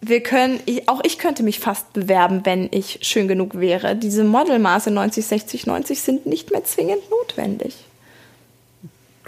Wir 0.02 0.22
können, 0.22 0.60
ich, 0.66 0.88
auch 0.88 1.02
ich 1.04 1.18
könnte 1.18 1.44
mich 1.44 1.60
fast 1.60 1.92
bewerben, 1.94 2.42
wenn 2.44 2.70
ich 2.72 3.00
schön 3.02 3.28
genug 3.28 3.60
wäre. 3.60 3.96
Diese 3.96 4.24
Modelmaße 4.24 4.92
90, 4.92 5.26
60, 5.26 5.66
90 5.66 6.02
sind 6.02 6.26
nicht 6.26 6.52
mehr 6.52 6.64
zwingend 6.64 7.10
notwendig. 7.10 7.76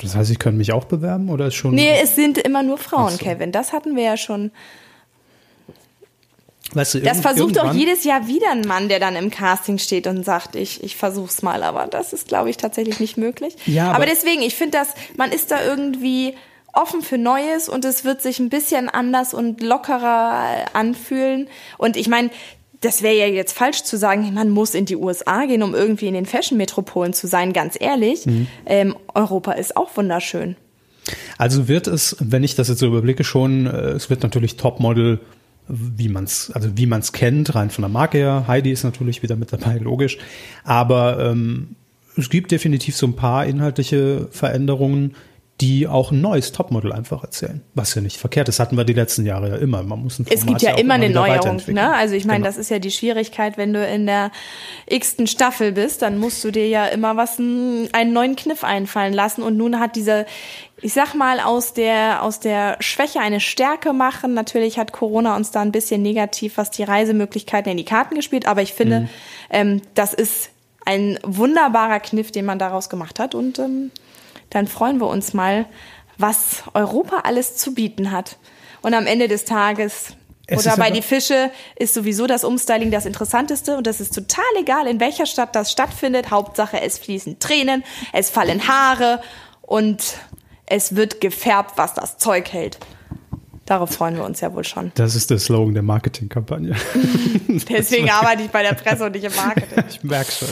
Das 0.01 0.15
heißt, 0.15 0.31
ich 0.31 0.39
könnte 0.39 0.57
mich 0.57 0.71
auch 0.71 0.85
bewerben 0.85 1.29
oder 1.29 1.47
ist 1.47 1.55
schon. 1.55 1.75
Nee, 1.75 1.99
es 2.01 2.15
sind 2.15 2.37
immer 2.37 2.63
nur 2.63 2.77
Frauen, 2.77 3.11
so. 3.11 3.17
Kevin. 3.17 3.51
Das 3.51 3.73
hatten 3.73 3.95
wir 3.95 4.03
ja 4.03 4.15
schon. 4.17 4.51
weißt 6.73 6.95
du, 6.95 7.01
Das 7.01 7.19
versucht 7.19 7.57
doch 7.57 7.73
jedes 7.73 8.03
Jahr 8.05 8.27
wieder 8.27 8.51
ein 8.51 8.61
Mann, 8.61 8.87
der 8.87 8.99
dann 8.99 9.15
im 9.15 9.29
Casting 9.29 9.77
steht 9.77 10.07
und 10.07 10.23
sagt, 10.23 10.55
ich, 10.55 10.83
ich 10.83 10.95
versuch's 10.95 11.41
mal, 11.41 11.63
aber 11.63 11.87
das 11.87 12.13
ist, 12.13 12.27
glaube 12.29 12.49
ich, 12.49 12.57
tatsächlich 12.57 12.99
nicht 12.99 13.17
möglich. 13.17 13.55
Ja, 13.65 13.87
aber, 13.87 13.95
aber- 13.95 14.05
deswegen, 14.05 14.41
ich 14.41 14.55
finde, 14.55 14.77
dass 14.77 14.89
man 15.17 15.31
ist 15.31 15.51
da 15.51 15.63
irgendwie 15.65 16.35
offen 16.73 17.01
für 17.01 17.17
Neues 17.17 17.69
und 17.69 17.85
es 17.85 18.05
wird 18.05 18.21
sich 18.21 18.39
ein 18.39 18.49
bisschen 18.49 18.89
anders 18.89 19.33
und 19.33 19.61
lockerer 19.61 20.65
anfühlen. 20.73 21.47
Und 21.77 21.97
ich 21.97 22.07
meine, 22.07 22.29
das 22.81 23.01
wäre 23.01 23.15
ja 23.15 23.27
jetzt 23.27 23.53
falsch 23.57 23.83
zu 23.83 23.97
sagen, 23.97 24.33
man 24.33 24.49
muss 24.49 24.73
in 24.73 24.85
die 24.85 24.95
USA 24.95 25.45
gehen, 25.45 25.63
um 25.63 25.75
irgendwie 25.75 26.07
in 26.07 26.13
den 26.13 26.25
Fashion-Metropolen 26.25 27.13
zu 27.13 27.27
sein, 27.27 27.51
ganz 27.53 27.75
ehrlich. 27.79 28.25
Mhm. 28.25 28.47
Ähm, 28.65 28.95
Europa 29.13 29.53
ist 29.53 29.75
auch 29.75 29.95
wunderschön. 29.97 30.55
Also 31.37 31.67
wird 31.67 31.87
es, 31.87 32.15
wenn 32.19 32.43
ich 32.43 32.55
das 32.55 32.67
jetzt 32.69 32.79
so 32.79 32.87
überblicke, 32.87 33.23
schon, 33.23 33.65
äh, 33.65 33.91
es 33.91 34.09
wird 34.09 34.23
natürlich 34.23 34.55
Topmodel, 34.57 35.19
wie 35.67 36.09
man 36.09 36.23
es, 36.23 36.51
also 36.51 36.69
wie 36.75 36.85
man 36.85 37.01
es 37.01 37.11
kennt, 37.11 37.53
rein 37.53 37.69
von 37.69 37.83
der 37.83 37.89
Marke 37.89 38.17
her. 38.17 38.45
Heidi 38.47 38.71
ist 38.71 38.83
natürlich 38.83 39.21
wieder 39.23 39.35
mit 39.35 39.53
dabei, 39.53 39.77
logisch. 39.77 40.17
Aber 40.63 41.19
ähm, 41.19 41.75
es 42.17 42.29
gibt 42.29 42.51
definitiv 42.51 42.95
so 42.95 43.07
ein 43.07 43.15
paar 43.15 43.45
inhaltliche 43.45 44.27
Veränderungen, 44.31 45.15
die 45.61 45.87
auch 45.87 46.11
ein 46.11 46.21
neues 46.21 46.51
Topmodel 46.53 46.93
einfach 46.93 47.23
erzählen. 47.23 47.61
Was 47.73 47.93
ja 47.93 48.01
nicht 48.01 48.17
verkehrt 48.17 48.47
ist, 48.47 48.59
hatten 48.59 48.77
wir 48.77 48.85
die 48.85 48.93
letzten 48.93 49.25
Jahre 49.25 49.49
ja 49.49 49.55
immer. 49.57 49.83
Man 49.83 49.99
muss 50.03 50.17
ein 50.19 50.25
Es 50.29 50.41
Format 50.41 50.47
gibt 50.47 50.61
ja 50.61 50.73
auch 50.75 50.79
immer 50.79 50.93
eine 50.93 51.09
wieder 51.09 51.19
Neuerung. 51.21 51.61
Ne? 51.67 51.93
Also 51.93 52.15
ich 52.15 52.25
meine, 52.25 52.39
Genau. 52.39 52.47
das 52.47 52.57
ist 52.57 52.69
ja 52.69 52.79
die 52.79 52.91
Schwierigkeit, 52.91 53.57
wenn 53.57 53.73
du 53.73 53.85
in 53.85 54.05
der 54.05 54.31
x-ten 54.87 55.27
Staffel 55.27 55.71
bist, 55.73 56.01
dann 56.01 56.17
musst 56.17 56.43
du 56.43 56.51
dir 56.51 56.67
ja 56.67 56.85
immer 56.85 57.17
was 57.17 57.39
einen 57.39 58.13
neuen 58.13 58.35
Kniff 58.37 58.63
einfallen 58.63 59.13
lassen. 59.13 59.43
Und 59.43 59.57
nun 59.57 59.79
hat 59.79 59.95
diese, 59.97 60.25
ich 60.81 60.93
sag 60.93 61.13
mal, 61.13 61.39
aus 61.41 61.73
der 61.73 62.23
aus 62.23 62.39
der 62.39 62.77
Schwäche 62.79 63.19
eine 63.19 63.39
Stärke 63.41 63.91
machen. 63.91 64.33
Natürlich 64.33 64.79
hat 64.79 64.93
Corona 64.93 65.35
uns 65.35 65.51
da 65.51 65.61
ein 65.61 65.71
bisschen 65.73 66.01
negativ, 66.01 66.55
was 66.57 66.71
die 66.71 66.83
Reisemöglichkeiten 66.83 67.69
in 67.71 67.77
die 67.77 67.85
Karten 67.85 68.15
gespielt, 68.15 68.47
aber 68.47 68.61
ich 68.61 68.73
finde, 68.73 69.01
Mhm. 69.01 69.09
ähm, 69.49 69.81
das 69.93 70.13
ist 70.13 70.51
ein 70.85 71.19
wunderbarer 71.23 71.99
Kniff, 71.99 72.31
den 72.31 72.45
man 72.45 72.57
daraus 72.59 72.89
gemacht 72.89 73.19
hat. 73.19 73.35
Und 73.35 73.59
ähm, 73.59 73.91
dann 74.49 74.67
freuen 74.67 74.99
wir 74.99 75.07
uns 75.07 75.33
mal, 75.33 75.65
was 76.17 76.63
Europa 76.73 77.21
alles 77.23 77.55
zu 77.55 77.73
bieten 77.73 78.11
hat. 78.11 78.37
Und 78.81 78.93
am 78.93 79.05
Ende 79.05 79.27
des 79.27 79.45
Tages 79.45 80.15
Es 80.47 80.65
oder 80.65 80.77
bei 80.77 80.91
die 80.91 81.01
Fische 81.01 81.51
ist 81.75 81.93
sowieso 81.93 82.27
das 82.27 82.43
Umstyling 82.43 82.91
das 82.91 83.05
Interessanteste 83.05 83.77
und 83.77 83.87
das 83.87 84.01
ist 84.01 84.13
total 84.13 84.43
egal, 84.59 84.87
in 84.87 84.99
welcher 84.99 85.25
Stadt 85.25 85.55
das 85.55 85.71
stattfindet. 85.71 86.31
Hauptsache, 86.31 86.81
es 86.81 86.97
fließen 86.97 87.39
Tränen, 87.39 87.83
es 88.13 88.29
fallen 88.29 88.67
Haare 88.67 89.21
und 89.61 90.17
es 90.65 90.95
wird 90.95 91.21
gefärbt, 91.21 91.77
was 91.77 91.93
das 91.93 92.17
Zeug 92.17 92.51
hält. 92.51 92.79
Darauf 93.69 93.91
freuen 93.91 94.15
wir 94.15 94.23
uns 94.23 94.41
ja 94.41 94.51
wohl 94.55 94.63
schon. 94.63 94.91
Das 94.95 95.13
ist 95.13 95.29
der 95.29 95.37
Slogan 95.37 95.75
der 95.75 95.83
Marketingkampagne. 95.83 96.75
Deswegen 97.69 98.09
arbeite 98.09 98.41
ich 98.41 98.49
bei 98.49 98.63
der 98.63 98.73
Presse 98.73 99.05
und 99.05 99.13
nicht 99.13 99.25
im 99.25 99.35
Marketing. 99.35 99.83
Ich 99.89 100.03
merke 100.03 100.31
schon. 100.31 100.47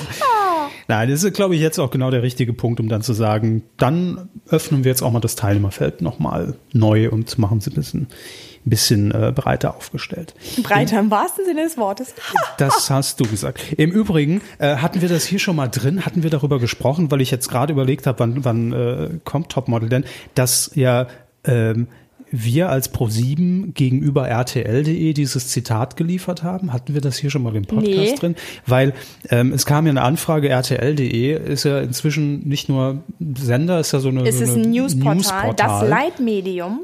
Nein, 0.88 1.10
das 1.10 1.24
ist, 1.24 1.34
glaube 1.34 1.56
ich, 1.56 1.62
jetzt 1.62 1.80
auch 1.80 1.90
genau 1.90 2.12
der 2.12 2.22
richtige 2.22 2.54
Punkt, 2.54 2.80
um 2.80 2.90
dann 2.90 3.02
zu 3.02 3.14
sagen, 3.14 3.64
dann 3.78 4.30
öffnen 4.50 4.84
wir 4.84 4.92
jetzt 4.92 5.02
auch 5.02 5.12
mal 5.12 5.20
das 5.20 5.36
Teilnehmerfeld 5.36 6.04
nochmal 6.04 6.54
neu 6.74 7.10
und 7.10 7.40
machen 7.40 7.58
es 7.58 7.66
ein 7.66 7.74
bisschen, 7.74 8.02
ein 8.02 8.70
bisschen 8.70 9.12
äh, 9.12 9.32
breiter 9.34 9.76
aufgestellt. 9.76 10.36
Breiter 10.62 11.00
im 11.00 11.10
wahrsten 11.10 11.44
Sinne 11.46 11.64
des 11.64 11.76
Wortes. 11.76 12.14
Das 12.60 12.92
hast 12.92 13.20
du 13.20 13.26
gesagt. 13.26 13.74
Im 13.78 13.92
Übrigen, 13.92 14.42
äh, 14.60 14.76
hatten 14.76 15.02
wir 15.02 15.10
das 15.10 15.26
hier 15.26 15.40
schon 15.40 15.56
mal 15.56 15.70
drin? 15.70 16.06
Hatten 16.06 16.22
wir 16.22 16.30
darüber 16.30 16.60
gesprochen, 16.60 17.10
weil 17.10 17.22
ich 17.22 17.32
jetzt 17.32 17.50
gerade 17.50 17.74
überlegt 17.74 18.06
habe, 18.06 18.20
wann, 18.20 18.46
wann 18.46 18.74
äh, 18.74 19.10
kommt 19.24 19.50
Topmodel 19.50 19.90
denn, 19.90 20.06
dass 20.36 20.70
ja 20.76 21.08
ähm, 21.44 21.88
wir 22.32 22.70
als 22.70 22.94
Pro7 22.94 23.74
gegenüber 23.74 24.28
RTL.de 24.28 25.14
dieses 25.14 25.48
Zitat 25.48 25.96
geliefert 25.98 26.44
haben. 26.44 26.74
Hatten 26.74 26.94
wir 26.94 27.02
das 27.02 27.18
hier 27.18 27.30
schon 27.30 27.44
mal 27.44 27.56
im 27.56 27.66
Podcast 27.66 27.88
Nee. 27.98 28.16
drin? 28.16 28.36
Weil 28.66 28.94
ähm, 29.30 29.54
es 29.54 29.66
kam 29.66 29.86
ja 29.86 29.92
eine 29.92 30.02
Anfrage, 30.02 30.50
RTL.de 30.50 31.52
ist 31.52 31.64
ja 31.64 31.80
inzwischen 31.80 32.48
nicht 32.48 32.70
nur 32.70 33.04
Sender, 33.38 33.80
ist 33.80 33.94
ja 33.94 34.00
so 34.00 34.10
eine 34.10 34.28
Es 34.28 34.38
so 34.38 34.44
ist 34.44 34.54
eine 34.56 34.64
ein 34.64 34.72
Newsportal, 34.72 35.16
Newsportal. 35.16 35.56
das 35.56 35.90
Leitmedium. 35.90 36.82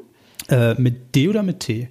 Äh, 0.50 0.74
mit 0.82 1.16
D 1.16 1.30
oder 1.30 1.44
mit 1.44 1.62
T? 1.62 1.90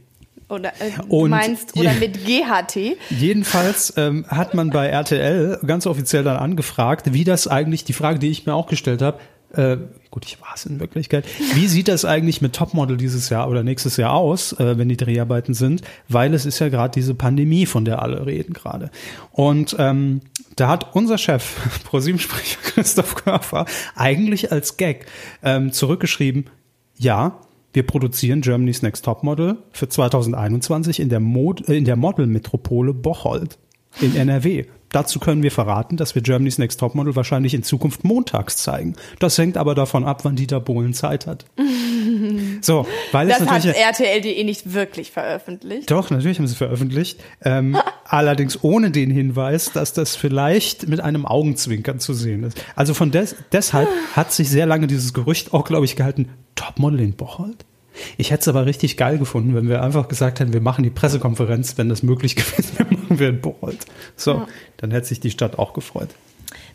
Oder 0.48 0.68
äh, 0.80 0.90
du 1.08 1.28
meinst, 1.28 1.74
oder 1.78 1.92
je- 1.92 1.98
mit 2.00 2.24
GHT. 2.26 2.96
Jedenfalls 3.08 3.94
ähm, 3.96 4.26
hat 4.28 4.52
man 4.52 4.68
bei 4.68 4.88
RTL 4.88 5.58
ganz 5.66 5.86
offiziell 5.86 6.24
dann 6.24 6.36
angefragt, 6.36 7.14
wie 7.14 7.24
das 7.24 7.48
eigentlich, 7.48 7.84
die 7.84 7.94
Frage, 7.94 8.18
die 8.18 8.28
ich 8.28 8.44
mir 8.44 8.52
auch 8.54 8.66
gestellt 8.66 9.00
habe, 9.00 9.18
äh, 9.54 9.78
gut, 10.10 10.24
ich 10.26 10.40
war 10.40 10.52
es 10.54 10.66
in 10.66 10.80
Wirklichkeit, 10.80 11.24
wie 11.54 11.66
sieht 11.66 11.88
das 11.88 12.04
eigentlich 12.04 12.40
mit 12.40 12.54
Topmodel 12.54 12.96
dieses 12.96 13.28
Jahr 13.28 13.48
oder 13.48 13.62
nächstes 13.62 13.96
Jahr 13.96 14.12
aus, 14.12 14.52
äh, 14.54 14.78
wenn 14.78 14.88
die 14.88 14.96
Dreharbeiten 14.96 15.54
sind, 15.54 15.82
weil 16.08 16.34
es 16.34 16.46
ist 16.46 16.58
ja 16.58 16.68
gerade 16.68 16.92
diese 16.92 17.14
Pandemie, 17.14 17.66
von 17.66 17.84
der 17.84 18.02
alle 18.02 18.26
reden 18.26 18.52
gerade. 18.52 18.90
Und 19.30 19.76
ähm, 19.78 20.20
da 20.56 20.68
hat 20.68 20.94
unser 20.94 21.18
Chef, 21.18 21.56
ProSieben-Sprecher 21.84 22.58
Christoph 22.62 23.14
Körfer, 23.14 23.66
eigentlich 23.94 24.52
als 24.52 24.76
Gag 24.76 25.06
ähm, 25.42 25.72
zurückgeschrieben, 25.72 26.46
ja, 26.96 27.40
wir 27.72 27.86
produzieren 27.86 28.42
Germany's 28.42 28.82
Next 28.82 29.04
Topmodel 29.04 29.56
für 29.72 29.88
2021 29.88 31.00
in 31.00 31.08
der, 31.08 31.20
Mod 31.20 31.68
äh, 31.68 31.76
in 31.76 31.84
der 31.84 31.96
Modelmetropole 31.96 32.92
Bocholt 32.92 33.58
in 34.00 34.14
NRW. 34.14 34.66
Dazu 34.92 35.18
können 35.18 35.42
wir 35.42 35.50
verraten, 35.50 35.96
dass 35.96 36.14
wir 36.14 36.22
Germany's 36.22 36.58
Next 36.58 36.80
Topmodel 36.80 37.16
wahrscheinlich 37.16 37.54
in 37.54 37.62
Zukunft 37.62 38.04
montags 38.04 38.58
zeigen. 38.58 38.94
Das 39.18 39.38
hängt 39.38 39.56
aber 39.56 39.74
davon 39.74 40.04
ab, 40.04 40.24
wann 40.24 40.36
Dieter 40.36 40.60
Bohlen 40.60 40.94
Zeit 40.94 41.26
hat. 41.26 41.46
so, 42.60 42.86
weil 43.10 43.30
es 43.30 43.38
Das 43.38 43.48
hat 43.48 43.54
natürlich 43.54 43.76
RTL.de 43.76 44.44
nicht 44.44 44.72
wirklich 44.74 45.10
veröffentlicht. 45.10 45.90
doch, 45.90 46.10
natürlich 46.10 46.38
haben 46.38 46.46
sie 46.46 46.54
veröffentlicht. 46.54 47.20
Ähm, 47.42 47.76
allerdings 48.04 48.62
ohne 48.62 48.90
den 48.90 49.10
Hinweis, 49.10 49.72
dass 49.72 49.92
das 49.92 50.14
vielleicht 50.16 50.88
mit 50.88 51.00
einem 51.00 51.26
Augenzwinkern 51.26 51.98
zu 51.98 52.12
sehen 52.14 52.44
ist. 52.44 52.62
Also 52.76 52.94
von 52.94 53.10
des, 53.10 53.36
deshalb 53.52 53.88
hat 54.14 54.32
sich 54.32 54.50
sehr 54.50 54.66
lange 54.66 54.86
dieses 54.86 55.14
Gerücht 55.14 55.52
auch, 55.52 55.64
glaube 55.64 55.86
ich, 55.86 55.96
gehalten, 55.96 56.28
Topmodel 56.54 57.00
in 57.00 57.16
Bocholt. 57.16 57.64
Ich 58.16 58.30
hätte 58.30 58.42
es 58.42 58.48
aber 58.48 58.66
richtig 58.66 58.96
geil 58.96 59.18
gefunden, 59.18 59.54
wenn 59.54 59.68
wir 59.68 59.82
einfach 59.82 60.08
gesagt 60.08 60.40
hätten, 60.40 60.52
wir 60.52 60.60
machen 60.60 60.82
die 60.82 60.90
Pressekonferenz, 60.90 61.76
wenn 61.78 61.88
das 61.88 62.02
möglich 62.02 62.36
gewesen 62.36 62.78
wäre, 62.78 62.94
machen 62.94 63.18
wir 63.18 63.28
in 63.28 63.40
Bocholt. 63.40 63.84
So, 64.16 64.46
dann 64.78 64.90
hätte 64.90 65.06
sich 65.06 65.20
die 65.20 65.30
Stadt 65.30 65.58
auch 65.58 65.72
gefreut. 65.72 66.08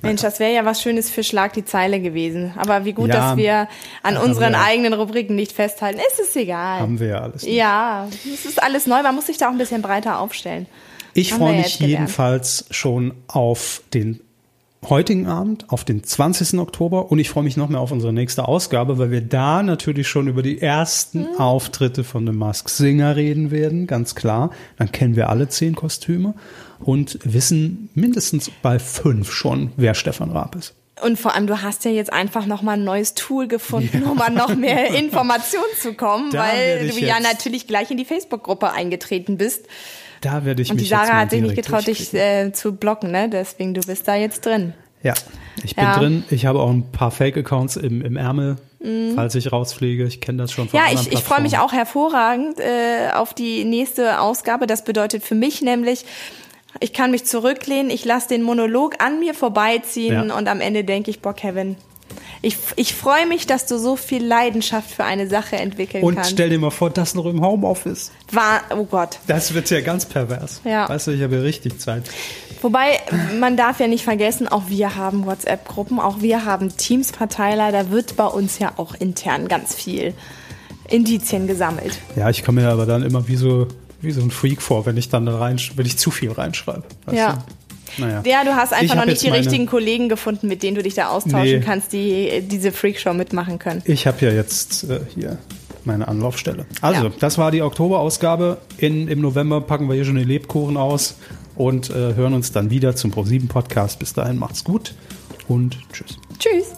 Mensch, 0.01 0.21
das 0.21 0.39
wäre 0.39 0.53
ja 0.53 0.65
was 0.65 0.81
Schönes 0.81 1.09
für 1.09 1.23
Schlag 1.23 1.53
die 1.53 1.65
Zeile 1.65 1.99
gewesen. 1.99 2.53
Aber 2.57 2.85
wie 2.85 2.93
gut, 2.93 3.09
Ja, 3.09 3.15
dass 3.15 3.37
wir 3.37 3.67
an 4.03 4.15
ja, 4.15 4.21
unseren 4.21 4.53
ja. 4.53 4.63
eigenen 4.63 4.93
Rubriken 4.93 5.35
nicht 5.35 5.51
festhalten. 5.51 5.99
Es 6.11 6.19
ist 6.19 6.35
egal. 6.35 6.81
Haben 6.81 6.99
wir 6.99 7.07
ja 7.07 7.21
alles. 7.21 7.43
nicht. 7.43 7.55
Ja, 7.55 8.07
es 8.31 8.45
ist 8.45 8.61
alles 8.61 8.85
neu. 8.85 9.01
Man 9.01 9.15
muss 9.15 9.25
sich 9.25 9.37
da 9.37 9.47
auch 9.47 9.51
ein 9.51 9.57
bisschen 9.57 9.81
breiter 9.81 10.19
aufstellen. 10.19 10.67
Ich 11.13 11.33
freue 11.33 11.53
wir 11.53 11.61
mich 11.61 11.79
jedenfalls 11.79 12.65
schon 12.69 13.13
auf 13.27 13.81
den 13.93 14.21
heutigen 14.87 15.27
Abend, 15.27 15.65
auf 15.69 15.83
den 15.83 16.03
20. 16.03 16.59
Oktober 16.59 17.11
und 17.11 17.19
ich 17.19 17.29
freue 17.29 17.43
mich 17.43 17.57
noch 17.57 17.69
mehr 17.69 17.79
auf 17.79 17.91
unsere 17.91 18.13
nächste 18.13 18.47
Ausgabe, 18.47 18.97
weil 18.97 19.11
wir 19.11 19.21
da 19.21 19.63
natürlich 19.63 20.07
schon 20.07 20.27
über 20.27 20.43
die 20.43 20.61
ersten 20.61 21.25
Hm. 21.25 21.37
Auftritte 21.39 22.03
von 22.03 22.25
The 22.25 22.33
Mask 22.33 22.69
Singer 22.69 23.15
reden 23.15 23.51
werden, 23.51 23.87
ganz 23.87 24.15
klar. 24.15 24.51
Dann 24.77 24.91
kennen 24.91 25.15
wir 25.15 25.29
alle 25.29 25.49
zehn 25.49 25.75
Kostüme 25.75 26.35
und 26.79 27.19
wissen 27.23 27.89
mindestens 27.95 28.51
bei 28.61 28.79
fünf 28.79 29.31
schon, 29.31 29.71
wer 29.77 29.93
Stefan 29.93 30.31
Raab 30.31 30.55
ist. 30.55 30.73
Und 31.01 31.19
vor 31.19 31.35
allem, 31.35 31.45
du 31.45 31.61
hast 31.61 31.85
ja 31.85 31.91
jetzt 31.91 32.11
einfach 32.11 32.47
noch 32.47 32.63
mal 32.63 32.73
ein 32.73 32.83
neues 32.83 33.13
Tool 33.13 33.47
gefunden, 33.47 34.03
um 34.03 34.19
an 34.21 34.33
noch 34.33 34.55
mehr 34.55 34.93
Informationen 34.95 35.65
zu 35.79 35.93
kommen, 35.93 36.31
Da 36.31 36.39
weil 36.39 36.89
du 36.89 36.99
ja 36.99 37.19
natürlich 37.19 37.67
gleich 37.67 37.91
in 37.91 37.97
die 37.97 38.05
Facebook-Gruppe 38.05 38.71
eingetreten 38.71 39.37
bist. 39.37 39.65
Da 40.21 40.45
werde 40.45 40.61
ich 40.61 40.69
Und 40.71 40.77
die 40.77 40.81
mich 40.83 40.89
jetzt 40.89 40.99
Sarah 40.99 41.13
mal 41.13 41.21
hat 41.21 41.29
sich 41.31 41.41
nicht 41.41 41.55
getraut, 41.55 41.85
dich 41.87 42.13
äh, 42.13 42.51
zu 42.51 42.75
blocken, 42.75 43.11
ne? 43.11 43.29
Deswegen, 43.29 43.73
du 43.73 43.81
bist 43.81 44.07
da 44.07 44.15
jetzt 44.15 44.45
drin. 44.45 44.73
Ja, 45.03 45.13
ich 45.63 45.75
bin 45.75 45.85
Ja. 45.85 45.97
drin. 45.99 46.23
Ich 46.31 46.45
habe 46.45 46.59
auch 46.59 46.69
ein 46.71 46.91
paar 46.91 47.11
Fake-Accounts 47.11 47.75
im, 47.77 48.01
im 48.01 48.17
Ärmel, 48.17 48.57
falls 49.15 49.35
ich 49.35 49.51
rausfliege. 49.51 50.05
Ich 50.05 50.21
kenne 50.21 50.39
das 50.39 50.51
schon 50.51 50.67
von 50.69 50.79
Mhm. 50.79 50.85
Ja, 50.85 50.93
ich, 50.99 51.11
ich 51.11 51.19
freue 51.19 51.41
mich 51.41 51.57
auch 51.59 51.71
hervorragend 51.71 52.59
äh, 52.59 53.11
auf 53.13 53.33
die 53.33 53.63
nächste 53.63 54.19
Ausgabe. 54.19 54.65
Das 54.67 54.83
bedeutet 54.83 55.23
für 55.23 55.35
mich 55.35 55.61
nämlich, 55.61 56.05
ich 56.79 56.93
kann 56.93 57.11
mich 57.11 57.25
zurücklehnen, 57.25 57.89
ich 57.91 58.05
lasse 58.05 58.27
den 58.29 58.41
Monolog 58.43 59.01
an 59.03 59.19
mir 59.19 59.33
vorbeiziehen 59.35 60.27
Ja. 60.29 60.35
und 60.35 60.47
am 60.47 60.61
Ende 60.61 60.83
denke 60.83 61.11
ich, 61.11 61.21
boah, 61.21 61.33
Kevin, 61.33 61.75
ich, 62.41 62.57
ich 62.75 62.93
freue 62.93 63.25
mich, 63.27 63.47
dass 63.47 63.65
du 63.65 63.77
so 63.77 63.95
viel 63.95 64.25
Leidenschaft 64.25 64.91
für 64.91 65.03
eine 65.03 65.27
Sache 65.27 65.55
entwickeln 65.55 66.03
Und 66.03 66.15
kannst. 66.15 66.31
stell 66.31 66.49
dir 66.49 66.59
mal 66.59 66.69
vor, 66.69 66.89
das 66.89 67.15
noch 67.15 67.25
im 67.25 67.41
Homeoffice. 67.41 68.11
War, 68.31 68.61
oh 68.75 68.85
Gott. 68.85 69.19
Das 69.27 69.53
wird 69.53 69.69
ja 69.69 69.81
ganz 69.81 70.05
pervers. 70.05 70.61
Ja. 70.63 70.87
Weißt 70.87 71.07
du, 71.07 71.11
ich 71.11 71.21
habe 71.21 71.35
ja 71.35 71.41
richtig 71.41 71.79
Zeit. 71.79 72.03
Wobei, 72.61 72.99
man 73.39 73.55
darf 73.57 73.79
ja 73.79 73.87
nicht 73.87 74.03
vergessen, 74.03 74.47
auch 74.47 74.63
wir 74.67 74.95
haben 74.95 75.25
WhatsApp-Gruppen, 75.25 75.99
auch 75.99 76.21
wir 76.21 76.45
haben 76.45 76.75
Teams-Verteiler, 76.75 77.71
da 77.71 77.91
wird 77.91 78.15
bei 78.15 78.25
uns 78.25 78.59
ja 78.59 78.73
auch 78.77 78.95
intern 78.95 79.47
ganz 79.47 79.75
viel 79.75 80.13
Indizien 80.89 81.47
gesammelt. 81.47 81.99
Ja, 82.15 82.29
ich 82.29 82.43
komme 82.43 82.61
mir 82.61 82.69
aber 82.69 82.85
dann 82.85 83.03
immer 83.03 83.27
wie 83.27 83.35
so, 83.35 83.67
wie 84.01 84.11
so 84.11 84.21
ein 84.21 84.31
Freak 84.31 84.61
vor, 84.61 84.85
wenn 84.85 84.97
ich 84.97 85.09
dann 85.09 85.25
da 85.25 85.37
rein, 85.37 85.59
wenn 85.75 85.85
ich 85.85 85.97
zu 85.97 86.11
viel 86.11 86.31
reinschreibe. 86.31 86.83
Ja. 87.11 87.33
Du? 87.33 87.39
Naja. 87.97 88.21
Ja, 88.25 88.43
du 88.43 88.55
hast 88.55 88.73
einfach 88.73 88.95
noch 88.95 89.05
nicht 89.05 89.21
die 89.21 89.27
meine- 89.29 89.39
richtigen 89.39 89.65
Kollegen 89.65 90.09
gefunden, 90.09 90.47
mit 90.47 90.63
denen 90.63 90.75
du 90.75 90.83
dich 90.83 90.93
da 90.95 91.09
austauschen 91.09 91.59
Nee. 91.59 91.65
kannst, 91.65 91.93
die 91.93 92.41
diese 92.41 92.71
Freakshow 92.71 93.13
mitmachen 93.13 93.59
können. 93.59 93.81
Ich 93.85 94.05
habe 94.07 94.25
ja 94.25 94.31
jetzt 94.31 94.83
äh, 94.89 94.99
hier 95.13 95.37
meine 95.85 96.07
Anlaufstelle. 96.07 96.65
Also, 96.81 97.05
Ja. 97.05 97.11
das 97.19 97.37
war 97.37 97.49
die 97.51 97.61
Oktoberausgabe. 97.61 98.57
In, 98.77 99.07
Im 99.07 99.21
November 99.21 99.61
packen 99.61 99.87
wir 99.87 99.95
hier 99.95 100.05
schon 100.05 100.15
die 100.17 100.23
Lebkuchen 100.25 100.75
aus 100.77 101.15
und 101.55 101.89
äh, 101.89 102.13
hören 102.15 102.33
uns 102.33 102.51
dann 102.51 102.69
wieder 102.69 102.95
zum 102.95 103.11
Pro7 103.13 103.47
Podcast. 103.47 103.97
Bis 103.99 104.13
dahin 104.13 104.37
macht's 104.37 104.63
gut 104.63 104.93
und 105.47 105.77
tschüss. 105.93 106.17
Tschüss. 106.39 106.73